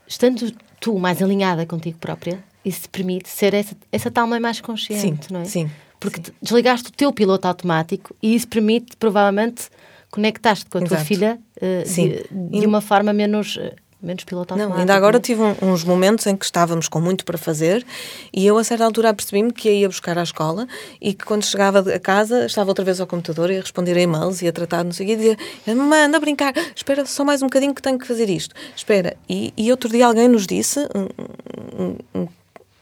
estando 0.07 0.53
tu 0.81 0.99
mais 0.99 1.21
alinhada 1.21 1.67
contigo 1.67 1.99
própria, 1.99 2.39
isso 2.65 2.83
te 2.83 2.89
permite 2.89 3.29
ser 3.29 3.55
essa, 3.55 3.77
essa 3.91 4.11
tal 4.11 4.27
mãe 4.27 4.41
mais 4.41 4.61
consciente, 4.61 5.27
sim, 5.27 5.33
não 5.33 5.41
é? 5.41 5.45
Sim. 5.45 5.71
Porque 5.99 6.21
sim. 6.25 6.33
desligaste 6.43 6.89
o 6.89 6.93
teu 6.93 7.13
piloto 7.13 7.49
automático 7.49 8.15
e 8.23 8.35
isso 8.35 8.49
permite, 8.49 8.97
provavelmente, 8.97 9.69
conectar-te 10.11 10.67
com 10.67 10.79
a 10.79 10.83
Exato. 10.83 10.97
tua 10.97 11.05
filha 11.05 11.39
uh, 11.57 11.85
de, 11.89 12.61
de, 12.61 12.67
uma 12.67 12.81
forma 12.81 13.13
menos. 13.13 13.57
Uh, 13.57 13.73
menos 14.01 14.25
piloto 14.25 14.55
automático. 14.55 14.75
Não, 14.75 14.81
ainda 14.81 14.95
agora 14.95 15.19
tive 15.19 15.43
um, 15.43 15.55
uns 15.63 15.83
momentos 15.83 16.27
em 16.27 16.37
que 16.37 16.45
estávamos 16.45 16.89
com 16.89 17.01
muito 17.01 17.25
para 17.25 17.39
fazer 17.39 17.85
e 18.33 18.47
eu 18.47 18.57
a 18.57 18.63
certa 18.63 18.85
altura 18.85 19.13
percebi-me 19.13 19.53
que 19.53 19.71
ia 19.71 19.89
buscar 19.89 20.17
à 20.19 20.23
escola 20.23 20.69
e 21.01 21.15
que 21.15 21.25
quando 21.25 21.45
chegava 21.45 21.81
a 21.81 21.99
casa 21.99 22.47
estava 22.47 22.71
outra 22.71 22.85
vez 22.85 23.01
ao 23.01 23.07
computador 23.07 23.51
e 23.51 23.57
a 23.57 23.61
responder 23.61 23.97
a 23.97 24.01
e-mails 24.01 24.43
e 24.43 24.49
a 24.49 24.53
tratar 24.53 24.85
não 24.85 24.93
sei 24.93 25.07
o 25.07 25.09
quê 25.09 25.13
e 25.15 25.17
dizia, 25.17 25.37
mamãe, 25.75 26.05
anda 26.05 26.19
a 26.19 26.21
brincar, 26.21 26.53
espera 26.75 27.05
só 27.07 27.25
mais 27.25 27.43
um 27.43 27.47
bocadinho 27.47 27.75
que 27.75 27.83
tenho 27.83 27.99
que 27.99 28.07
fazer 28.07 28.29
isto. 28.31 28.55
Espera. 28.77 29.17
E, 29.29 29.53
e 29.57 29.71
outro 29.71 29.89
dia 29.89 30.07
alguém 30.07 30.29
nos 30.29 30.47
disse, 30.47 30.81
um, 30.95 31.83
um, 31.83 31.97
um 32.15 32.29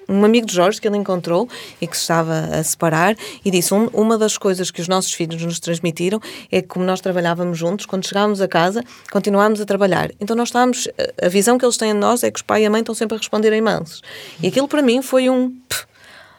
um 0.09 0.25
amigo 0.25 0.47
de 0.47 0.55
Jorge 0.55 0.81
que 0.81 0.87
ele 0.87 0.97
encontrou 0.97 1.49
e 1.81 1.87
que 1.87 1.97
se 1.97 2.03
estava 2.03 2.35
a 2.53 2.63
separar 2.63 3.17
e 3.45 3.51
disse 3.51 3.73
um, 3.73 3.89
uma 3.93 4.19
das 4.19 4.37
coisas 4.37 4.71
que 4.71 4.81
os 4.81 4.89
nossos 4.89 5.13
filhos 5.13 5.43
nos 5.43 5.59
transmitiram 5.59 6.21
é 6.51 6.61
que 6.61 6.69
como 6.69 6.85
nós 6.85 7.01
trabalhávamos 7.01 7.59
juntos, 7.59 7.87
quando 7.87 8.07
chegávamos 8.07 8.41
a 8.41 8.49
casa, 8.49 8.83
continuámos 9.11 9.61
a 9.61 9.65
trabalhar. 9.65 10.11
Então 10.21 10.37
nós 10.37 10.49
estávamos, 10.49 10.89
a 11.23 11.29
visão 11.29 11.59
que 11.59 11.65
eles 11.65 11.77
têm 11.77 11.93
de 11.93 11.99
nós 11.99 12.23
é 12.23 12.31
que 12.31 12.39
os 12.39 12.43
pai 12.43 12.63
e 12.63 12.67
a 12.67 12.71
mãe 12.71 12.81
estão 12.81 12.95
sempre 12.95 13.17
a 13.17 13.19
responder 13.19 13.53
a 13.53 13.57
e-mails. 13.57 14.03
E 14.43 14.49
aquilo 14.49 14.69
para 14.69 14.83
mim 14.83 15.03
foi 15.03 15.31
um 15.31 15.55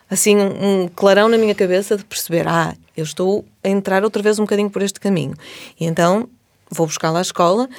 assim 0.09 0.37
um 0.37 0.87
clarão 0.87 1.27
na 1.27 1.37
minha 1.37 1.55
cabeça 1.55 1.97
de 1.97 2.05
perceber, 2.05 2.47
ah, 2.47 2.75
eu 2.95 3.03
estou 3.03 3.43
a 3.63 3.69
entrar 3.69 4.03
outra 4.03 4.21
vez 4.21 4.39
um 4.39 4.43
bocadinho 4.43 4.69
por 4.69 4.81
este 4.81 4.99
caminho. 4.99 5.33
E 5.79 5.85
então 5.85 6.29
vou 6.69 6.87
buscar 6.87 7.11
lá 7.11 7.19
à 7.19 7.21
escola 7.21 7.69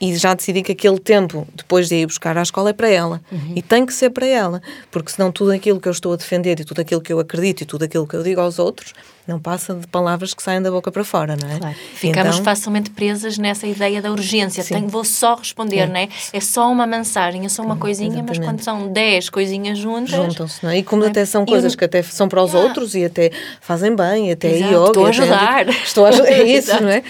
e 0.00 0.16
já 0.16 0.34
decidi 0.34 0.62
que 0.62 0.72
aquele 0.72 0.98
tempo, 0.98 1.46
depois 1.54 1.88
de 1.88 1.96
ir 1.96 2.06
buscar 2.06 2.36
à 2.38 2.42
escola, 2.42 2.70
é 2.70 2.72
para 2.72 2.88
ela. 2.88 3.20
Uhum. 3.30 3.52
E 3.54 3.60
tem 3.60 3.84
que 3.84 3.92
ser 3.92 4.10
para 4.10 4.26
ela. 4.26 4.62
Porque 4.90 5.12
senão 5.12 5.30
tudo 5.30 5.52
aquilo 5.52 5.78
que 5.78 5.88
eu 5.88 5.92
estou 5.92 6.12
a 6.12 6.16
defender 6.16 6.58
e 6.58 6.64
tudo 6.64 6.80
aquilo 6.80 7.00
que 7.00 7.12
eu 7.12 7.20
acredito 7.20 7.62
e 7.62 7.66
tudo 7.66 7.84
aquilo 7.84 8.06
que 8.06 8.16
eu 8.16 8.22
digo 8.22 8.40
aos 8.40 8.58
outros 8.58 8.94
não 9.26 9.38
passa 9.38 9.74
de 9.74 9.86
palavras 9.86 10.34
que 10.34 10.42
saem 10.42 10.60
da 10.60 10.70
boca 10.70 10.90
para 10.90 11.04
fora, 11.04 11.36
não 11.36 11.48
é? 11.48 11.58
Claro. 11.58 11.76
Ficamos 11.94 12.34
então, 12.34 12.44
facilmente 12.44 12.90
presas 12.90 13.38
nessa 13.38 13.66
ideia 13.66 14.02
da 14.02 14.10
urgência. 14.10 14.64
Tenho, 14.64 14.88
vou 14.88 15.04
só 15.04 15.34
responder, 15.34 15.80
é. 15.80 15.86
não 15.86 15.96
é? 15.96 16.08
É 16.32 16.40
só 16.40 16.70
uma 16.70 16.86
mensagem, 16.86 17.44
é 17.44 17.48
só 17.48 17.62
uma 17.62 17.76
coisinha, 17.76 18.08
Exatamente. 18.08 18.38
mas 18.38 18.48
quando 18.48 18.62
são 18.62 18.88
10 18.88 19.30
coisinhas 19.30 19.78
juntas. 19.78 20.10
Juntam-se, 20.10 20.64
não 20.64 20.70
é? 20.70 20.78
E 20.78 20.82
como 20.82 21.04
até 21.04 21.24
são 21.24 21.44
coisas 21.46 21.74
que 21.74 21.84
até 21.84 22.02
são 22.02 22.28
para 22.28 22.42
os 22.42 22.52
yeah. 22.52 22.68
outros 22.68 22.94
e 22.94 23.04
até 23.04 23.30
fazem 23.60 23.94
bem, 23.94 24.32
até 24.32 24.56
Exato. 24.56 24.72
yoga. 24.72 24.86
Estou 24.86 25.06
a 25.06 25.08
ajudar. 25.08 25.60
Até, 25.60 25.70
estou 25.70 26.06
a 26.06 26.08
ajudar. 26.08 26.30
É 26.30 26.42
isso, 26.44 26.72
não 26.80 26.88
é? 26.88 27.02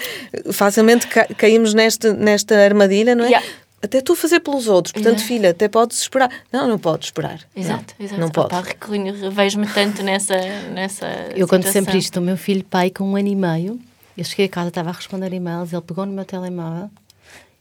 Facilmente 0.51 1.07
ca 1.07 1.25
caímos 1.37 1.73
nesta, 1.73 2.13
nesta 2.13 2.55
armadilha, 2.55 3.15
não 3.15 3.25
é? 3.25 3.29
Yeah 3.29 3.60
até 3.81 3.99
tu 3.99 4.15
fazer 4.15 4.39
pelos 4.39 4.67
outros. 4.67 4.91
Portanto, 4.91 5.15
exato. 5.15 5.27
filha, 5.27 5.49
até 5.49 5.67
podes 5.67 5.99
esperar. 6.01 6.29
Não, 6.51 6.67
não 6.67 6.77
podes 6.77 7.07
esperar. 7.07 7.41
Exato, 7.55 7.95
não, 7.97 8.05
exato. 8.05 8.21
Não 8.21 8.29
pode. 8.29 8.53
Vejo-me 9.31 9.67
tanto 9.67 10.03
nessa, 10.03 10.35
nessa 10.71 11.05
Eu 11.35 11.47
conto 11.47 11.67
sempre 11.71 11.97
isto. 11.97 12.19
O 12.19 12.21
meu 12.21 12.37
filho, 12.37 12.63
pai, 12.63 12.91
com 12.91 13.03
um 13.03 13.15
ano 13.15 13.27
e 13.27 13.35
meio, 13.35 13.79
eu 14.15 14.23
cheguei 14.23 14.45
a 14.45 14.49
casa, 14.49 14.67
estava 14.67 14.89
a 14.89 14.93
responder 14.93 15.33
e-mails, 15.33 15.73
ele 15.73 15.81
pegou 15.81 16.05
no 16.05 16.13
meu 16.13 16.25
telemóvel 16.25 16.91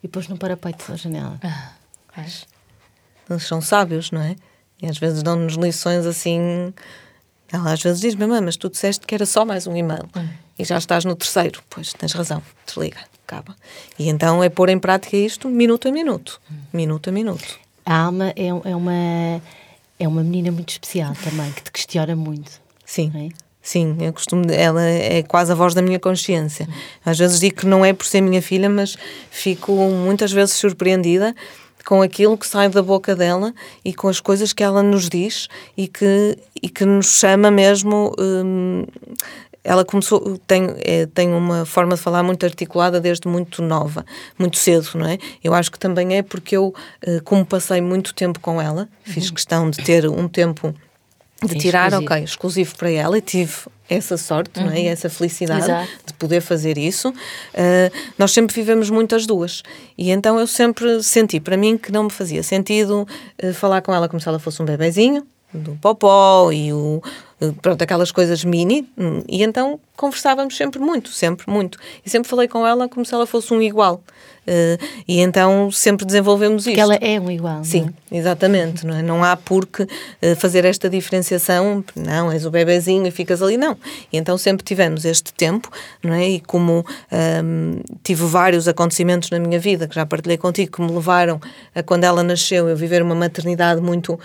e 0.02 0.08
pôs 0.08 0.28
no 0.28 0.36
parapeito 0.36 0.90
da 0.90 0.96
janela. 0.96 1.38
Ah, 1.42 1.72
Eles 3.28 3.46
são 3.46 3.60
sábios, 3.60 4.10
não 4.10 4.20
é? 4.20 4.36
E 4.82 4.86
às 4.86 4.98
vezes 4.98 5.22
dão-nos 5.22 5.54
lições 5.54 6.04
assim. 6.04 6.74
Ela 7.50 7.72
às 7.72 7.82
vezes 7.82 8.00
diz: 8.00 8.14
Mamãe, 8.14 8.40
mas 8.40 8.56
tu 8.56 8.68
disseste 8.68 9.06
que 9.06 9.14
era 9.14 9.24
só 9.24 9.44
mais 9.44 9.66
um 9.66 9.76
e-mail 9.76 10.08
hum. 10.16 10.28
e 10.58 10.64
já 10.64 10.76
estás 10.76 11.04
no 11.04 11.14
terceiro. 11.16 11.62
Pois, 11.70 11.92
tens 11.92 12.12
razão, 12.12 12.42
desliga 12.66 13.09
acaba. 13.30 13.56
E 13.98 14.08
então 14.08 14.42
é 14.42 14.48
pôr 14.48 14.68
em 14.68 14.78
prática 14.78 15.16
isto 15.16 15.48
minuto 15.48 15.86
a 15.88 15.92
minuto. 15.92 16.40
Minuto 16.72 17.08
a 17.08 17.12
minuto. 17.12 17.58
A 17.86 18.02
Alma 18.02 18.32
é, 18.36 18.48
é 18.48 18.76
uma, 18.76 19.42
é 19.98 20.08
uma 20.08 20.22
menina 20.22 20.50
muito 20.50 20.70
especial 20.70 21.14
também, 21.22 21.50
que 21.52 21.62
te 21.62 21.70
questiona 21.70 22.16
muito. 22.16 22.50
Sim. 22.84 23.12
É? 23.14 23.50
Sim, 23.62 23.96
eu 24.00 24.12
costumo, 24.12 24.50
ela 24.50 24.82
é 24.82 25.22
quase 25.22 25.52
a 25.52 25.54
voz 25.54 25.74
da 25.74 25.82
minha 25.82 25.98
consciência. 25.98 26.66
Às 27.04 27.18
vezes 27.18 27.38
digo 27.38 27.56
que 27.56 27.66
não 27.66 27.84
é 27.84 27.92
por 27.92 28.06
ser 28.06 28.20
minha 28.20 28.40
filha, 28.40 28.68
mas 28.68 28.96
fico 29.30 29.72
muitas 29.72 30.32
vezes 30.32 30.54
surpreendida 30.54 31.34
com 31.84 32.02
aquilo 32.02 32.36
que 32.36 32.46
sai 32.46 32.68
da 32.68 32.82
boca 32.82 33.14
dela 33.14 33.54
e 33.84 33.92
com 33.92 34.08
as 34.08 34.20
coisas 34.20 34.52
que 34.52 34.62
ela 34.62 34.82
nos 34.82 35.08
diz 35.08 35.48
e 35.76 35.88
que, 35.88 36.38
e 36.62 36.68
que 36.68 36.84
nos 36.84 37.18
chama 37.18 37.50
mesmo 37.50 38.14
hum, 38.18 38.84
ela 39.62 39.84
começou, 39.84 40.38
tem, 40.46 40.74
é, 40.78 41.06
tem 41.06 41.32
uma 41.32 41.66
forma 41.66 41.94
de 41.94 42.00
falar 42.00 42.22
muito 42.22 42.44
articulada 42.44 43.00
desde 43.00 43.28
muito 43.28 43.62
nova, 43.62 44.04
muito 44.38 44.56
cedo, 44.56 44.90
não 44.94 45.06
é? 45.06 45.18
Eu 45.44 45.52
acho 45.54 45.70
que 45.70 45.78
também 45.78 46.16
é 46.16 46.22
porque 46.22 46.56
eu, 46.56 46.74
eh, 47.02 47.20
como 47.24 47.44
passei 47.44 47.80
muito 47.80 48.14
tempo 48.14 48.40
com 48.40 48.60
ela, 48.60 48.88
fiz 49.04 49.28
uhum. 49.28 49.34
questão 49.34 49.70
de 49.70 49.82
ter 49.82 50.08
um 50.08 50.26
tempo 50.28 50.74
de 51.42 51.54
tirar, 51.56 51.88
exclusivo. 51.88 52.12
ok, 52.12 52.24
exclusivo 52.24 52.76
para 52.76 52.90
ela 52.90 53.18
e 53.18 53.20
tive 53.20 53.54
essa 53.88 54.16
sorte, 54.16 54.58
uhum. 54.60 54.66
não 54.66 54.72
é? 54.72 54.80
E 54.80 54.84
uhum. 54.84 54.92
essa 54.92 55.10
felicidade 55.10 55.64
Exato. 55.64 55.90
de 56.06 56.14
poder 56.14 56.40
fazer 56.40 56.78
isso. 56.78 57.10
Uh, 57.10 57.92
nós 58.18 58.32
sempre 58.32 58.54
vivemos 58.54 58.88
muito 58.88 59.14
as 59.14 59.26
duas. 59.26 59.62
E 59.96 60.10
então 60.10 60.38
eu 60.38 60.46
sempre 60.46 61.02
senti, 61.02 61.40
para 61.40 61.56
mim, 61.56 61.76
que 61.76 61.90
não 61.90 62.04
me 62.04 62.10
fazia 62.10 62.42
sentido 62.42 63.06
uh, 63.42 63.54
falar 63.54 63.82
com 63.82 63.92
ela 63.94 64.08
como 64.08 64.20
se 64.20 64.28
ela 64.28 64.38
fosse 64.38 64.62
um 64.62 64.64
bebezinho, 64.64 65.26
do 65.52 65.76
popó 65.76 66.52
e 66.52 66.72
o, 66.72 67.02
pronto, 67.62 67.82
aquelas 67.82 68.12
coisas 68.12 68.44
mini, 68.44 68.88
e 69.28 69.42
então 69.42 69.80
conversávamos 69.96 70.56
sempre 70.56 70.78
muito, 70.78 71.10
sempre 71.10 71.50
muito. 71.50 71.78
E 72.04 72.10
sempre 72.10 72.28
falei 72.28 72.48
com 72.48 72.66
ela 72.66 72.88
como 72.88 73.04
se 73.04 73.14
ela 73.14 73.26
fosse 73.26 73.52
um 73.52 73.62
igual. 73.62 74.02
Uh, 74.50 74.84
e 75.06 75.20
então 75.20 75.70
sempre 75.70 76.04
desenvolvemos. 76.04 76.64
Porque 76.64 76.80
ela 76.80 76.96
é 76.96 77.20
um 77.20 77.30
igual. 77.30 77.62
Sim, 77.62 77.88
é? 78.10 78.16
exatamente. 78.18 78.84
Não, 78.84 78.96
é? 78.96 79.02
não 79.02 79.22
há 79.22 79.36
por 79.36 79.64
que 79.64 79.84
uh, 79.84 79.88
fazer 80.36 80.64
esta 80.64 80.90
diferenciação, 80.90 81.84
não, 81.94 82.32
és 82.32 82.44
o 82.44 82.50
bebezinho 82.50 83.06
e 83.06 83.12
ficas 83.12 83.40
ali, 83.40 83.56
não. 83.56 83.76
E 84.12 84.16
então 84.16 84.36
sempre 84.36 84.64
tivemos 84.64 85.04
este 85.04 85.32
tempo, 85.32 85.70
não 86.02 86.12
é? 86.12 86.28
E 86.28 86.40
como 86.40 86.84
um, 87.44 87.80
tive 88.02 88.24
vários 88.24 88.66
acontecimentos 88.66 89.30
na 89.30 89.38
minha 89.38 89.60
vida, 89.60 89.86
que 89.86 89.94
já 89.94 90.04
partilhei 90.04 90.36
contigo, 90.36 90.72
que 90.72 90.82
me 90.82 90.90
levaram 90.90 91.40
a 91.72 91.82
quando 91.82 92.02
ela 92.02 92.22
nasceu, 92.24 92.68
eu 92.68 92.76
viver 92.76 93.02
uma 93.02 93.14
maternidade 93.14 93.80
muito 93.80 94.18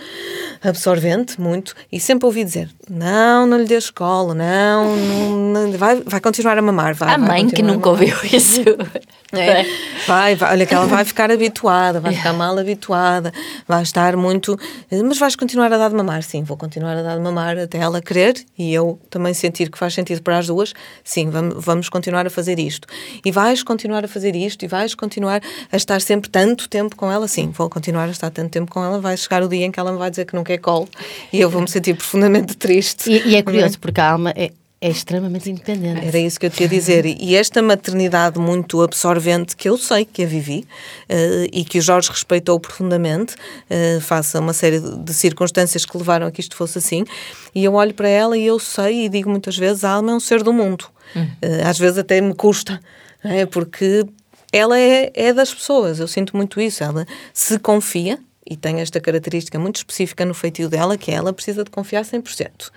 absorvente, 0.60 1.40
muito, 1.40 1.72
e 1.92 2.00
sempre 2.00 2.26
ouvi 2.26 2.42
dizer: 2.42 2.68
não, 2.90 3.46
não 3.46 3.58
lhe 3.58 3.66
dê 3.66 3.76
escola, 3.76 4.34
não, 4.34 4.96
não, 4.96 5.72
vai, 5.72 6.02
vai 6.04 6.20
continuar 6.20 6.58
a 6.58 6.62
mamar. 6.62 6.94
Vai, 6.94 7.14
a 7.14 7.16
vai 7.16 7.28
mãe 7.28 7.48
que 7.48 7.62
nunca 7.62 7.90
ouviu 7.90 8.16
isso. 8.32 8.62
É. 9.32 9.64
Vai, 10.06 10.15
vai, 10.16 10.50
olha 10.50 10.64
que 10.64 10.74
ela 10.74 10.86
vai 10.86 11.04
ficar 11.04 11.30
habituada, 11.30 12.00
vai 12.00 12.14
ficar 12.16 12.32
mal 12.32 12.56
habituada, 12.58 13.32
vai 13.68 13.82
estar 13.82 14.16
muito. 14.16 14.58
Mas 15.04 15.18
vais 15.18 15.36
continuar 15.36 15.70
a 15.72 15.76
dar 15.76 15.90
de 15.90 15.94
mamar? 15.94 16.22
Sim, 16.22 16.42
vou 16.42 16.56
continuar 16.56 16.96
a 16.96 17.02
dar 17.02 17.16
de 17.16 17.22
mamar 17.22 17.58
até 17.58 17.78
ela 17.78 18.00
querer 18.00 18.34
e 18.58 18.72
eu 18.72 18.98
também 19.10 19.34
sentir 19.34 19.70
que 19.70 19.76
faz 19.76 19.92
sentido 19.92 20.22
para 20.22 20.38
as 20.38 20.46
duas. 20.46 20.72
Sim, 21.04 21.28
vamos, 21.28 21.62
vamos 21.62 21.88
continuar 21.90 22.26
a 22.26 22.30
fazer 22.30 22.58
isto. 22.58 22.88
E 23.24 23.30
vais 23.30 23.62
continuar 23.62 24.04
a 24.04 24.08
fazer 24.08 24.34
isto 24.34 24.64
e 24.64 24.68
vais 24.68 24.94
continuar 24.94 25.42
a 25.70 25.76
estar 25.76 26.00
sempre 26.00 26.30
tanto 26.30 26.68
tempo 26.68 26.96
com 26.96 27.12
ela? 27.12 27.28
Sim, 27.28 27.50
vou 27.50 27.68
continuar 27.68 28.06
a 28.06 28.10
estar 28.10 28.30
tanto 28.30 28.50
tempo 28.50 28.70
com 28.70 28.82
ela. 28.82 28.98
Vai 28.98 29.16
chegar 29.16 29.42
o 29.42 29.48
dia 29.48 29.66
em 29.66 29.70
que 29.70 29.78
ela 29.78 29.92
me 29.92 29.98
vai 29.98 30.08
dizer 30.08 30.24
que 30.24 30.34
não 30.34 30.44
quer 30.44 30.58
colo 30.58 30.88
e 31.32 31.40
eu 31.40 31.50
vou 31.50 31.60
me 31.60 31.68
sentir 31.68 31.94
profundamente 31.94 32.56
triste. 32.56 33.10
E, 33.10 33.28
e 33.28 33.36
é 33.36 33.42
curioso, 33.44 33.78
porque 33.78 34.00
a 34.00 34.12
alma 34.12 34.32
é 34.34 34.50
é 34.86 34.90
extremamente 34.90 35.50
independente. 35.50 36.06
Era 36.06 36.18
isso 36.18 36.38
que 36.38 36.46
eu 36.46 36.50
te 36.50 36.62
ia 36.62 36.68
dizer. 36.68 37.04
E 37.06 37.34
esta 37.34 37.60
maternidade 37.60 38.38
muito 38.38 38.80
absorvente, 38.80 39.56
que 39.56 39.68
eu 39.68 39.76
sei 39.76 40.04
que 40.04 40.22
a 40.22 40.26
vivi 40.26 40.64
uh, 41.10 41.48
e 41.52 41.64
que 41.64 41.78
o 41.80 41.82
Jorge 41.82 42.08
respeitou 42.08 42.60
profundamente, 42.60 43.34
uh, 43.34 44.00
face 44.00 44.36
a 44.36 44.40
uma 44.40 44.52
série 44.52 44.78
de 44.78 45.12
circunstâncias 45.12 45.84
que 45.84 45.98
levaram 45.98 46.28
a 46.28 46.30
que 46.30 46.40
isto 46.40 46.54
fosse 46.54 46.78
assim, 46.78 47.04
e 47.52 47.64
eu 47.64 47.74
olho 47.74 47.92
para 47.94 48.08
ela 48.08 48.38
e 48.38 48.46
eu 48.46 48.60
sei 48.60 49.06
e 49.06 49.08
digo 49.08 49.28
muitas 49.28 49.56
vezes: 49.56 49.82
a 49.82 49.90
alma 49.90 50.12
é 50.12 50.14
um 50.14 50.20
ser 50.20 50.44
do 50.44 50.52
mundo. 50.52 50.86
Uh, 51.16 51.66
às 51.66 51.78
vezes 51.78 51.98
até 51.98 52.20
me 52.20 52.34
custa, 52.34 52.80
é? 53.24 53.44
porque 53.44 54.06
ela 54.52 54.78
é, 54.78 55.10
é 55.14 55.32
das 55.32 55.52
pessoas, 55.52 55.98
eu 55.98 56.06
sinto 56.06 56.36
muito 56.36 56.60
isso. 56.60 56.84
Ela 56.84 57.04
se 57.32 57.58
confia, 57.58 58.20
e 58.48 58.56
tem 58.56 58.80
esta 58.80 59.00
característica 59.00 59.58
muito 59.58 59.76
específica 59.76 60.24
no 60.24 60.34
feitio 60.34 60.68
dela, 60.68 60.96
que 60.96 61.10
é 61.10 61.14
ela 61.14 61.32
precisa 61.32 61.64
de 61.64 61.70
confiar 61.70 62.04
100% 62.04 62.70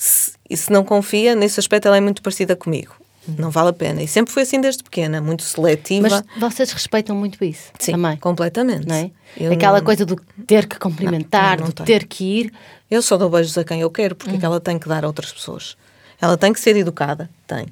se, 0.00 0.32
e 0.48 0.56
se 0.56 0.72
não 0.72 0.82
confia, 0.82 1.34
nesse 1.34 1.60
aspecto 1.60 1.86
ela 1.86 1.98
é 1.98 2.00
muito 2.00 2.22
parecida 2.22 2.56
comigo. 2.56 2.94
Não 3.36 3.50
vale 3.50 3.68
a 3.68 3.72
pena. 3.72 4.02
E 4.02 4.08
sempre 4.08 4.32
foi 4.32 4.44
assim 4.44 4.58
desde 4.58 4.82
pequena, 4.82 5.20
muito 5.20 5.42
seletiva. 5.42 6.08
Mas 6.08 6.54
vocês 6.54 6.72
respeitam 6.72 7.14
muito 7.14 7.44
isso 7.44 7.70
Sim, 7.78 7.92
também? 7.92 8.16
completamente. 8.16 8.88
Não 8.88 8.94
é? 8.94 9.10
Aquela 9.52 9.78
não... 9.78 9.84
coisa 9.84 10.06
do 10.06 10.16
ter 10.46 10.66
que 10.66 10.78
cumprimentar, 10.78 11.58
não, 11.58 11.66
não, 11.66 11.72
do 11.72 11.84
ter 11.84 12.06
que 12.06 12.24
ir. 12.24 12.52
Eu 12.90 13.02
só 13.02 13.18
dou 13.18 13.28
beijos 13.28 13.56
a 13.58 13.62
quem 13.62 13.82
eu 13.82 13.90
quero, 13.90 14.16
porque 14.16 14.34
uhum. 14.34 14.42
ela 14.42 14.58
tem 14.58 14.78
que 14.78 14.88
dar 14.88 15.04
a 15.04 15.06
outras 15.06 15.30
pessoas. 15.30 15.76
Ela 16.18 16.38
tem 16.38 16.50
que 16.50 16.60
ser 16.60 16.74
educada, 16.76 17.28
tem. 17.46 17.66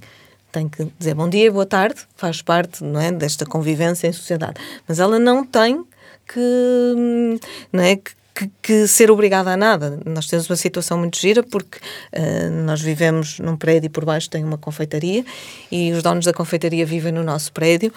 Tem 0.52 0.68
que 0.68 0.92
dizer 0.98 1.14
bom 1.14 1.28
dia 1.28 1.46
e 1.46 1.50
boa 1.50 1.66
tarde, 1.66 2.00
faz 2.14 2.42
parte 2.42 2.84
não 2.84 3.00
é, 3.00 3.10
desta 3.10 3.46
convivência 3.46 4.06
em 4.06 4.12
sociedade. 4.12 4.60
Mas 4.86 5.00
ela 5.00 5.18
não 5.18 5.44
tem 5.44 5.82
que, 6.32 7.40
não 7.72 7.82
é, 7.82 7.96
que, 7.96 8.50
que, 8.62 8.86
ser 8.86 9.10
obrigada 9.10 9.50
a 9.50 9.56
nada. 9.56 9.98
Nós 10.04 10.26
temos 10.26 10.48
uma 10.48 10.56
situação 10.56 10.98
muito 10.98 11.18
gira 11.18 11.42
porque 11.42 11.78
uh, 11.78 12.50
nós 12.64 12.80
vivemos 12.80 13.38
num 13.38 13.56
prédio 13.56 13.86
e 13.86 13.90
por 13.90 14.04
baixo 14.04 14.30
tem 14.30 14.44
uma 14.44 14.58
confeitaria 14.58 15.24
e 15.72 15.92
os 15.92 16.02
donos 16.02 16.24
da 16.24 16.32
confeitaria 16.32 16.84
vivem 16.86 17.12
no 17.12 17.24
nosso 17.24 17.52
prédio 17.52 17.92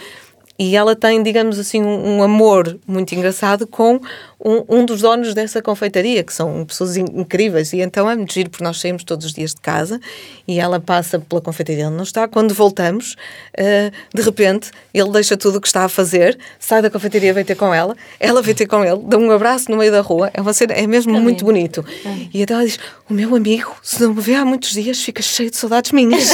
e 0.57 0.75
ela 0.75 0.95
tem, 0.95 1.23
digamos 1.23 1.57
assim, 1.57 1.81
um, 1.81 2.17
um 2.17 2.23
amor 2.23 2.79
muito 2.85 3.15
engraçado 3.15 3.65
com 3.65 3.99
um, 4.43 4.79
um, 4.79 4.85
dos 4.85 5.01
donos 5.01 5.33
dessa 5.33 5.61
confeitaria, 5.61 6.23
que 6.23 6.33
são 6.33 6.65
pessoas 6.65 6.97
in, 6.97 7.05
incríveis. 7.13 7.73
E 7.73 7.81
então 7.81 8.09
é 8.09 8.15
muito 8.15 8.33
giro, 8.33 8.49
porque 8.49 8.63
nós 8.63 8.79
saímos 8.79 9.03
todos 9.03 9.25
os 9.25 9.33
dias 9.33 9.53
de 9.53 9.61
casa 9.61 9.99
e 10.47 10.59
ela 10.59 10.79
passa 10.79 11.19
pela 11.19 11.41
confeitaria, 11.41 11.85
ele 11.85 11.95
não 11.95 12.03
está. 12.03 12.27
Quando 12.27 12.53
voltamos, 12.53 13.15
uh, 13.57 13.91
de 14.13 14.21
repente, 14.21 14.71
ele 14.93 15.09
deixa 15.11 15.37
tudo 15.37 15.57
o 15.57 15.61
que 15.61 15.67
está 15.67 15.85
a 15.85 15.89
fazer, 15.89 16.37
sai 16.59 16.81
da 16.81 16.89
confeitaria, 16.89 17.33
vem 17.33 17.45
ter 17.45 17.55
com 17.55 17.73
ela, 17.73 17.95
ela 18.19 18.41
vem 18.41 18.55
ter 18.55 18.65
com 18.65 18.83
ele, 18.83 19.01
dá 19.05 19.17
um 19.17 19.31
abraço 19.31 19.69
no 19.69 19.77
meio 19.77 19.91
da 19.91 20.01
rua. 20.01 20.31
É, 20.33 20.41
uma 20.41 20.53
cena, 20.53 20.73
é 20.73 20.87
mesmo 20.87 21.19
muito 21.19 21.45
bonito. 21.45 21.85
E 22.33 22.41
então 22.41 22.57
ela 22.57 22.65
diz: 22.65 22.79
O 23.09 23.13
meu 23.13 23.35
amigo, 23.35 23.75
se 23.83 24.01
não 24.01 24.13
me 24.13 24.21
vê 24.21 24.35
há 24.35 24.43
muitos 24.43 24.71
dias, 24.71 25.01
fica 25.01 25.21
cheio 25.21 25.51
de 25.51 25.57
saudades 25.57 25.91
minhas. 25.91 26.31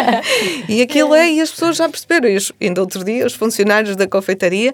e 0.68 0.82
aquilo 0.82 1.14
é, 1.14 1.30
e 1.30 1.40
as 1.40 1.50
pessoas 1.50 1.76
já 1.76 1.88
perceberam. 1.88 2.28
E 2.28 2.66
ainda 2.66 2.80
outro 2.80 3.02
dia, 3.02 3.26
os 3.26 3.34
funcionários 3.34 3.96
da 3.96 4.06
confeitaria 4.06 4.72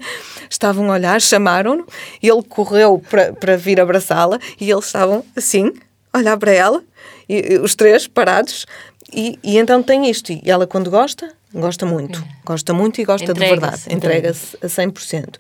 estavam 0.51 0.91
a 0.91 0.95
olhar, 0.95 1.21
chamaram-no 1.21 1.87
e 2.23 2.29
ele 2.29 2.43
correu 2.57 3.03
para, 3.11 3.35
para 3.35 3.57
vir 3.57 3.79
abraçá-la 3.79 4.39
e 4.59 4.71
eles 4.71 4.87
estavam 4.87 5.23
assim, 5.37 5.75
a 6.13 6.19
olhar 6.19 6.39
para 6.39 6.53
ela, 6.53 6.83
e, 7.29 7.59
os 7.59 7.75
três 7.75 8.07
parados. 8.07 8.67
E, 9.13 9.39
e 9.45 9.59
então 9.59 9.83
tem 9.83 10.11
isto. 10.11 10.33
E 10.33 10.43
ela, 10.47 10.67
quando 10.67 10.91
gosta, 10.91 11.33
gosta 11.55 11.85
muito. 11.85 12.19
É. 12.19 12.47
Gosta 12.47 12.73
muito 12.73 13.01
e 13.01 13.05
gosta 13.05 13.33
de 13.33 13.39
verdade. 13.39 13.83
Entrega-se 13.91 14.57
a 14.63 14.67
100%. 14.67 15.37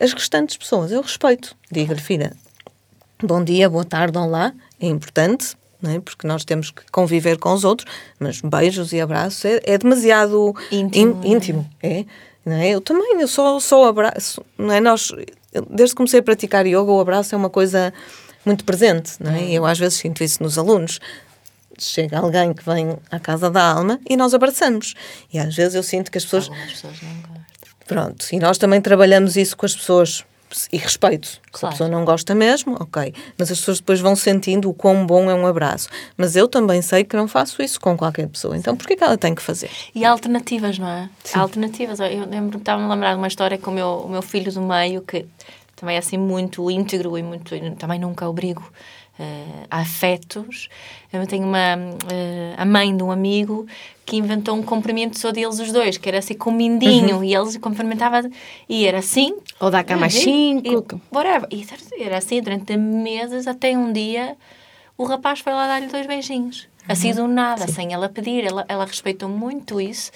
As 0.00 0.12
restantes 0.12 0.56
pessoas, 0.56 0.90
eu 0.90 1.02
respeito. 1.02 1.54
Digo-lhe, 1.70 2.00
filha, 2.00 2.32
bom 3.22 3.44
dia, 3.44 3.68
boa 3.68 3.84
tarde, 3.84 4.16
olá. 4.18 4.52
É 4.80 4.86
importante, 4.86 5.54
não 5.80 5.90
é? 5.90 6.00
porque 6.00 6.26
nós 6.26 6.44
temos 6.44 6.70
que 6.70 6.82
conviver 6.90 7.38
com 7.38 7.52
os 7.52 7.62
outros, 7.62 7.90
mas 8.18 8.40
beijos 8.40 8.92
e 8.92 9.00
abraços 9.00 9.44
é, 9.44 9.60
é 9.64 9.78
demasiado 9.78 10.54
íntimo. 10.72 11.20
In, 11.24 11.32
íntimo 11.32 11.70
é? 11.82 12.04
Não 12.44 12.56
é? 12.56 12.70
Eu 12.70 12.80
também, 12.80 13.20
eu 13.20 13.28
só, 13.28 13.58
só 13.58 13.86
abraço. 13.86 14.44
Não 14.58 14.72
é? 14.72 14.80
Nós, 14.80 15.10
desde 15.70 15.94
que 15.94 15.96
comecei 15.96 16.20
a 16.20 16.22
praticar 16.22 16.66
yoga, 16.66 16.90
o 16.90 17.00
abraço 17.00 17.34
é 17.34 17.38
uma 17.38 17.50
coisa 17.50 17.92
muito 18.44 18.64
presente. 18.64 19.12
Não 19.20 19.32
é? 19.32 19.50
Eu 19.50 19.64
às 19.64 19.78
vezes 19.78 19.98
sinto 19.98 20.22
isso 20.22 20.42
nos 20.42 20.58
alunos. 20.58 21.00
Chega 21.78 22.18
alguém 22.18 22.52
que 22.52 22.64
vem 22.64 22.96
à 23.10 23.18
casa 23.18 23.50
da 23.50 23.62
alma 23.62 23.98
e 24.08 24.16
nós 24.16 24.32
abraçamos. 24.34 24.94
E 25.32 25.38
às 25.38 25.54
vezes 25.54 25.74
eu 25.74 25.82
sinto 25.82 26.10
que 26.10 26.18
as 26.18 26.24
pessoas. 26.24 26.48
pessoas 26.48 27.02
não 27.02 27.14
gostam. 27.16 27.44
Pronto, 27.86 28.26
e 28.32 28.38
nós 28.38 28.56
também 28.56 28.80
trabalhamos 28.80 29.36
isso 29.36 29.56
com 29.56 29.66
as 29.66 29.76
pessoas 29.76 30.24
e 30.72 30.76
respeito. 30.76 31.40
Claro. 31.50 31.58
Se 31.58 31.66
a 31.66 31.68
pessoa 31.70 31.88
não 31.88 32.04
gosta 32.04 32.34
mesmo, 32.34 32.76
ok. 32.80 33.12
Mas 33.38 33.50
as 33.50 33.58
pessoas 33.58 33.78
depois 33.78 34.00
vão 34.00 34.16
sentindo 34.16 34.68
o 34.68 34.74
quão 34.74 35.06
bom 35.06 35.30
é 35.30 35.34
um 35.34 35.46
abraço. 35.46 35.88
Mas 36.16 36.36
eu 36.36 36.48
também 36.48 36.82
sei 36.82 37.04
que 37.04 37.16
não 37.16 37.28
faço 37.28 37.62
isso 37.62 37.80
com 37.80 37.96
qualquer 37.96 38.28
pessoa. 38.28 38.56
Então, 38.56 38.76
por 38.76 38.86
que 38.86 38.96
ela 39.00 39.16
tem 39.16 39.34
que 39.34 39.42
fazer? 39.42 39.70
E 39.94 40.04
há 40.04 40.10
alternativas, 40.10 40.78
não 40.78 40.88
é? 40.88 41.08
Sim. 41.22 41.38
Há 41.38 41.42
alternativas. 41.42 42.00
Eu 42.00 42.26
lembro, 42.28 42.58
estava-me 42.58 42.86
a 42.86 42.94
lembrar 42.94 43.12
de 43.12 43.18
uma 43.18 43.28
história 43.28 43.58
com 43.58 43.70
o 43.70 43.74
meu, 43.74 43.88
o 44.06 44.08
meu 44.08 44.22
filho 44.22 44.52
do 44.52 44.62
meio, 44.62 45.02
que 45.02 45.26
também 45.76 45.96
é 45.96 45.98
assim 45.98 46.16
muito 46.16 46.70
íntegro 46.70 47.18
e 47.18 47.22
muito. 47.22 47.54
Também 47.76 47.98
nunca 47.98 48.28
obrigo 48.28 48.64
uh, 49.18 49.66
afetos. 49.70 50.68
Eu 51.12 51.26
tenho 51.26 51.46
uma, 51.46 51.76
uh, 51.76 52.54
a 52.56 52.64
mãe 52.64 52.96
de 52.96 53.02
um 53.02 53.10
amigo 53.10 53.66
que 54.04 54.16
inventou 54.16 54.54
um 54.56 54.62
cumprimento 54.62 55.18
só 55.18 55.30
deles 55.30 55.58
os 55.58 55.72
dois, 55.72 55.96
que 55.96 56.08
era 56.08 56.18
assim 56.18 56.34
com 56.34 56.50
um 56.50 56.54
mindinho, 56.54 57.16
uhum. 57.16 57.24
e 57.24 57.34
eles 57.34 57.56
cumprimentavam, 57.56 58.30
e 58.68 58.86
era 58.86 58.98
assim. 58.98 59.36
Ou 59.60 59.70
dá 59.70 59.82
cá 59.82 59.96
mais 59.96 60.14
cinco. 60.14 60.68
E, 60.68 61.14
whatever. 61.14 61.48
E 61.50 61.64
era 62.00 62.18
assim 62.18 62.40
durante 62.42 62.76
meses, 62.76 63.46
até 63.46 63.76
um 63.76 63.92
dia 63.92 64.36
o 64.96 65.04
rapaz 65.04 65.40
foi 65.40 65.52
lá 65.52 65.66
dar-lhe 65.66 65.88
dois 65.88 66.06
beijinhos. 66.06 66.68
Assim 66.86 67.14
do 67.14 67.26
nada, 67.26 67.66
Sim. 67.66 67.72
sem 67.72 67.92
ela 67.94 68.08
pedir. 68.08 68.44
Ela, 68.44 68.64
ela 68.68 68.84
respeitou 68.84 69.28
muito 69.28 69.80
isso 69.80 70.10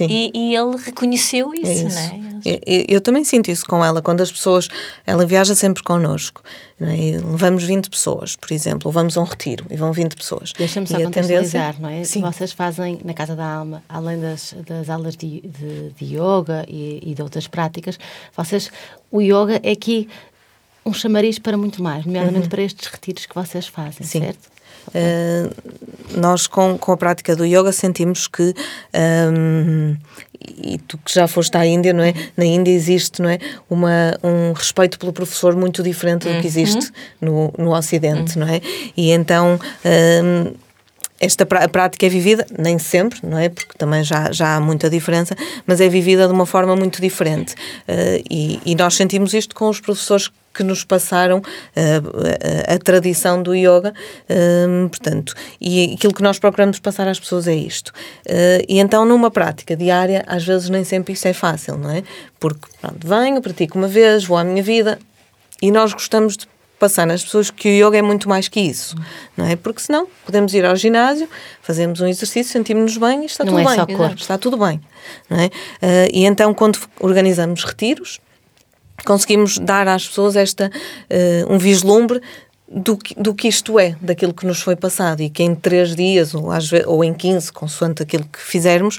e, 0.00 0.30
e, 0.32 0.54
ele 0.54 0.76
reconheceu 0.76 1.52
isso, 1.52 1.66
é 1.66 1.74
isso. 1.74 1.96
Né? 1.96 2.40
Eu, 2.44 2.84
eu, 2.88 3.00
também 3.00 3.24
sinto 3.24 3.50
isso 3.50 3.66
com 3.66 3.84
ela, 3.84 4.00
quando 4.00 4.20
as 4.20 4.30
pessoas. 4.30 4.68
Ela 5.04 5.26
viaja 5.26 5.54
sempre 5.54 5.82
connosco. 5.82 6.42
Né? 6.78 7.20
levamos 7.24 7.62
20 7.62 7.88
pessoas, 7.88 8.34
por 8.34 8.52
exemplo, 8.52 8.88
ou 8.88 8.92
vamos 8.92 9.16
a 9.16 9.20
um 9.20 9.24
retiro 9.24 9.64
e 9.70 9.76
vão 9.76 9.92
20 9.92 10.16
pessoas. 10.16 10.52
Deixa-me 10.52 10.86
só 10.86 11.00
contextualizar, 11.00 11.80
não 11.80 11.88
é? 11.88 12.02
Sim. 12.02 12.22
Vocês 12.22 12.50
fazem 12.50 12.98
na 13.04 13.14
Casa 13.14 13.36
da 13.36 13.46
Alma, 13.46 13.84
além 13.88 14.20
das, 14.20 14.52
das 14.66 14.90
aulas 14.90 15.16
de, 15.16 15.42
de, 15.42 15.90
de 15.90 16.16
yoga 16.16 16.64
e, 16.68 17.00
e 17.10 17.14
de 17.14 17.22
outras 17.22 17.46
práticas, 17.46 17.98
vocês. 18.36 18.70
O 19.12 19.20
yoga 19.20 19.60
é 19.62 19.70
aqui 19.70 20.08
um 20.84 20.92
chamariz 20.92 21.38
para 21.38 21.56
muito 21.56 21.82
mais, 21.82 22.04
nomeadamente 22.04 22.44
uhum. 22.44 22.50
para 22.50 22.62
estes 22.62 22.88
retiros 22.88 23.26
que 23.26 23.34
vocês 23.34 23.66
fazem, 23.66 24.04
Sim. 24.04 24.20
certo? 24.20 24.50
Uh, 24.88 25.52
nós, 26.16 26.46
com, 26.46 26.76
com 26.78 26.92
a 26.92 26.96
prática 26.96 27.34
do 27.34 27.44
yoga, 27.44 27.72
sentimos 27.72 28.26
que. 28.26 28.54
Um, 29.32 29.96
e 30.44 30.78
tu 30.78 30.98
que 30.98 31.14
já 31.14 31.28
foste 31.28 31.56
à 31.56 31.64
Índia, 31.64 31.92
não 31.92 32.02
é? 32.02 32.12
Na 32.36 32.44
Índia 32.44 32.72
existe, 32.72 33.22
não 33.22 33.30
é? 33.30 33.38
Uma, 33.70 34.18
um 34.22 34.52
respeito 34.52 34.98
pelo 34.98 35.12
professor 35.12 35.54
muito 35.54 35.82
diferente 35.82 36.28
do 36.28 36.40
que 36.40 36.46
existe 36.46 36.92
uhum. 37.20 37.52
no, 37.56 37.64
no 37.64 37.76
Ocidente, 37.76 38.38
não 38.38 38.48
é? 38.48 38.60
E 38.96 39.10
então. 39.10 39.58
Um, 39.84 40.52
esta 41.20 41.46
prática 41.46 42.04
é 42.04 42.08
vivida, 42.08 42.44
nem 42.58 42.80
sempre, 42.80 43.20
não 43.22 43.38
é? 43.38 43.48
Porque 43.48 43.78
também 43.78 44.02
já, 44.02 44.32
já 44.32 44.56
há 44.56 44.60
muita 44.60 44.90
diferença, 44.90 45.36
mas 45.64 45.80
é 45.80 45.88
vivida 45.88 46.26
de 46.26 46.32
uma 46.32 46.44
forma 46.44 46.74
muito 46.74 47.00
diferente. 47.00 47.54
Uh, 47.86 48.24
e, 48.28 48.60
e, 48.66 48.74
nós 48.74 48.96
sentimos 48.96 49.32
isto 49.32 49.54
com 49.54 49.68
os 49.68 49.78
professores 49.78 50.32
que 50.52 50.62
nos 50.62 50.84
passaram 50.84 51.38
uh, 51.38 51.42
a, 52.68 52.74
a, 52.74 52.78
tradição 52.78 53.42
do 53.42 53.54
yoga, 53.54 53.92
uh, 54.28 54.88
portanto, 54.88 55.34
e 55.60 55.94
aquilo 55.94 56.12
que 56.14 56.22
nós 56.22 56.38
procuramos 56.38 56.78
passar 56.78 57.08
às 57.08 57.18
pessoas 57.18 57.48
é 57.48 57.54
isto. 57.54 57.88
Uh, 58.26 58.64
e 58.68 58.78
então, 58.78 59.04
numa 59.04 59.30
prática 59.30 59.76
diária, 59.76 60.24
às 60.26 60.44
vezes 60.44 60.68
nem 60.68 60.84
sempre 60.84 61.14
isso 61.14 61.26
é 61.26 61.32
fácil, 61.32 61.76
não 61.76 61.90
é? 61.90 62.02
Porque, 62.38 62.66
pronto, 62.80 63.06
venho, 63.06 63.40
pratico 63.40 63.78
uma 63.78 63.88
vez, 63.88 64.24
vou 64.24 64.36
à 64.36 64.44
minha 64.44 64.62
vida, 64.62 64.98
e 65.60 65.70
nós 65.70 65.92
gostamos 65.92 66.36
de 66.36 66.46
passar 66.82 67.06
nas 67.06 67.22
pessoas 67.22 67.48
que 67.48 67.68
o 67.68 67.88
yoga 67.88 67.96
é 67.96 68.02
muito 68.02 68.28
mais 68.28 68.48
que 68.48 68.58
isso, 68.58 68.96
não 69.36 69.46
é? 69.46 69.54
Porque 69.54 69.80
senão 69.80 70.08
podemos 70.26 70.52
ir 70.52 70.64
ao 70.64 70.74
ginásio, 70.74 71.28
fazemos 71.62 72.00
um 72.00 72.08
exercício, 72.08 72.52
sentimos-nos 72.52 72.96
bem 72.96 73.22
e 73.22 73.26
está 73.26 73.44
não 73.44 73.52
tudo 73.52 73.62
é 73.62 73.66
bem. 73.66 73.76
Só 73.76 73.86
corpo. 73.86 74.14
Está 74.16 74.36
tudo 74.36 74.56
bem, 74.56 74.80
não 75.30 75.38
é? 75.38 75.46
Uh, 75.46 76.10
e 76.12 76.24
então 76.24 76.52
quando 76.52 76.80
organizamos 76.98 77.62
retiros, 77.62 78.18
conseguimos 79.04 79.58
dar 79.58 79.88
às 79.88 80.06
pessoas 80.06 80.36
esta 80.36 80.70
uh, 80.70 81.52
um 81.52 81.58
vislumbre 81.58 82.20
do 82.74 82.96
que, 82.96 83.14
do 83.14 83.34
que 83.34 83.48
isto 83.48 83.78
é, 83.78 83.94
daquilo 84.00 84.32
que 84.32 84.46
nos 84.46 84.62
foi 84.62 84.74
passado 84.74 85.20
e 85.20 85.28
que 85.28 85.42
em 85.42 85.54
três 85.54 85.94
dias 85.94 86.34
ou, 86.34 86.50
às 86.50 86.68
vezes, 86.70 86.86
ou 86.86 87.04
em 87.04 87.12
15, 87.12 87.52
consoante 87.52 88.02
aquilo 88.02 88.24
que 88.24 88.40
fizermos, 88.40 88.98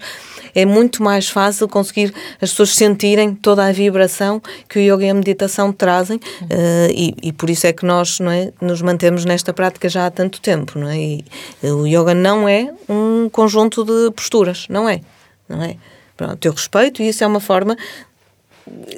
é 0.54 0.64
muito 0.64 1.02
mais 1.02 1.28
fácil 1.28 1.68
conseguir 1.68 2.14
as 2.40 2.52
pessoas 2.52 2.76
sentirem 2.76 3.34
toda 3.34 3.66
a 3.66 3.72
vibração 3.72 4.40
que 4.70 4.78
o 4.78 4.82
yoga 4.82 5.06
e 5.06 5.10
a 5.10 5.14
meditação 5.14 5.74
trazem 5.74 6.18
uh, 6.18 6.92
e, 6.92 7.16
e, 7.24 7.34
por 7.34 7.50
isso 7.50 7.66
é 7.66 7.74
que 7.74 7.84
nós 7.84 8.20
não 8.20 8.32
é, 8.32 8.52
nos 8.62 8.82
mantemos 8.82 9.26
nesta 9.26 9.52
prática 9.52 9.90
já 9.90 10.06
há 10.06 10.12
tanto 10.12 10.40
tempo. 10.40 10.78
Não 10.78 10.88
é? 10.88 10.98
E, 10.98 11.26
o 11.64 11.88
yoga 11.88 12.14
não 12.14 12.48
é 12.48 12.72
um 12.88 13.28
conjunto 13.30 13.84
de 13.84 14.12
posturas, 14.12 14.68
não 14.70 14.88
é. 14.88 15.02
Não 15.50 15.64
é? 15.64 15.78
Pronto, 16.16 16.46
eu 16.46 16.52
respeito 16.52 17.02
e 17.02 17.10
isso 17.10 17.24
é 17.24 17.28
uma 17.28 17.40
forma 17.40 17.76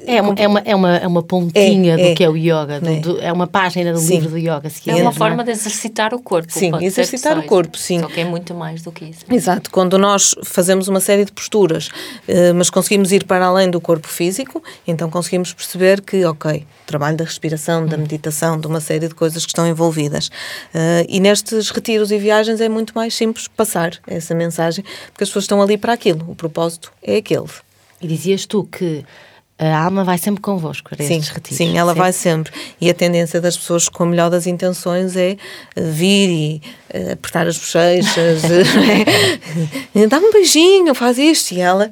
é 0.05 0.21
uma, 0.21 0.33
é 0.37 0.47
uma, 0.47 0.59
é 0.59 0.75
uma, 0.75 0.95
é 0.97 1.07
uma 1.07 1.23
pontinha 1.23 1.93
É, 1.93 1.97
do 1.97 2.03
é. 2.09 2.13
que 2.15 2.23
é 2.23 2.29
o 2.29 2.37
yoga, 2.37 2.79
do- 2.79 2.89
É. 2.89 2.99
do- 2.99 3.19
é 3.19 3.31
uma 3.33 3.47
página 3.47 3.91
do 3.91 3.99
Sim. 3.99 4.15
livro 4.15 4.29
do 4.29 4.37
yoga, 4.37 4.69
se 4.69 4.77
É 4.81 4.83
quiser, 4.83 4.95
uma 4.97 5.05
não 5.05 5.11
forma 5.11 5.43
de 5.43 5.51
exercitar 5.51 6.13
o 6.13 6.19
corpo. 6.21 6.51
Sim, 6.53 6.71
exercitar 6.81 7.37
o 7.39 7.43
corpo, 7.43 7.77
sim. 7.77 7.99
Só 7.99 8.07
que 8.07 8.19
é 8.19 8.25
muito 8.25 8.53
mais 8.53 8.83
do 8.83 8.91
que 8.91 9.05
isso. 9.05 9.25
Exato, 9.29 9.71
quando 9.71 9.97
nós 9.97 10.35
fazemos 10.43 10.87
uma 10.87 10.99
série 10.99 11.25
de 11.25 11.31
posturas, 11.31 11.89
eh, 12.27 12.53
mas 12.53 12.69
conseguimos 12.69 13.11
ir 13.11 13.23
para 13.25 13.45
além 13.47 13.69
do 13.71 13.81
corpo 13.81 14.07
físico, 14.07 14.63
então 14.87 15.09
conseguimos 15.09 15.51
perceber 15.53 16.01
que, 16.01 16.23
ok, 16.25 16.65
trabalho 16.85 17.17
da 17.17 17.23
respiração, 17.23 17.85
da 17.87 17.97
meditação, 17.97 18.59
de 18.59 18.67
uma 18.67 18.79
série 18.79 19.07
de 19.07 19.15
coisas 19.15 19.43
que 19.43 19.49
estão 19.49 19.67
envolvidas. 19.67 20.29
Eh, 20.73 21.05
e 21.09 21.19
nestes 21.19 21.71
retiros 21.71 22.11
e 22.11 22.17
viagens 22.19 22.61
é 22.61 22.69
muito 22.69 22.93
mais 22.93 23.15
simples 23.15 23.47
passar 23.47 23.93
essa 24.05 24.35
mensagem, 24.35 24.83
porque 25.11 25.23
as 25.23 25.29
pessoas 25.29 25.45
estão 25.45 25.59
ali 25.61 25.75
para 25.77 25.93
aquilo, 25.93 26.23
o 26.29 26.35
propósito 26.35 26.91
é 27.01 27.17
aquele. 27.17 27.45
E 28.01 28.07
dizias 28.07 28.45
tu 28.45 28.65
que 28.65 29.03
a 29.57 29.85
alma 29.85 30.03
vai 30.03 30.17
sempre 30.17 30.41
convosco 30.41 30.89
para 30.89 31.05
Sim, 31.05 31.19
retiros. 31.19 31.57
sim, 31.57 31.77
ela 31.77 31.93
vai 31.93 32.11
sempre. 32.11 32.51
E 32.79 32.89
a 32.89 32.93
tendência 32.93 33.39
das 33.39 33.55
pessoas 33.57 33.87
com 33.87 34.03
a 34.03 34.05
melhor 34.05 34.29
das 34.29 34.47
intenções 34.47 35.15
é 35.15 35.37
eh, 35.75 35.81
vir 35.81 36.29
e 36.29 36.61
eh, 36.89 37.13
apertar 37.13 37.47
as 37.47 37.57
bochechas, 37.57 38.43
eh, 39.95 40.07
dá-me 40.07 40.27
um 40.27 40.31
beijinho, 40.33 40.93
faz 40.93 41.17
isto. 41.17 41.53
E 41.53 41.61
ela, 41.61 41.89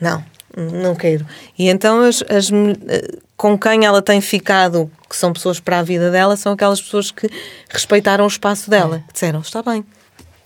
não, 0.00 0.24
não 0.56 0.94
quero. 0.94 1.26
E 1.58 1.68
então 1.68 2.02
as, 2.02 2.22
as 2.28 2.50
eh, 2.52 3.18
com 3.36 3.58
quem 3.58 3.84
ela 3.84 4.00
tem 4.00 4.20
ficado, 4.20 4.88
que 5.08 5.16
são 5.16 5.32
pessoas 5.32 5.58
para 5.58 5.80
a 5.80 5.82
vida 5.82 6.10
dela, 6.10 6.36
são 6.36 6.52
aquelas 6.52 6.80
pessoas 6.80 7.10
que 7.10 7.28
respeitaram 7.68 8.24
o 8.24 8.28
espaço 8.28 8.70
dela, 8.70 9.02
que 9.08 9.14
disseram, 9.14 9.40
está 9.40 9.60
bem. 9.62 9.84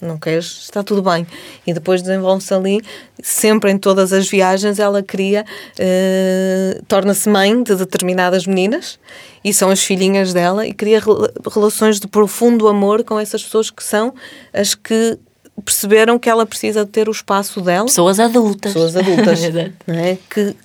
Não 0.05 0.17
queres? 0.17 0.45
Está 0.63 0.83
tudo 0.83 1.01
bem. 1.01 1.25
E 1.65 1.73
depois 1.73 2.01
desenvolve-se 2.01 2.53
ali, 2.53 2.81
sempre 3.23 3.71
em 3.71 3.77
todas 3.77 4.13
as 4.13 4.29
viagens, 4.29 4.79
ela 4.79 5.01
cria, 5.01 5.43
eh, 5.79 6.79
torna-se 6.87 7.27
mãe 7.29 7.61
de 7.63 7.75
determinadas 7.75 8.45
meninas 8.45 8.99
e 9.43 9.53
são 9.53 9.69
as 9.69 9.83
filhinhas 9.83 10.33
dela 10.33 10.65
e 10.65 10.73
cria 10.73 10.99
rela- 10.99 11.31
relações 11.53 11.99
de 11.99 12.07
profundo 12.07 12.67
amor 12.67 13.03
com 13.03 13.19
essas 13.19 13.43
pessoas 13.43 13.69
que 13.69 13.83
são 13.83 14.13
as 14.53 14.75
que 14.75 15.17
perceberam 15.63 16.19
que 16.19 16.29
ela 16.29 16.45
precisa 16.45 16.83
de 16.83 16.91
ter 16.91 17.07
o 17.07 17.11
espaço 17.11 17.61
dela 17.61 17.85
Pessoas 17.85 18.19
adultas. 18.19 18.73
pessoas 18.73 18.95
adultas 18.95 19.39
Exato. 19.43 19.71
não 19.87 19.95
é? 19.95 20.17
que 20.29 20.55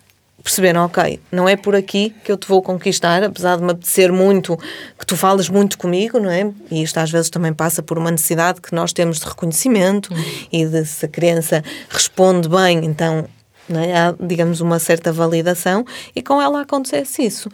perceberam, 0.42 0.86
ok, 0.86 1.20
não 1.30 1.46
é 1.46 1.54
por 1.54 1.76
aqui 1.76 2.14
que 2.24 2.32
eu 2.32 2.36
te 2.36 2.48
vou 2.48 2.62
conquistar, 2.62 3.22
apesar 3.22 3.56
de 3.58 3.62
me 3.62 3.72
apetecer 3.72 4.10
muito 4.10 4.58
tu 5.10 5.16
fales 5.16 5.48
muito 5.48 5.76
comigo, 5.76 6.20
não 6.20 6.30
é? 6.30 6.48
E 6.70 6.84
isto 6.84 6.96
às 6.98 7.10
vezes 7.10 7.28
também 7.28 7.52
passa 7.52 7.82
por 7.82 7.98
uma 7.98 8.12
necessidade 8.12 8.60
que 8.60 8.72
nós 8.72 8.92
temos 8.92 9.18
de 9.18 9.26
reconhecimento 9.26 10.08
e 10.52 10.64
de 10.64 10.86
se 10.86 11.04
a 11.04 11.08
criança 11.08 11.64
responde 11.88 12.48
bem, 12.48 12.84
então 12.84 13.26
é? 13.70 13.98
há, 13.98 14.14
digamos, 14.20 14.60
uma 14.60 14.78
certa 14.78 15.12
validação 15.12 15.84
e 16.14 16.22
com 16.22 16.40
ela 16.40 16.60
acontece 16.60 17.24
isso. 17.24 17.50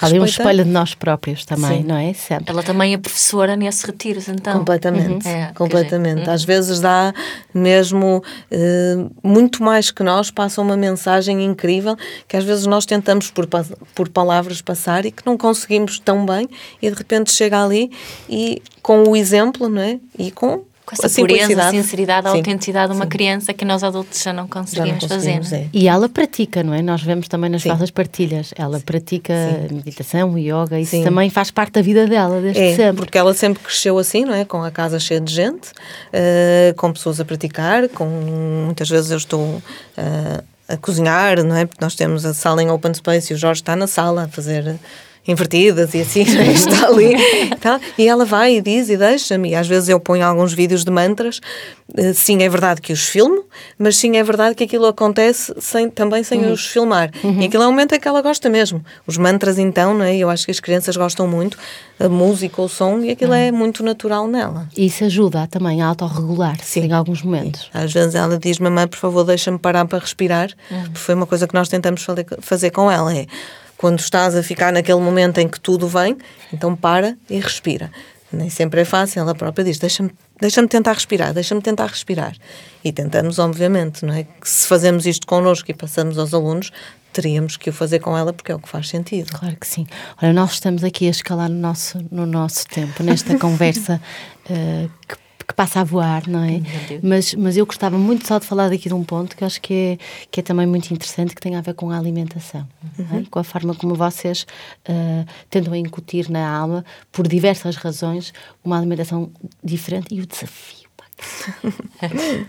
Há 0.00 0.06
ali 0.06 0.20
um 0.20 0.24
espelho 0.24 0.64
de 0.64 0.70
nós 0.70 0.94
próprios 0.94 1.44
também, 1.44 1.82
Sim. 1.82 1.88
não 1.88 1.96
é? 1.96 2.12
Sempre. 2.12 2.44
Ela 2.50 2.62
também 2.62 2.94
é 2.94 2.98
professora 2.98 3.56
nesses 3.56 3.82
retiros, 3.82 4.28
então. 4.28 4.58
Completamente, 4.58 5.26
Uhum. 5.26 5.32
É, 5.32 5.52
completamente. 5.54 6.20
dizer, 6.20 6.30
Às 6.30 6.44
vezes 6.44 6.80
dá 6.80 7.12
mesmo 7.52 8.22
eh, 8.50 8.96
muito 9.22 9.62
mais 9.62 9.90
que 9.90 10.02
nós, 10.02 10.30
passa 10.30 10.60
uma 10.60 10.76
mensagem 10.76 11.44
incrível 11.44 11.96
que 12.26 12.36
às 12.36 12.44
vezes 12.44 12.66
nós 12.66 12.86
tentamos 12.86 13.30
por, 13.30 13.46
por 13.94 14.08
palavras 14.08 14.60
passar 14.62 15.04
e 15.06 15.10
que 15.10 15.24
não 15.26 15.36
conseguimos 15.36 15.98
tão 15.98 16.24
bem 16.24 16.48
e 16.80 16.90
de 16.90 16.96
repente 16.96 17.32
chega 17.32 17.62
ali 17.64 17.90
e 18.28 18.62
com 18.82 19.02
o 19.04 19.16
exemplo, 19.16 19.68
não 19.68 19.82
é? 19.82 19.98
E 20.18 20.30
com, 20.30 20.62
Com 20.96 21.06
essa 21.06 21.20
a 21.20 21.26
pureza, 21.26 21.62
a 21.64 21.70
sinceridade, 21.70 22.26
a 22.26 22.30
Sim, 22.30 22.36
autenticidade 22.38 22.90
de 22.92 22.96
uma 22.98 23.04
sim. 23.04 23.08
criança 23.10 23.52
que 23.52 23.64
nós 23.64 23.82
adultos 23.84 24.22
já 24.22 24.32
não 24.32 24.38
Já 24.38 24.42
não 24.44 24.48
conseguimos 24.48 25.04
conseguimos, 25.06 25.48
fazer. 25.50 25.62
é. 25.62 25.68
E 25.72 25.86
ela 25.88 26.08
pratica, 26.08 26.62
não 26.62 26.72
é? 26.72 26.80
Nós 26.82 27.02
vemos 27.02 27.28
também 27.28 27.50
nas 27.50 27.62
Sim. 27.62 27.68
vossas 27.70 27.90
partilhas. 27.90 28.52
Ela 28.56 28.80
pratica 28.80 29.34
meditação, 29.70 30.38
yoga, 30.38 30.78
isso 30.80 30.92
Sim. 30.92 31.04
também 31.04 31.28
faz 31.30 31.50
parte 31.50 31.72
da 31.74 31.82
vida 31.82 32.06
dela 32.06 32.40
desde 32.40 32.60
É, 32.60 32.74
sempre. 32.76 32.96
porque 32.96 33.18
ela 33.18 33.34
sempre 33.34 33.62
cresceu 33.62 33.98
assim, 33.98 34.24
não 34.24 34.34
é? 34.34 34.44
Com 34.44 34.62
a 34.64 34.70
casa 34.70 34.98
cheia 34.98 35.20
de 35.20 35.32
gente, 35.32 35.70
eh, 36.12 36.72
com 36.76 36.92
pessoas 36.92 37.20
a 37.20 37.24
praticar, 37.24 37.88
com 37.88 38.06
muitas 38.66 38.88
vezes 38.88 39.10
eu 39.10 39.16
estou 39.18 39.62
eh, 39.96 40.42
a 40.68 40.76
cozinhar, 40.76 41.42
não 41.44 41.56
é? 41.56 41.66
Porque 41.66 41.82
nós 41.84 41.94
temos 41.94 42.24
a 42.24 42.32
sala 42.34 42.62
em 42.62 42.70
open 42.70 42.92
space 42.94 43.32
e 43.32 43.36
o 43.36 43.38
Jorge 43.38 43.60
está 43.62 43.74
na 43.76 43.86
sala 43.86 44.24
a 44.24 44.28
fazer 44.28 44.76
invertidas 45.28 45.94
e 45.94 46.00
assim, 46.00 46.20
é? 46.38 46.52
está 46.52 46.88
ali. 46.88 47.14
Tá? 47.60 47.78
E 47.96 48.08
ela 48.08 48.24
vai 48.24 48.56
e 48.56 48.60
diz 48.60 48.88
e 48.88 48.96
deixa-me. 48.96 49.50
E 49.50 49.54
às 49.54 49.68
vezes 49.68 49.88
eu 49.90 50.00
ponho 50.00 50.26
alguns 50.26 50.54
vídeos 50.54 50.84
de 50.84 50.90
mantras. 50.90 51.40
Eh, 51.96 52.14
Sim, 52.14 52.42
é 52.42 52.48
verdade 52.48 52.80
que 52.80 52.92
os 52.92 53.06
filmo, 53.06 53.44
mas 53.78 53.96
sim 53.96 54.16
é 54.16 54.24
verdade 54.24 54.54
que 54.54 54.64
aquilo 54.64 54.86
acontece 54.86 55.54
sem, 55.58 55.88
também 55.88 56.22
sem 56.22 56.44
os 56.50 56.66
filmar. 56.66 57.10
E 57.22 57.44
aquilo 57.46 57.62
é 57.62 57.66
um 57.66 57.70
momento 57.70 57.94
em 57.94 58.00
que 58.00 58.08
ela 58.08 58.22
gosta 58.22 58.48
mesmo. 58.48 58.84
Os 59.06 59.16
mantras, 59.18 59.58
então, 59.58 59.94
não 59.94 60.04
é? 60.04 60.16
Eu 60.16 60.30
acho 60.30 60.44
que 60.44 60.50
as 60.50 60.60
crianças 60.60 60.96
gostam 60.96 61.26
muito, 61.26 61.58
a 61.98 62.08
música, 62.08 62.60
o 62.60 62.68
som, 62.68 63.00
e 63.00 63.10
aquilo 63.10 63.34
é 63.34 63.50
muito 63.52 63.82
natural 63.82 64.26
nela. 64.26 64.68
E 64.76 64.86
isso 64.86 65.04
ajuda 65.04 65.46
também 65.46 65.82
a 65.82 65.86
autorregular-se 65.86 66.80
em 66.80 66.92
alguns 66.92 67.22
momentos. 67.22 67.70
Às 67.72 67.92
vezes 67.92 68.14
ela 68.14 68.38
diz, 68.38 68.58
mamãe, 68.58 68.86
por 68.86 68.98
favor, 68.98 69.24
deixa-me 69.24 69.58
parar 69.58 69.86
para 69.86 69.98
respirar, 69.98 70.50
porque 70.68 70.98
foi 70.98 71.14
uma 71.14 71.26
coisa 71.26 71.46
que 71.46 71.54
nós 71.54 71.68
tentamos 71.68 72.04
fazer 72.40 72.70
com 72.70 72.90
ela, 72.90 73.14
é 73.14 73.26
quando 73.78 74.00
estás 74.00 74.36
a 74.36 74.42
ficar 74.42 74.72
naquele 74.72 75.00
momento 75.00 75.38
em 75.38 75.48
que 75.48 75.58
tudo 75.58 75.88
vem, 75.88 76.18
então 76.52 76.76
para 76.76 77.16
e 77.30 77.40
respira. 77.40 77.90
Nem 78.30 78.50
sempre 78.50 78.82
é 78.82 78.84
fácil, 78.84 79.20
ela 79.20 79.34
própria 79.34 79.64
diz, 79.64 79.78
deixa-me 79.78 80.10
deixa 80.38 80.66
tentar 80.68 80.92
respirar, 80.92 81.32
deixa-me 81.32 81.62
tentar 81.62 81.86
respirar. 81.86 82.36
E 82.84 82.92
tentamos, 82.92 83.38
obviamente, 83.38 84.04
não 84.04 84.12
é? 84.12 84.24
Que 84.24 84.48
se 84.48 84.66
fazemos 84.66 85.06
isto 85.06 85.26
connosco 85.26 85.70
e 85.70 85.74
passamos 85.74 86.18
aos 86.18 86.34
alunos, 86.34 86.70
teríamos 87.12 87.56
que 87.56 87.70
o 87.70 87.72
fazer 87.72 88.00
com 88.00 88.16
ela 88.16 88.32
porque 88.32 88.52
é 88.52 88.54
o 88.54 88.58
que 88.58 88.68
faz 88.68 88.88
sentido. 88.88 89.32
Claro 89.32 89.56
que 89.56 89.66
sim. 89.66 89.86
Olha, 90.20 90.32
nós 90.32 90.52
estamos 90.52 90.84
aqui 90.84 91.06
a 91.06 91.10
escalar 91.10 91.48
no 91.48 91.58
nosso, 91.58 91.98
no 92.10 92.26
nosso 92.26 92.66
tempo, 92.66 93.02
nesta 93.02 93.36
conversa 93.40 94.00
que, 94.44 94.90
que 95.08 95.27
passa 95.58 95.80
a 95.80 95.84
voar, 95.84 96.28
não 96.28 96.44
é? 96.44 96.60
Mas, 97.02 97.34
mas 97.34 97.56
eu 97.56 97.66
gostava 97.66 97.98
muito 97.98 98.28
só 98.28 98.38
de 98.38 98.46
falar 98.46 98.68
daqui 98.70 98.88
de 98.88 98.94
um 98.94 99.02
ponto 99.02 99.36
que 99.36 99.44
acho 99.44 99.60
que 99.60 99.74
é, 99.74 99.98
que 100.30 100.38
é 100.38 100.42
também 100.44 100.68
muito 100.68 100.94
interessante, 100.94 101.34
que 101.34 101.40
tem 101.40 101.56
a 101.56 101.60
ver 101.60 101.74
com 101.74 101.90
a 101.90 101.98
alimentação, 101.98 102.64
não 102.96 103.18
é? 103.18 103.24
com 103.28 103.40
a 103.40 103.42
forma 103.42 103.74
como 103.74 103.96
vocês 103.96 104.46
eh, 104.84 105.24
tentam 105.50 105.74
incutir 105.74 106.30
na 106.30 106.48
alma, 106.48 106.84
por 107.10 107.26
diversas 107.26 107.74
razões, 107.74 108.32
uma 108.62 108.78
alimentação 108.78 109.32
diferente 109.62 110.14
e 110.14 110.20
o 110.20 110.26
desafio. 110.26 110.88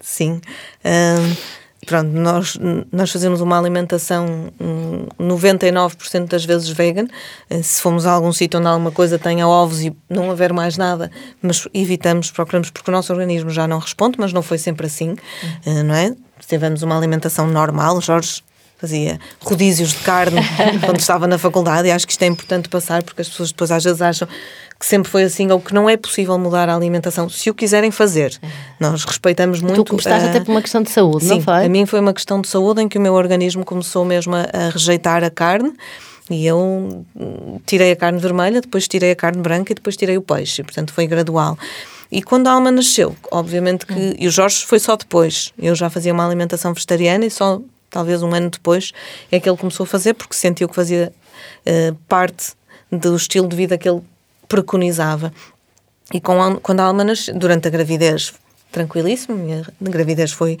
Sim. 0.00 0.40
Hum, 0.84 1.36
pronto, 1.84 2.10
nós, 2.10 2.58
nós 2.92 3.10
fazemos 3.10 3.40
uma 3.40 3.58
alimentação 3.58 4.50
hum, 4.60 5.06
99% 5.20 6.28
das 6.28 6.44
vezes 6.44 6.68
vegan. 6.68 7.06
Eh, 7.50 7.62
Se 7.62 7.80
formos 7.80 8.06
a 8.06 8.12
algum 8.12 8.32
sítio 8.32 8.58
onde 8.58 8.68
alguma 8.68 8.90
coisa 8.90 9.18
tenha 9.18 9.46
ovos 9.46 9.82
e 9.82 9.94
não 10.08 10.30
haver 10.30 10.52
mais 10.52 10.76
nada, 10.76 11.10
mas 11.42 11.66
evitamos, 11.72 12.30
procuramos, 12.30 12.70
porque 12.70 12.90
o 12.90 12.92
nosso 12.92 13.12
organismo 13.12 13.50
já 13.50 13.66
não 13.66 13.78
responde, 13.78 14.16
mas 14.18 14.32
não 14.32 14.42
foi 14.42 14.58
sempre 14.58 14.86
assim, 14.86 15.16
eh, 15.66 15.82
não 15.82 15.94
é? 15.94 16.14
Se 16.40 16.48
tivermos 16.48 16.82
uma 16.82 16.96
alimentação 16.96 17.46
normal, 17.46 18.00
Jorge 18.00 18.42
fazia 18.84 19.18
rodízios 19.40 19.90
de 19.90 19.98
carne 20.00 20.40
quando 20.84 21.00
estava 21.00 21.26
na 21.26 21.38
faculdade 21.38 21.88
e 21.88 21.90
acho 21.90 22.06
que 22.06 22.12
isto 22.12 22.22
é 22.22 22.26
importante 22.26 22.68
passar 22.68 23.02
porque 23.02 23.22
as 23.22 23.28
pessoas 23.28 23.50
depois 23.50 23.70
às 23.72 23.82
vezes 23.82 24.02
acham 24.02 24.28
que 24.78 24.84
sempre 24.84 25.10
foi 25.10 25.22
assim 25.22 25.50
ou 25.50 25.58
que 25.60 25.72
não 25.72 25.88
é 25.88 25.96
possível 25.96 26.38
mudar 26.38 26.68
a 26.68 26.74
alimentação 26.76 27.28
se 27.28 27.48
o 27.48 27.54
quiserem 27.54 27.90
fazer. 27.90 28.38
Nós 28.78 29.04
respeitamos 29.04 29.62
muito. 29.62 29.82
Tu 29.84 29.90
começaste 29.90 30.26
a- 30.26 30.30
até 30.30 30.40
por 30.40 30.50
uma 30.50 30.60
questão 30.60 30.82
de 30.82 30.90
saúde, 30.90 31.24
Sim, 31.24 31.36
não 31.36 31.40
foi? 31.40 31.64
a 31.64 31.68
mim 31.68 31.86
foi 31.86 32.00
uma 32.00 32.12
questão 32.12 32.40
de 32.40 32.48
saúde 32.48 32.82
em 32.82 32.88
que 32.88 32.98
o 32.98 33.00
meu 33.00 33.14
organismo 33.14 33.64
começou 33.64 34.04
mesmo 34.04 34.34
a, 34.34 34.42
a 34.52 34.68
rejeitar 34.70 35.24
a 35.24 35.30
carne 35.30 35.72
E 36.30 36.46
eu 36.46 37.04
hum, 37.14 37.60
tirei 37.66 37.92
a 37.92 37.96
carne 37.96 38.18
vermelha, 38.18 38.60
depois 38.60 38.88
tirei 38.88 39.10
a 39.12 39.16
carne 39.16 39.40
branca 39.42 39.72
e 39.72 39.74
depois 39.74 39.96
tirei 39.96 40.16
o 40.18 40.22
peixe. 40.22 40.62
Portanto, 40.62 40.92
foi 40.92 41.06
gradual. 41.06 41.56
E 42.10 42.22
quando 42.22 42.46
a 42.46 42.52
Alma 42.52 42.70
nasceu, 42.70 43.14
obviamente 43.30 43.84
que. 43.86 44.16
E 44.18 44.26
o 44.26 44.30
Jorge 44.30 44.64
foi 44.64 44.78
só 44.78 44.96
depois. 44.96 45.52
Eu 45.58 45.74
já 45.74 45.88
fazia 45.90 46.12
uma 46.12 46.24
alimentação 46.26 46.72
vegetariana 46.72 47.26
e 47.26 47.30
só 47.30 47.60
talvez 47.94 48.24
um 48.24 48.34
ano 48.34 48.50
depois 48.50 48.92
é 49.30 49.38
que 49.38 49.48
ele 49.48 49.56
começou 49.56 49.84
a 49.84 49.86
fazer, 49.86 50.14
porque 50.14 50.34
sentiu 50.34 50.68
que 50.68 50.74
fazia 50.74 51.12
uh, 51.64 51.94
parte 52.08 52.54
do 52.90 53.14
estilo 53.14 53.46
de 53.48 53.54
vida 53.54 53.78
que 53.78 53.88
ele 53.88 54.02
preconizava. 54.48 55.32
E 56.12 56.20
com 56.20 56.42
a, 56.42 56.56
quando 56.56 56.80
a 56.80 56.84
Alma 56.84 57.04
nasceu, 57.04 57.38
durante 57.38 57.68
a 57.68 57.70
gravidez, 57.70 58.34
tranquilíssimo, 58.72 59.36
minha 59.36 59.64
gravidez 59.80 60.32
foi 60.32 60.58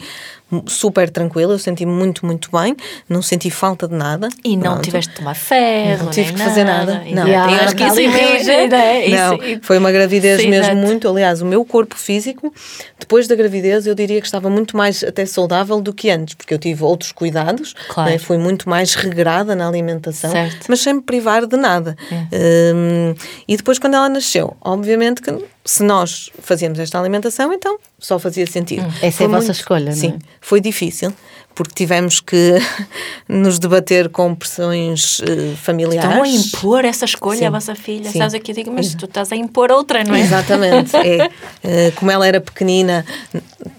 super 0.66 1.08
tranquila, 1.10 1.52
eu 1.54 1.58
senti 1.58 1.84
muito, 1.86 2.24
muito 2.26 2.50
bem, 2.50 2.76
não 3.08 3.22
senti 3.22 3.50
falta 3.50 3.88
de 3.88 3.94
nada. 3.94 4.28
E 4.44 4.56
não 4.56 4.72
Pronto. 4.72 4.82
tiveste 4.82 5.10
de 5.12 5.16
tomar 5.18 5.34
ferro, 5.34 6.04
Não 6.04 6.10
tive 6.10 6.32
que 6.32 6.38
fazer 6.38 6.64
nada. 6.64 7.02
Não. 7.10 7.26
Eu 7.26 7.40
acho 7.64 7.74
que 7.76 7.84
isso 7.84 8.00
exige, 8.00 8.66
né? 8.68 9.08
Não, 9.08 9.38
foi 9.62 9.78
uma 9.78 9.90
gravidez 9.92 10.40
Sim, 10.40 10.48
mesmo 10.48 10.72
exato. 10.72 10.86
muito. 10.86 11.08
Aliás, 11.08 11.40
o 11.42 11.46
meu 11.46 11.64
corpo 11.64 11.96
físico, 11.96 12.52
depois 12.98 13.26
da 13.28 13.34
gravidez, 13.34 13.86
eu 13.86 13.94
diria 13.94 14.20
que 14.20 14.26
estava 14.26 14.48
muito 14.50 14.76
mais 14.76 15.02
até 15.02 15.24
saudável 15.26 15.80
do 15.80 15.92
que 15.92 16.10
antes, 16.10 16.34
porque 16.34 16.52
eu 16.54 16.58
tive 16.58 16.82
outros 16.84 17.12
cuidados, 17.12 17.74
Claro. 17.88 18.10
né? 18.10 18.18
fui 18.18 18.38
muito 18.38 18.68
mais 18.68 18.94
regrada 18.94 19.54
na 19.54 19.66
alimentação, 19.68 20.30
Certo. 20.30 20.66
mas 20.68 20.80
sem 20.80 20.94
me 20.94 21.02
privar 21.02 21.46
de 21.46 21.56
nada. 21.56 21.96
É. 22.10 22.72
Hum, 22.74 23.14
e 23.46 23.56
depois, 23.56 23.78
quando 23.78 23.94
ela 23.94 24.08
nasceu, 24.08 24.56
obviamente 24.60 25.20
que 25.22 25.32
se 25.64 25.82
nós 25.82 26.30
fazíamos 26.40 26.78
esta 26.78 26.98
alimentação, 27.00 27.52
então 27.52 27.78
só 27.98 28.18
fazia 28.18 28.46
sentido. 28.46 28.84
Essa 28.96 29.06
é 29.06 29.10
Foi 29.10 29.26
a 29.26 29.28
vossa 29.30 29.44
muito- 29.46 29.56
escolha, 29.56 29.84
não 29.86 29.92
é? 29.92 29.94
Sim, 29.94 30.18
foi 30.44 30.60
difícil. 30.60 31.10
Porque 31.54 31.72
tivemos 31.74 32.20
que 32.20 32.58
nos 33.28 33.58
debater 33.58 34.08
com 34.08 34.34
pressões 34.34 35.20
eh, 35.22 35.54
familiares. 35.56 36.10
Estão 36.10 36.22
a 36.22 36.28
impor 36.28 36.84
essa 36.84 37.04
escolha 37.04 37.38
Sim. 37.38 37.46
à 37.46 37.50
vossa 37.50 37.74
filha. 37.74 38.10
Sim. 38.10 38.18
Sabes 38.18 38.34
eu 38.34 38.54
digo? 38.54 38.72
Mas 38.72 38.94
tu 38.94 39.04
estás 39.04 39.30
a 39.32 39.36
impor 39.36 39.70
outra, 39.70 40.02
não 40.04 40.14
é? 40.14 40.20
Exatamente. 40.20 40.96
É. 40.96 41.30
Eh, 41.66 41.92
como 41.96 42.10
ela 42.10 42.26
era 42.26 42.42
pequenina, 42.42 43.06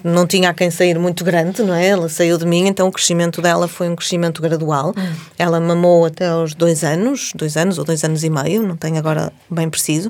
não 0.04 0.26
tinha 0.26 0.50
a 0.50 0.54
quem 0.54 0.72
sair 0.72 0.98
muito 0.98 1.24
grande, 1.24 1.62
não 1.62 1.74
é? 1.74 1.88
Ela 1.88 2.10
saiu 2.10 2.38
de 2.38 2.46
mim, 2.46 2.68
então 2.68 2.88
o 2.88 2.92
crescimento 2.92 3.42
dela 3.42 3.68
foi 3.68 3.90
um 3.90 3.96
crescimento 3.96 4.42
gradual. 4.42 4.94
Ela 5.38 5.60
mamou 5.60 6.06
até 6.06 6.28
aos 6.28 6.56
dois 6.56 6.84
anos, 6.84 7.32
dois 7.36 7.56
anos 7.58 7.78
ou 7.78 7.86
dois 7.86 8.04
anos 8.04 8.24
e 8.24 8.30
meio, 8.30 8.64
não 8.64 8.76
tenho 8.76 8.98
agora 8.98 9.32
bem 9.50 9.70
preciso. 9.70 10.10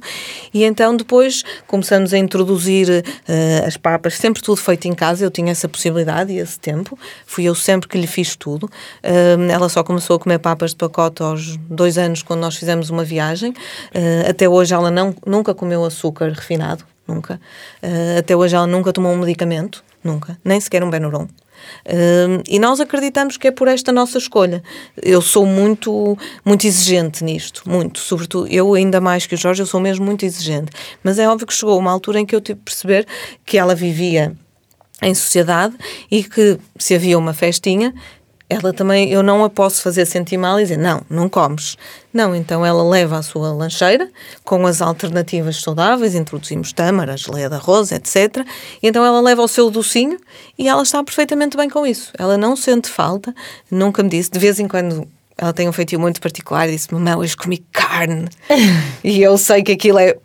E 0.53 0.63
então 0.63 0.95
depois 0.95 1.43
começamos 1.67 2.13
a 2.13 2.17
introduzir 2.17 3.03
eh, 3.27 3.63
as 3.65 3.77
papas, 3.77 4.15
sempre 4.15 4.41
tudo 4.41 4.57
feito 4.57 4.87
em 4.87 4.93
casa. 4.93 5.25
Eu 5.25 5.31
tinha 5.31 5.51
essa 5.51 5.67
possibilidade 5.67 6.31
e 6.31 6.37
esse 6.37 6.59
tempo. 6.59 6.97
Fui 7.25 7.45
eu 7.45 7.54
sempre 7.55 7.87
que 7.87 7.97
lhe 7.97 8.07
fiz 8.07 8.35
tudo. 8.35 8.69
Eh, 9.01 9.37
ela 9.49 9.69
só 9.69 9.83
começou 9.83 10.17
a 10.17 10.19
comer 10.19 10.39
papas 10.39 10.71
de 10.71 10.77
pacote 10.77 11.23
aos 11.23 11.57
dois 11.69 11.97
anos, 11.97 12.21
quando 12.21 12.41
nós 12.41 12.55
fizemos 12.55 12.89
uma 12.89 13.03
viagem. 13.03 13.53
Eh, 13.93 14.27
até 14.29 14.47
hoje 14.47 14.73
ela 14.73 14.91
não, 14.91 15.15
nunca 15.25 15.53
comeu 15.53 15.83
açúcar 15.85 16.29
refinado, 16.29 16.83
nunca. 17.07 17.39
Eh, 17.81 18.17
até 18.19 18.35
hoje 18.35 18.55
ela 18.55 18.67
nunca 18.67 18.91
tomou 18.93 19.11
um 19.11 19.17
medicamento, 19.17 19.83
nunca, 20.03 20.37
nem 20.43 20.59
sequer 20.59 20.83
um 20.83 20.89
Benuron. 20.89 21.27
Eh, 21.85 22.43
e 22.47 22.59
nós 22.59 22.79
acreditamos 22.79 23.37
que 23.37 23.47
é 23.47 23.51
por 23.51 23.67
esta 23.67 23.91
nossa 23.91 24.17
escolha. 24.17 24.63
Eu 25.01 25.21
sou 25.21 25.45
muito, 25.45 26.17
muito 26.43 26.65
exigente 26.67 27.23
nisto, 27.23 27.63
muito. 27.65 27.99
Sobretudo, 27.99 28.47
eu 28.47 28.73
ainda 28.73 28.99
mais 29.01 29.25
que 29.25 29.35
o 29.35 29.37
Jorge, 29.37 29.61
eu 29.61 29.65
sou 29.65 29.79
mesmo 29.79 30.05
muito 30.05 30.25
exigente. 30.25 30.71
Mas 31.03 31.19
é 31.19 31.27
óbvio 31.27 31.47
que 31.47 31.53
chegou 31.53 31.77
uma 31.77 31.91
altura 31.91 32.19
em 32.19 32.25
que 32.25 32.35
eu 32.35 32.41
tive 32.41 32.59
que 32.59 32.65
perceber 32.65 33.07
que 33.45 33.57
ela 33.57 33.75
vivia 33.75 34.35
em 35.01 35.13
sociedade 35.13 35.75
e 36.09 36.23
que 36.23 36.57
se 36.77 36.95
havia 36.95 37.17
uma 37.17 37.33
festinha, 37.33 37.93
ela 38.47 38.71
também, 38.71 39.09
eu 39.09 39.23
não 39.23 39.43
a 39.43 39.49
posso 39.49 39.81
fazer 39.81 40.05
sentir 40.05 40.37
mal 40.37 40.59
e 40.59 40.63
dizer, 40.63 40.77
não, 40.77 41.01
não 41.09 41.27
comes. 41.27 41.77
Não, 42.13 42.35
então 42.35 42.63
ela 42.65 42.83
leva 42.87 43.17
a 43.17 43.23
sua 43.23 43.51
lancheira 43.51 44.09
com 44.43 44.67
as 44.67 44.81
alternativas 44.81 45.57
saudáveis, 45.57 46.13
introduzimos 46.13 46.71
tâmara, 46.71 47.17
geleia 47.17 47.49
de 47.49 47.55
arroz, 47.55 47.91
etc. 47.91 48.45
E 48.81 48.87
então 48.87 49.03
ela 49.03 49.19
leva 49.19 49.41
o 49.41 49.47
seu 49.47 49.71
docinho 49.71 50.17
e 50.57 50.67
ela 50.67 50.83
está 50.83 51.03
perfeitamente 51.03 51.57
bem 51.57 51.69
com 51.69 51.87
isso. 51.87 52.11
Ela 52.17 52.37
não 52.37 52.55
sente 52.55 52.87
falta, 52.87 53.33
nunca 53.69 54.03
me 54.03 54.09
disse, 54.09 54.29
de 54.29 54.39
vez 54.39 54.59
em 54.59 54.67
quando 54.67 55.07
ela 55.37 55.51
tem 55.51 55.67
um 55.67 55.73
feitio 55.73 55.99
muito 55.99 56.21
particular 56.21 56.69
e 56.69 56.73
disse, 56.73 56.93
mamãe, 56.93 57.15
hoje 57.15 57.35
comi 57.35 57.57
carne. 57.71 58.29
e 59.03 59.21
eu 59.21 59.37
sei 59.37 59.63
que 59.63 59.71
aquilo 59.71 59.97
é 59.99 60.15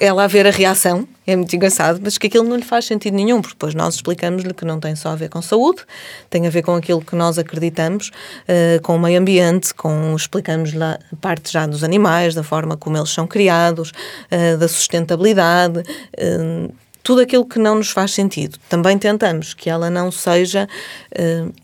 ela 0.00 0.24
a 0.24 0.26
ver 0.26 0.46
a 0.46 0.50
reação, 0.50 1.06
é 1.26 1.36
muito 1.36 1.54
engraçado, 1.54 2.00
mas 2.02 2.16
que 2.16 2.26
aquilo 2.26 2.44
não 2.44 2.56
lhe 2.56 2.64
faz 2.64 2.86
sentido 2.86 3.14
nenhum, 3.14 3.40
porque 3.40 3.54
depois 3.54 3.74
nós 3.74 3.96
explicamos-lhe 3.96 4.54
que 4.54 4.64
não 4.64 4.80
tem 4.80 4.96
só 4.96 5.10
a 5.10 5.16
ver 5.16 5.28
com 5.28 5.42
saúde, 5.42 5.82
tem 6.30 6.46
a 6.46 6.50
ver 6.50 6.62
com 6.62 6.74
aquilo 6.74 7.00
que 7.00 7.14
nós 7.14 7.38
acreditamos, 7.38 8.10
eh, 8.46 8.80
com 8.82 8.96
o 8.96 8.98
meio 8.98 9.20
ambiente, 9.20 9.74
com 9.74 10.14
explicamos-lhe 10.14 10.82
a 10.82 10.98
parte 11.20 11.52
já 11.52 11.66
dos 11.66 11.84
animais, 11.84 12.34
da 12.34 12.42
forma 12.42 12.76
como 12.76 12.96
eles 12.96 13.10
são 13.10 13.26
criados, 13.26 13.92
eh, 14.30 14.56
da 14.56 14.68
sustentabilidade, 14.68 15.82
eh, 16.16 16.68
tudo 17.02 17.22
aquilo 17.22 17.46
que 17.46 17.58
não 17.58 17.76
nos 17.76 17.90
faz 17.90 18.12
sentido. 18.12 18.58
Também 18.68 18.98
tentamos 18.98 19.54
que 19.54 19.70
ela 19.70 19.88
não 19.88 20.12
seja, 20.12 20.68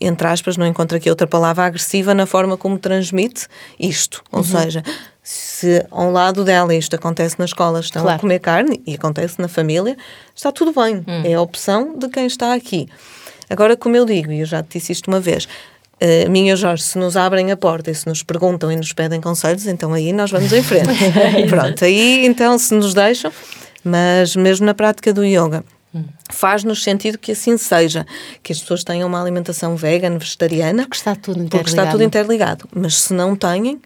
entre 0.00 0.26
aspas, 0.26 0.56
não 0.56 0.66
encontro 0.66 0.96
aqui 0.96 1.10
outra 1.10 1.26
palavra, 1.26 1.66
agressiva 1.66 2.14
na 2.14 2.24
forma 2.24 2.56
como 2.56 2.78
transmite 2.78 3.46
isto. 3.78 4.22
Ou 4.32 4.42
seja, 4.42 4.82
se 5.26 5.84
ao 5.90 6.10
lado 6.12 6.44
dela 6.44 6.74
isto 6.74 6.94
acontece 6.94 7.36
na 7.38 7.46
escola, 7.46 7.80
estão 7.80 8.02
Claro. 8.02 8.18
a 8.18 8.20
comer 8.20 8.38
carne 8.40 8.82
e 8.86 8.94
acontece 8.94 9.40
na 9.40 9.48
família, 9.48 9.96
está 10.34 10.52
tudo 10.52 10.72
bem. 10.78 11.02
É 11.24 11.32
a 11.34 11.40
opção 11.40 11.98
de 11.98 12.08
quem 12.08 12.26
está 12.26 12.52
aqui. 12.52 12.86
Agora, 13.48 13.74
como 13.76 13.96
eu 13.96 14.04
digo, 14.04 14.30
e 14.30 14.40
eu 14.40 14.46
já 14.46 14.62
te 14.62 14.78
disse 14.78 14.92
isto 14.92 15.08
uma 15.08 15.20
vez, 15.20 15.48
a 16.00 16.36
e 16.36 16.52
o 16.52 16.56
Jorge, 16.56 16.82
se 16.82 16.98
nos 16.98 17.16
abrem 17.16 17.50
a 17.50 17.56
porta 17.56 17.90
e 17.90 17.94
se 17.94 18.06
nos 18.06 18.22
perguntam 18.22 18.70
e 18.70 18.76
nos 18.76 18.92
pedem 18.92 19.18
conselhos, 19.20 19.66
então 19.66 19.94
aí 19.94 20.12
nós 20.12 20.30
vamos 20.30 20.52
em 20.52 20.62
frente. 20.62 20.88
Pronto, 21.48 21.84
aí 21.84 22.26
então 22.26 22.58
se 22.58 22.74
nos 22.74 22.92
deixam, 22.92 23.32
mas 23.82 24.36
mesmo 24.36 24.66
na 24.66 24.74
prática 24.74 25.10
do 25.12 25.24
yoga, 25.24 25.64
faz-nos 26.30 26.82
sentido 26.82 27.16
que 27.16 27.32
assim 27.32 27.56
seja, 27.56 28.04
que 28.42 28.52
as 28.52 28.60
pessoas 28.60 28.84
tenham 28.84 29.08
uma 29.08 29.20
alimentação 29.22 29.74
vegan, 29.76 30.18
vegetariana, 30.18 30.82
Porque 30.82 30.96
está 30.96 31.14
tudo 31.14 31.44
porque 31.48 31.70
está 31.70 31.86
tudo 31.86 32.02
interligado. 32.02 32.64
interligado. 32.66 32.68
Mas 32.74 32.96
se 32.96 33.14
não 33.14 33.34
têm, 33.36 33.80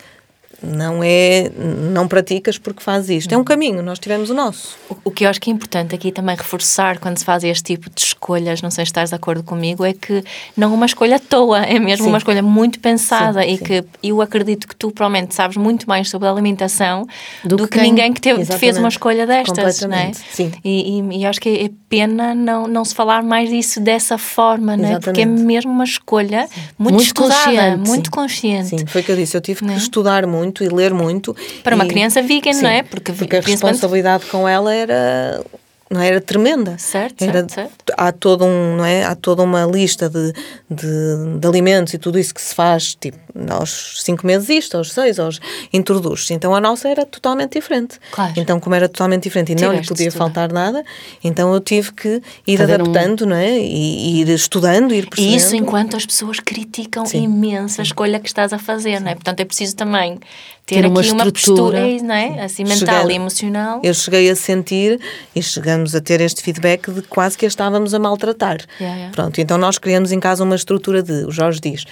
não 0.62 1.00
é, 1.02 1.50
não 1.92 2.08
praticas 2.08 2.58
porque 2.58 2.82
faz 2.82 3.08
isto. 3.08 3.32
É 3.32 3.36
um 3.38 3.44
caminho, 3.44 3.82
nós 3.82 3.98
tivemos 3.98 4.28
o 4.30 4.34
nosso. 4.34 4.76
O, 4.90 4.96
o 5.04 5.10
que 5.10 5.24
eu 5.24 5.30
acho 5.30 5.40
que 5.40 5.50
é 5.50 5.52
importante 5.52 5.94
aqui 5.94 6.10
também 6.10 6.34
reforçar 6.36 6.98
quando 6.98 7.16
se 7.18 7.24
faz 7.24 7.44
este 7.44 7.62
tipo 7.74 7.88
de 7.88 8.00
escolhas, 8.00 8.60
não 8.60 8.70
sei 8.70 8.84
se 8.84 8.88
estás 8.90 9.10
de 9.10 9.14
acordo 9.16 9.42
comigo, 9.44 9.84
é 9.84 9.92
que 9.92 10.24
não 10.56 10.72
é 10.72 10.74
uma 10.74 10.86
escolha 10.86 11.16
à 11.16 11.18
toa, 11.20 11.60
é 11.60 11.78
mesmo 11.78 12.04
Sim. 12.04 12.10
uma 12.10 12.18
escolha 12.18 12.42
muito 12.42 12.80
pensada 12.80 13.42
Sim, 13.42 13.48
e 13.50 13.56
sim. 13.58 13.64
que 13.64 13.84
eu 14.02 14.20
acredito 14.20 14.66
que 14.66 14.74
tu 14.74 14.90
provavelmente 14.90 15.34
sabes 15.34 15.56
muito 15.56 15.88
mais 15.88 16.10
sobre 16.10 16.26
a 16.28 16.30
alimentação 16.32 17.06
do, 17.44 17.56
Do 17.56 17.64
que, 17.64 17.74
que 17.74 17.78
quem- 17.78 17.90
ninguém 17.90 18.12
que 18.12 18.20
teve, 18.20 18.44
fez 18.44 18.76
uma 18.78 18.88
escolha 18.88 19.26
destas, 19.26 19.80
não 19.82 19.96
é? 19.96 20.12
Sim. 20.12 20.50
E, 20.64 20.98
e, 21.00 21.18
e 21.20 21.26
acho 21.26 21.40
que 21.40 21.48
é 21.48 21.70
pena 21.88 22.34
não, 22.34 22.66
não 22.66 22.84
se 22.84 22.94
falar 22.94 23.22
mais 23.22 23.48
disso 23.48 23.80
dessa 23.80 24.18
forma, 24.18 24.76
não 24.76 24.88
é? 24.96 24.98
Porque 24.98 25.20
é 25.22 25.24
mesmo 25.24 25.70
uma 25.70 25.84
escolha 25.84 26.48
muito, 26.78 26.94
Muito 26.94 27.04
estudada, 27.06 27.44
consciente, 27.44 27.88
muito 27.88 28.10
consciente. 28.10 28.68
Sim, 28.68 28.86
foi 28.86 29.00
o 29.00 29.04
que 29.04 29.12
eu 29.12 29.16
disse. 29.16 29.36
Eu 29.36 29.40
tive 29.40 29.64
que 29.64 29.70
é? 29.70 29.76
estudar 29.76 30.26
muito 30.26 30.47
e 30.64 30.68
ler 30.68 30.92
muito. 30.94 31.34
Para 31.62 31.74
uma 31.74 31.84
E- 31.84 31.88
criança 31.88 32.22
vegan, 32.22 32.52
Sim, 32.52 32.62
não 32.62 32.70
é? 32.70 32.82
Porque, 32.82 33.12
Porque 33.12 33.36
a 33.36 33.42
principalmente- 33.42 33.74
responsabilidade 33.76 34.26
com 34.26 34.48
ela 34.48 34.72
era 34.74 35.42
não 35.90 36.02
era 36.02 36.20
tremenda. 36.20 36.76
Certo, 36.76 37.22
era, 37.22 37.32
certo, 37.32 37.54
certo. 37.54 37.94
Há 37.96 38.12
todo 38.12 38.44
um, 38.44 38.76
não 38.76 38.84
é? 38.84 39.04
Há 39.04 39.14
toda 39.14 39.42
uma 39.42 39.64
lista 39.64 40.10
de, 40.10 40.34
de, 40.70 41.38
de 41.40 41.48
alimentos 41.48 41.94
e 41.94 41.98
tudo 41.98 42.18
isso 42.18 42.34
que 42.34 42.42
se 42.42 42.54
faz, 42.54 42.94
tipo, 42.94 43.16
aos 43.50 44.02
cinco 44.02 44.26
meses 44.26 44.48
isto, 44.48 44.76
aos 44.76 44.92
seis, 44.92 45.18
aos 45.18 45.40
introduz. 45.72 46.30
Então 46.30 46.54
a 46.54 46.60
nossa 46.60 46.88
era 46.88 47.04
totalmente 47.06 47.52
diferente. 47.52 47.98
Claro. 48.10 48.32
Então 48.36 48.58
como 48.60 48.74
era 48.74 48.88
totalmente 48.88 49.24
diferente 49.24 49.52
e 49.52 49.54
não 49.54 49.62
lhe 49.68 49.68
Tiveste 49.80 49.88
podia 49.88 50.08
estudar. 50.08 50.24
faltar 50.24 50.52
nada, 50.52 50.84
então 51.22 51.52
eu 51.52 51.60
tive 51.60 51.92
que 51.92 52.22
ir 52.46 52.56
Fazer 52.58 52.80
um- 52.80 52.84
adaptando, 52.86 53.26
não 53.26 53.36
é? 53.36 53.58
E, 53.58 54.20
ir 54.20 54.28
estudando, 54.28 54.92
ir 54.94 55.08
percebendo. 55.08 55.32
E 55.34 55.36
isso 55.36 55.54
enquanto 55.56 55.96
as 55.96 56.04
pessoas 56.06 56.40
criticam 56.40 57.04
Sim. 57.06 57.24
imenso 57.24 57.80
a 57.80 57.84
escolha 57.84 58.18
que 58.18 58.28
estás 58.28 58.52
a 58.52 58.58
fazer, 58.58 59.00
não 59.00 59.10
é? 59.10 59.14
Portanto, 59.14 59.40
é 59.40 59.44
preciso 59.44 59.76
também 59.76 60.18
ter, 60.66 60.82
Ter 60.82 60.86
uma 60.86 61.00
aqui 61.00 61.10
uma 61.12 61.30
postura, 61.32 61.80
não 62.02 62.14
é? 62.14 62.42
Assim, 62.44 62.62
mental 62.64 62.78
Chegar- 62.78 63.10
e 63.10 63.14
emocional. 63.14 63.80
Eu 63.82 63.94
cheguei 63.94 64.28
a 64.30 64.36
sentir 64.36 65.00
e 65.34 65.42
chegamos 65.42 65.94
a 65.94 66.00
ter 66.00 66.20
este 66.20 66.42
feedback 66.42 66.90
de 66.90 67.02
quase 67.02 67.38
que 67.38 67.44
a 67.46 67.48
estávamos 67.48 67.94
a 67.94 67.98
maltratar. 67.98 68.58
Yeah, 68.78 68.96
yeah. 68.96 69.14
Pronto, 69.14 69.40
então 69.40 69.56
nós 69.56 69.78
criamos 69.78 70.12
em 70.12 70.20
casa 70.20 70.44
uma 70.44 70.56
estrutura 70.56 71.02
de, 71.02 71.24
o 71.24 71.30
Jorge 71.30 71.58
diz, 71.60 71.84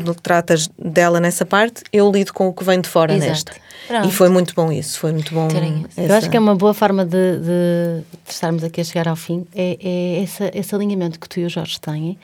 tu 0.00 0.14
tratas 0.14 0.68
dela 0.78 1.18
nessa 1.20 1.44
parte, 1.44 1.82
eu 1.92 2.10
lido 2.10 2.32
com 2.32 2.48
o 2.48 2.52
que 2.52 2.64
vem 2.64 2.80
de 2.80 2.88
fora 2.88 3.12
Exato. 3.14 3.30
nesta. 3.30 3.52
Pronto. 3.88 4.08
E 4.08 4.12
foi 4.12 4.28
muito 4.28 4.54
bom 4.54 4.70
isso, 4.70 4.98
foi 4.98 5.12
muito 5.12 5.34
bom. 5.34 5.48
Isso. 5.48 6.00
Eu 6.00 6.14
acho 6.14 6.30
que 6.30 6.36
é 6.36 6.40
uma 6.40 6.54
boa 6.54 6.72
forma 6.72 7.04
de, 7.04 7.10
de- 7.38 8.00
de 8.26 8.32
estarmos 8.32 8.62
aqui 8.64 8.80
a 8.80 8.84
chegar 8.84 9.08
ao 9.08 9.16
fim, 9.16 9.46
é, 9.54 9.76
é 9.82 10.22
essa, 10.22 10.50
esse 10.54 10.74
alinhamento 10.74 11.18
que 11.18 11.28
tu 11.28 11.40
e 11.40 11.44
o 11.44 11.48
Jorge 11.50 11.80
têm 11.80 12.16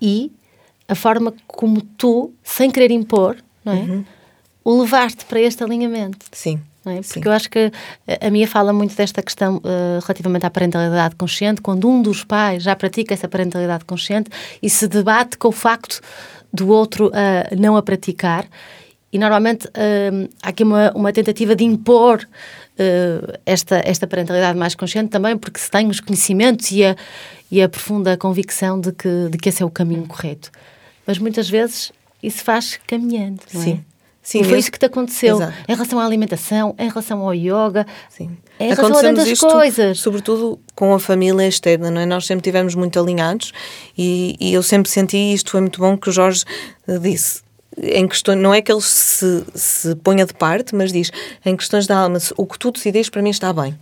e 0.00 0.30
a 0.88 0.94
forma 0.94 1.34
como 1.46 1.80
tu, 1.80 2.32
sem 2.42 2.70
querer 2.70 2.90
impor, 2.90 3.36
não 3.64 3.72
é? 3.72 4.04
o 4.64 4.80
levar-te 4.80 5.24
para 5.26 5.40
este 5.40 5.62
alinhamento. 5.64 6.24
Sim. 6.32 6.60
é? 6.86 6.90
Uhum. 6.90 7.02
Sim. 7.02 7.12
Porque 7.14 7.28
eu 7.28 7.32
acho 7.32 7.50
que 7.50 7.72
a- 8.20 8.30
minha 8.30 8.46
fala 8.46 8.72
muito 8.72 8.94
desta 8.94 9.22
questão 9.22 9.60
eh, 9.64 9.98
relativamente 10.02 10.46
à 10.46 10.50
parentalidade 10.50 11.16
consciente, 11.16 11.60
quando 11.60 11.88
um 11.88 12.00
dos 12.00 12.22
pais 12.24 12.62
já 12.62 12.74
pratica 12.76 13.12
essa 13.12 13.26
parentalidade 13.28 13.84
consciente 13.84 14.30
e 14.62 14.70
se 14.70 14.86
debate 14.88 15.36
com 15.38 15.48
o 15.48 15.52
facto 15.52 16.00
do 16.54 16.68
outro 16.68 17.10
ah, 17.12 17.54
não 17.58 17.76
a 17.76 17.82
praticar. 17.82 18.46
e 19.12 19.18
normalmente 19.18 19.68
hum, 19.68 20.28
há 20.42 20.48
aqui 20.48 20.62
uma, 20.62 20.92
uma 20.92 21.12
tentativa 21.12 21.54
de 21.54 21.64
impor 21.64 22.26
uh, 22.78 23.38
esta, 23.44 23.82
esta 23.84 24.06
parentalidade 24.06 24.58
mais 24.58 24.74
consciente 24.74 25.10
também, 25.10 25.36
porque 25.36 25.58
se 25.58 25.70
tem 25.70 25.88
os 25.88 26.00
conhecimentos 26.00 26.70
e 26.70 26.84
a, 26.84 26.96
e 27.50 27.62
a 27.62 27.68
profunda 27.68 28.16
convicção 28.16 28.80
de 28.80 28.92
que, 28.92 29.28
de 29.30 29.38
que 29.38 29.48
esse 29.48 29.62
é 29.62 29.66
o 29.66 29.70
caminho 29.70 30.06
correto. 30.06 30.50
Mas 31.06 31.18
muitas 31.18 31.48
vezes 31.48 31.92
isso 32.22 32.42
faz 32.42 32.78
caminhando, 32.86 33.40
não 33.52 33.60
é? 33.60 33.64
Sim. 33.64 33.84
Sim, 34.22 34.40
e 34.40 34.44
foi 34.44 34.58
isso 34.58 34.72
que 34.72 34.78
te 34.78 34.86
aconteceu 34.86 35.36
Exato. 35.36 35.52
em 35.68 35.74
relação 35.74 36.00
à 36.00 36.06
alimentação, 36.06 36.74
em 36.78 36.88
relação 36.88 37.20
ao 37.20 37.34
yoga, 37.34 37.86
Sim. 38.08 38.34
Em 38.60 38.64
relação 38.68 38.84
a 38.84 38.88
Aconteceu-nos 38.88 39.18
tantas 39.18 39.32
isto, 39.32 39.46
coisas. 39.48 39.98
Sobretudo 40.00 40.58
com 40.74 40.94
a 40.94 40.98
família 41.00 41.46
externa, 41.46 41.90
não 41.90 42.00
é? 42.00 42.06
Nós 42.06 42.26
sempre 42.26 42.40
estivemos 42.40 42.74
muito 42.74 42.98
alinhados 43.00 43.52
e, 43.98 44.36
e 44.40 44.54
eu 44.54 44.62
sempre 44.62 44.90
senti, 44.90 45.16
isto 45.32 45.50
foi 45.50 45.60
muito 45.60 45.80
bom 45.80 45.96
que 45.96 46.08
o 46.08 46.12
Jorge 46.12 46.44
disse, 47.00 47.42
em 47.76 48.06
questões, 48.06 48.38
não 48.38 48.54
é 48.54 48.62
que 48.62 48.70
ele 48.70 48.80
se, 48.80 49.42
se 49.54 49.94
ponha 49.96 50.24
de 50.24 50.32
parte, 50.34 50.74
mas 50.74 50.92
diz, 50.92 51.10
em 51.44 51.56
questões 51.56 51.86
da 51.88 51.98
alma, 51.98 52.18
o 52.36 52.46
que 52.46 52.58
tu 52.58 52.70
decidiste 52.70 53.10
para 53.10 53.20
mim 53.22 53.30
está 53.30 53.52
bem. 53.52 53.76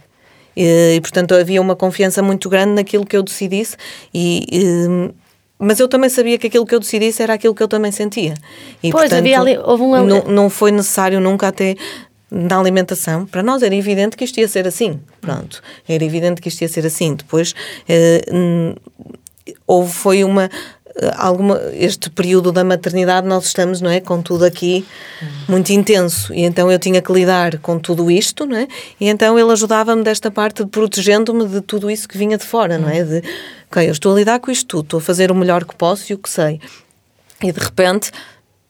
E, 0.56 0.94
e, 0.96 1.00
portanto 1.00 1.34
havia 1.34 1.60
uma 1.60 1.74
confiança 1.76 2.22
muito 2.22 2.48
grande 2.48 2.72
naquilo 2.72 3.06
que 3.06 3.16
eu 3.16 3.22
decidisse 3.22 3.74
e, 4.12 4.44
e, 4.52 5.10
mas 5.58 5.80
eu 5.80 5.88
também 5.88 6.10
sabia 6.10 6.36
que 6.38 6.46
aquilo 6.46 6.66
que 6.66 6.74
eu 6.74 6.80
decidisse 6.80 7.22
era 7.22 7.34
aquilo 7.34 7.54
que 7.54 7.62
eu 7.62 7.68
também 7.68 7.90
sentia. 7.92 8.34
E, 8.82 8.90
Pois, 8.90 9.12
havia 9.12 9.40
ali- 9.40 9.56
houve 9.58 9.82
um- 9.82 10.04
não, 10.04 10.22
não 10.24 10.50
foi 10.50 10.70
necessário 10.72 11.20
nunca 11.20 11.48
até 11.48 11.74
na 12.32 12.58
alimentação. 12.58 13.26
Para 13.26 13.42
nós 13.42 13.62
era 13.62 13.74
evidente 13.74 14.16
que 14.16 14.24
isto 14.24 14.40
ia 14.40 14.48
ser 14.48 14.66
assim. 14.66 14.98
Pronto. 15.20 15.62
Era 15.86 16.02
evidente 16.02 16.40
que 16.40 16.48
isto 16.48 16.62
ia 16.62 16.68
ser 16.68 16.86
assim. 16.86 17.14
Depois 17.14 17.54
eh, 17.86 18.22
hum, 18.32 18.74
houve, 19.66 19.92
foi 19.92 20.24
uma 20.24 20.48
eh, 20.96 21.12
alguma 21.16 21.60
este 21.74 22.08
período 22.08 22.50
da 22.50 22.64
maternidade 22.64 23.26
nós 23.26 23.46
estamos 23.46 23.80
não 23.80 23.90
é 23.90 24.00
com 24.00 24.20
tudo 24.20 24.44
aqui 24.44 24.86
muito 25.48 25.70
intenso 25.72 26.32
e 26.34 26.42
então 26.42 26.70
eu 26.70 26.78
tinha 26.78 27.00
que 27.00 27.12
lidar 27.12 27.58
com 27.58 27.78
tudo 27.78 28.10
isto 28.10 28.44
não 28.44 28.56
é 28.56 28.68
e 29.00 29.08
então 29.08 29.38
ele 29.38 29.50
ajudava-me 29.52 30.02
desta 30.02 30.30
parte 30.30 30.66
protegendo-me 30.66 31.46
de 31.46 31.60
tudo 31.62 31.90
isso 31.90 32.06
que 32.06 32.18
vinha 32.18 32.36
de 32.36 32.44
fora 32.44 32.76
não 32.76 32.90
é 32.90 33.02
de 33.02 33.22
ok 33.70 33.88
eu 33.88 33.92
estou 33.92 34.12
a 34.12 34.16
lidar 34.16 34.38
com 34.38 34.50
isto 34.50 34.66
tudo 34.66 34.82
estou 34.82 34.98
a 34.98 35.02
fazer 35.02 35.30
o 35.30 35.34
melhor 35.34 35.64
que 35.64 35.74
posso 35.74 36.12
e 36.12 36.14
o 36.14 36.18
que 36.18 36.28
sei 36.28 36.60
e 37.42 37.50
de 37.50 37.60
repente 37.60 38.10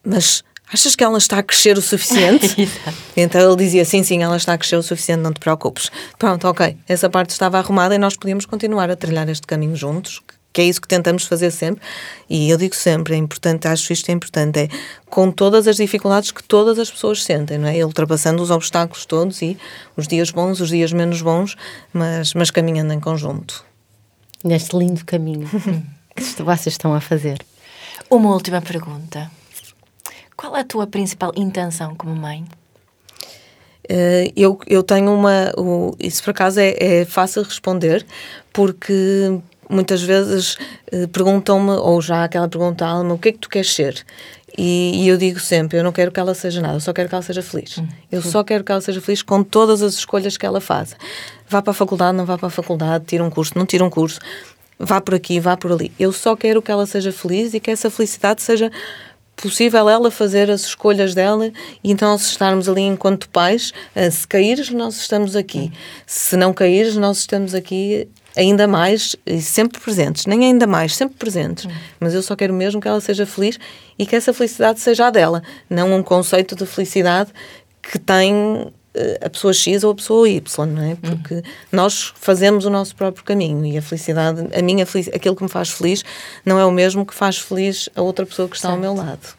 mas 0.04 0.44
achas 0.72 0.96
que 0.96 1.04
ela 1.04 1.18
está 1.18 1.38
a 1.38 1.42
crescer 1.42 1.76
o 1.76 1.82
suficiente 1.82 2.68
então 3.16 3.40
ele 3.40 3.56
dizia 3.56 3.84
sim 3.84 4.02
sim 4.02 4.22
ela 4.22 4.36
está 4.36 4.54
a 4.54 4.58
crescer 4.58 4.76
o 4.76 4.82
suficiente 4.82 5.20
não 5.20 5.32
te 5.32 5.40
preocupes 5.40 5.90
pronto 6.18 6.46
ok 6.48 6.76
essa 6.88 7.10
parte 7.10 7.30
estava 7.30 7.58
arrumada 7.58 7.94
e 7.94 7.98
nós 7.98 8.16
podíamos 8.16 8.46
continuar 8.46 8.90
a 8.90 8.96
trilhar 8.96 9.28
este 9.28 9.46
caminho 9.46 9.76
juntos 9.76 10.22
que 10.52 10.60
é 10.60 10.64
isso 10.64 10.80
que 10.80 10.88
tentamos 10.88 11.24
fazer 11.24 11.50
sempre. 11.50 11.82
E 12.28 12.50
eu 12.50 12.58
digo 12.58 12.74
sempre, 12.74 13.14
é 13.14 13.16
importante, 13.16 13.66
acho 13.66 13.92
isto 13.92 14.08
é 14.10 14.12
importante, 14.12 14.60
é 14.60 14.68
com 15.08 15.30
todas 15.30 15.66
as 15.66 15.76
dificuldades 15.76 16.30
que 16.30 16.42
todas 16.42 16.78
as 16.78 16.90
pessoas 16.90 17.24
sentem, 17.24 17.58
não 17.58 17.68
é? 17.68 17.84
Ultrapassando 17.84 18.42
os 18.42 18.50
obstáculos 18.50 19.06
todos 19.06 19.40
e 19.40 19.56
os 19.96 20.06
dias 20.06 20.30
bons, 20.30 20.60
os 20.60 20.68
dias 20.68 20.92
menos 20.92 21.22
bons, 21.22 21.56
mas, 21.92 22.34
mas 22.34 22.50
caminhando 22.50 22.92
em 22.92 23.00
conjunto. 23.00 23.64
Neste 24.44 24.76
lindo 24.76 25.04
caminho 25.04 25.48
que 26.14 26.42
vocês 26.42 26.74
estão 26.74 26.94
a 26.94 27.00
fazer. 27.00 27.44
Uma 28.10 28.30
última 28.30 28.60
pergunta. 28.60 29.30
Qual 30.42 30.56
é 30.56 30.60
a 30.62 30.64
tua 30.64 30.88
principal 30.88 31.30
intenção 31.36 31.94
como 31.94 32.16
mãe? 32.16 32.44
Eh, 33.88 34.32
eu, 34.34 34.58
eu 34.66 34.82
tenho 34.82 35.14
uma. 35.14 35.52
Isso 36.00 36.20
por 36.24 36.30
acaso 36.30 36.58
é, 36.58 36.74
é 36.80 37.04
fácil 37.04 37.44
responder, 37.44 38.04
porque 38.52 39.38
muitas 39.70 40.02
vezes 40.02 40.58
eh, 40.90 41.06
perguntam-me, 41.06 41.70
ou 41.70 42.02
já 42.02 42.24
aquela 42.24 42.48
pergunta, 42.48 42.84
Alma, 42.84 43.14
o 43.14 43.18
que 43.18 43.28
é 43.28 43.32
que 43.32 43.38
tu 43.38 43.48
queres 43.48 43.72
ser? 43.72 44.04
E, 44.58 45.04
e 45.04 45.08
eu 45.08 45.16
digo 45.16 45.38
sempre: 45.38 45.78
eu 45.78 45.84
não 45.84 45.92
quero 45.92 46.10
que 46.10 46.18
ela 46.18 46.34
seja 46.34 46.60
nada, 46.60 46.74
eu 46.74 46.80
só 46.80 46.92
quero 46.92 47.08
que 47.08 47.14
ela 47.14 47.22
seja 47.22 47.40
feliz. 47.40 47.76
Eu 48.10 48.20
só 48.20 48.42
quero 48.42 48.64
que 48.64 48.72
ela 48.72 48.80
seja 48.80 49.00
feliz 49.00 49.22
com 49.22 49.44
todas 49.44 49.80
as 49.80 49.94
escolhas 49.94 50.36
que 50.36 50.44
ela 50.44 50.60
faz. 50.60 50.96
Vá 51.48 51.62
para 51.62 51.70
a 51.70 51.74
faculdade, 51.74 52.18
não 52.18 52.26
vá 52.26 52.36
para 52.36 52.48
a 52.48 52.50
faculdade, 52.50 53.04
tira 53.06 53.22
um 53.22 53.30
curso, 53.30 53.52
não 53.54 53.64
tira 53.64 53.84
um 53.84 53.90
curso, 53.90 54.18
vá 54.76 55.00
por 55.00 55.14
aqui, 55.14 55.38
vá 55.38 55.56
por 55.56 55.70
ali. 55.70 55.92
Eu 56.00 56.12
só 56.12 56.34
quero 56.34 56.60
que 56.60 56.72
ela 56.72 56.84
seja 56.84 57.12
feliz 57.12 57.54
e 57.54 57.60
que 57.60 57.70
essa 57.70 57.88
felicidade 57.88 58.42
seja 58.42 58.72
possível 59.36 59.88
ela 59.88 60.10
fazer 60.10 60.50
as 60.50 60.62
escolhas 60.62 61.14
dela 61.14 61.50
e 61.82 61.90
então 61.90 62.10
nós 62.10 62.22
estarmos 62.22 62.68
ali 62.68 62.82
enquanto 62.82 63.28
pais, 63.28 63.72
eh, 63.94 64.10
se 64.10 64.26
caíres 64.26 64.70
nós 64.70 64.96
estamos 64.96 65.34
aqui, 65.34 65.72
se 66.06 66.36
não 66.36 66.52
caíres 66.52 66.96
nós 66.96 67.18
estamos 67.18 67.54
aqui 67.54 68.08
ainda 68.36 68.66
mais 68.66 69.16
e 69.26 69.40
sempre 69.40 69.80
presentes, 69.80 70.26
nem 70.26 70.44
ainda 70.44 70.66
mais, 70.66 70.94
sempre 70.94 71.16
presentes, 71.16 71.66
mas 71.98 72.14
eu 72.14 72.22
só 72.22 72.36
quero 72.36 72.54
mesmo 72.54 72.80
que 72.80 72.88
ela 72.88 73.00
seja 73.00 73.26
feliz 73.26 73.58
e 73.98 74.06
que 74.06 74.16
essa 74.16 74.32
felicidade 74.32 74.80
seja 74.80 75.06
a 75.06 75.10
dela, 75.10 75.42
não 75.68 75.94
um 75.94 76.02
conceito 76.02 76.54
de 76.54 76.66
felicidade 76.66 77.30
que 77.82 77.98
tem 77.98 78.72
a 79.20 79.30
pessoa 79.30 79.52
X 79.52 79.84
ou 79.84 79.92
a 79.92 79.94
pessoa 79.94 80.28
Y, 80.28 80.66
não 80.66 80.82
é? 80.82 80.94
Porque 80.96 81.42
nós 81.70 82.12
fazemos 82.16 82.64
o 82.64 82.70
nosso 82.70 82.94
próprio 82.94 83.24
caminho 83.24 83.64
e 83.64 83.78
a 83.78 83.82
felicidade, 83.82 84.48
a 84.54 84.62
minha 84.62 84.84
felicidade, 84.84 85.16
aquilo 85.16 85.34
que 85.34 85.42
me 85.42 85.48
faz 85.48 85.70
feliz, 85.70 86.04
não 86.44 86.58
é 86.58 86.64
o 86.64 86.70
mesmo 86.70 87.06
que 87.06 87.14
faz 87.14 87.38
feliz 87.38 87.88
a 87.94 88.02
outra 88.02 88.26
pessoa 88.26 88.48
que 88.48 88.56
está 88.56 88.70
ao 88.70 88.78
meu 88.78 88.94
lado. 88.94 89.34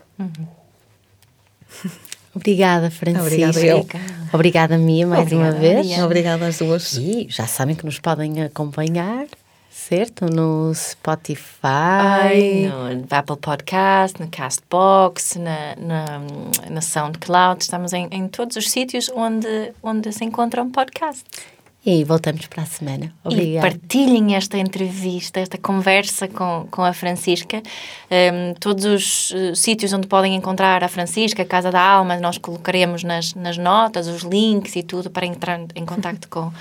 Obrigada, 2.36 2.90
Francisca. 2.90 3.28
Obrigada 3.28 3.60
eu. 3.60 3.88
Obrigada, 4.34 4.78
Mia, 4.78 5.06
mais 5.06 5.22
Obrigada, 5.22 5.52
uma 5.52 5.60
vez. 5.60 5.88
Maria. 5.88 6.06
Obrigada 6.06 6.48
às 6.48 6.58
duas. 6.58 6.94
E 6.98 7.28
já 7.30 7.46
sabem 7.46 7.76
que 7.76 7.86
nos 7.86 8.00
podem 8.00 8.42
acompanhar, 8.42 9.28
certo? 9.74 10.26
No 10.28 10.74
Spotify. 10.74 11.64
Ai, 11.64 12.72
no 12.72 13.06
Apple 13.10 13.38
Podcast, 13.38 14.22
no 14.22 14.28
Castbox, 14.30 15.36
na, 15.38 15.76
na, 15.76 16.22
na 16.70 16.82
SoundCloud. 16.82 17.64
Estamos 17.64 17.92
em, 17.92 18.08
em 18.12 18.28
todos 18.28 18.56
os 18.56 18.70
sítios 18.70 19.10
onde, 19.16 19.74
onde 19.82 20.12
se 20.14 20.24
encontra 20.24 20.62
um 20.62 20.70
podcast. 20.70 21.24
E 21.86 22.04
voltamos 22.06 22.46
para 22.48 22.64
a 22.64 22.66
semana. 22.66 23.14
E 23.26 23.28
Obrigada. 23.28 23.68
partilhem 23.68 24.36
esta 24.36 24.58
entrevista, 24.58 25.42
esta 25.42 25.58
conversa 25.58 26.30
com, 26.30 26.66
com 26.72 26.82
a 26.82 26.94
Francisca. 26.94 27.62
Em, 28.10 28.54
todos 28.54 28.86
os 28.86 29.34
eh, 29.36 29.54
sítios 29.54 29.92
onde 29.92 30.08
podem 30.08 30.34
encontrar 30.34 30.82
a 30.82 30.88
Francisca, 30.88 31.42
a 31.42 31.46
Casa 31.46 31.72
da 31.72 31.82
Alma, 31.82 32.16
nós 32.18 32.38
colocaremos 32.38 33.04
nas, 33.04 33.34
nas 33.34 33.58
notas 33.58 34.08
os 34.08 34.22
links 34.22 34.78
e 34.78 34.84
tudo 34.84 35.10
para 35.10 35.26
entrar 35.26 35.60
em 35.76 35.86
contato 35.86 36.28
com, 36.32 36.54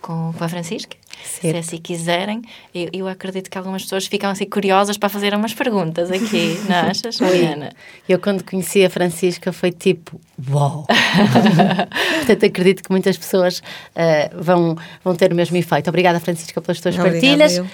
com, 0.00 0.32
com 0.32 0.44
a 0.44 0.48
Francisca. 0.48 0.99
Se 1.24 1.40
Certo. 1.42 1.58
assim 1.58 1.76
quiserem. 1.78 2.42
Eu, 2.74 2.88
eu 2.92 3.08
acredito 3.08 3.50
que 3.50 3.56
algumas 3.58 3.82
pessoas 3.82 4.06
ficam 4.06 4.30
assim 4.30 4.46
curiosas 4.46 4.96
para 4.98 5.08
fazer 5.08 5.34
umas 5.34 5.54
perguntas 5.54 6.10
aqui, 6.10 6.58
não 6.68 6.76
achas, 6.90 7.18
Mariana? 7.20 7.70
Eu, 8.08 8.18
quando 8.18 8.44
conheci 8.44 8.84
a 8.84 8.90
Francisca, 8.90 9.52
foi 9.52 9.72
tipo, 9.72 10.20
uau! 10.50 10.86
Portanto, 12.18 12.46
acredito 12.46 12.82
que 12.82 12.90
muitas 12.90 13.16
pessoas 13.16 13.62
ah, 13.94 14.30
vão, 14.34 14.76
vão 15.04 15.14
ter 15.14 15.32
o 15.32 15.34
mesmo 15.34 15.56
efeito. 15.56 15.88
Obrigada, 15.88 16.20
Francisca, 16.20 16.60
pelas 16.60 16.80
tuas 16.80 16.94
Obrigada, 16.94 17.20
partilhas. 17.20 17.56
eu. 17.56 17.66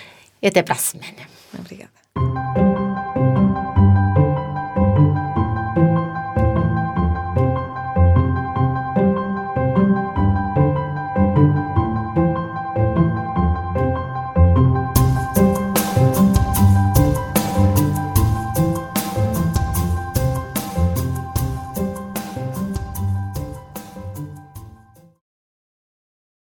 E 0.43 0.49
até 0.49 0.63
para 0.63 0.75
a 0.75 0.79
semana. 0.79 1.13
Obrigada. 1.59 2.76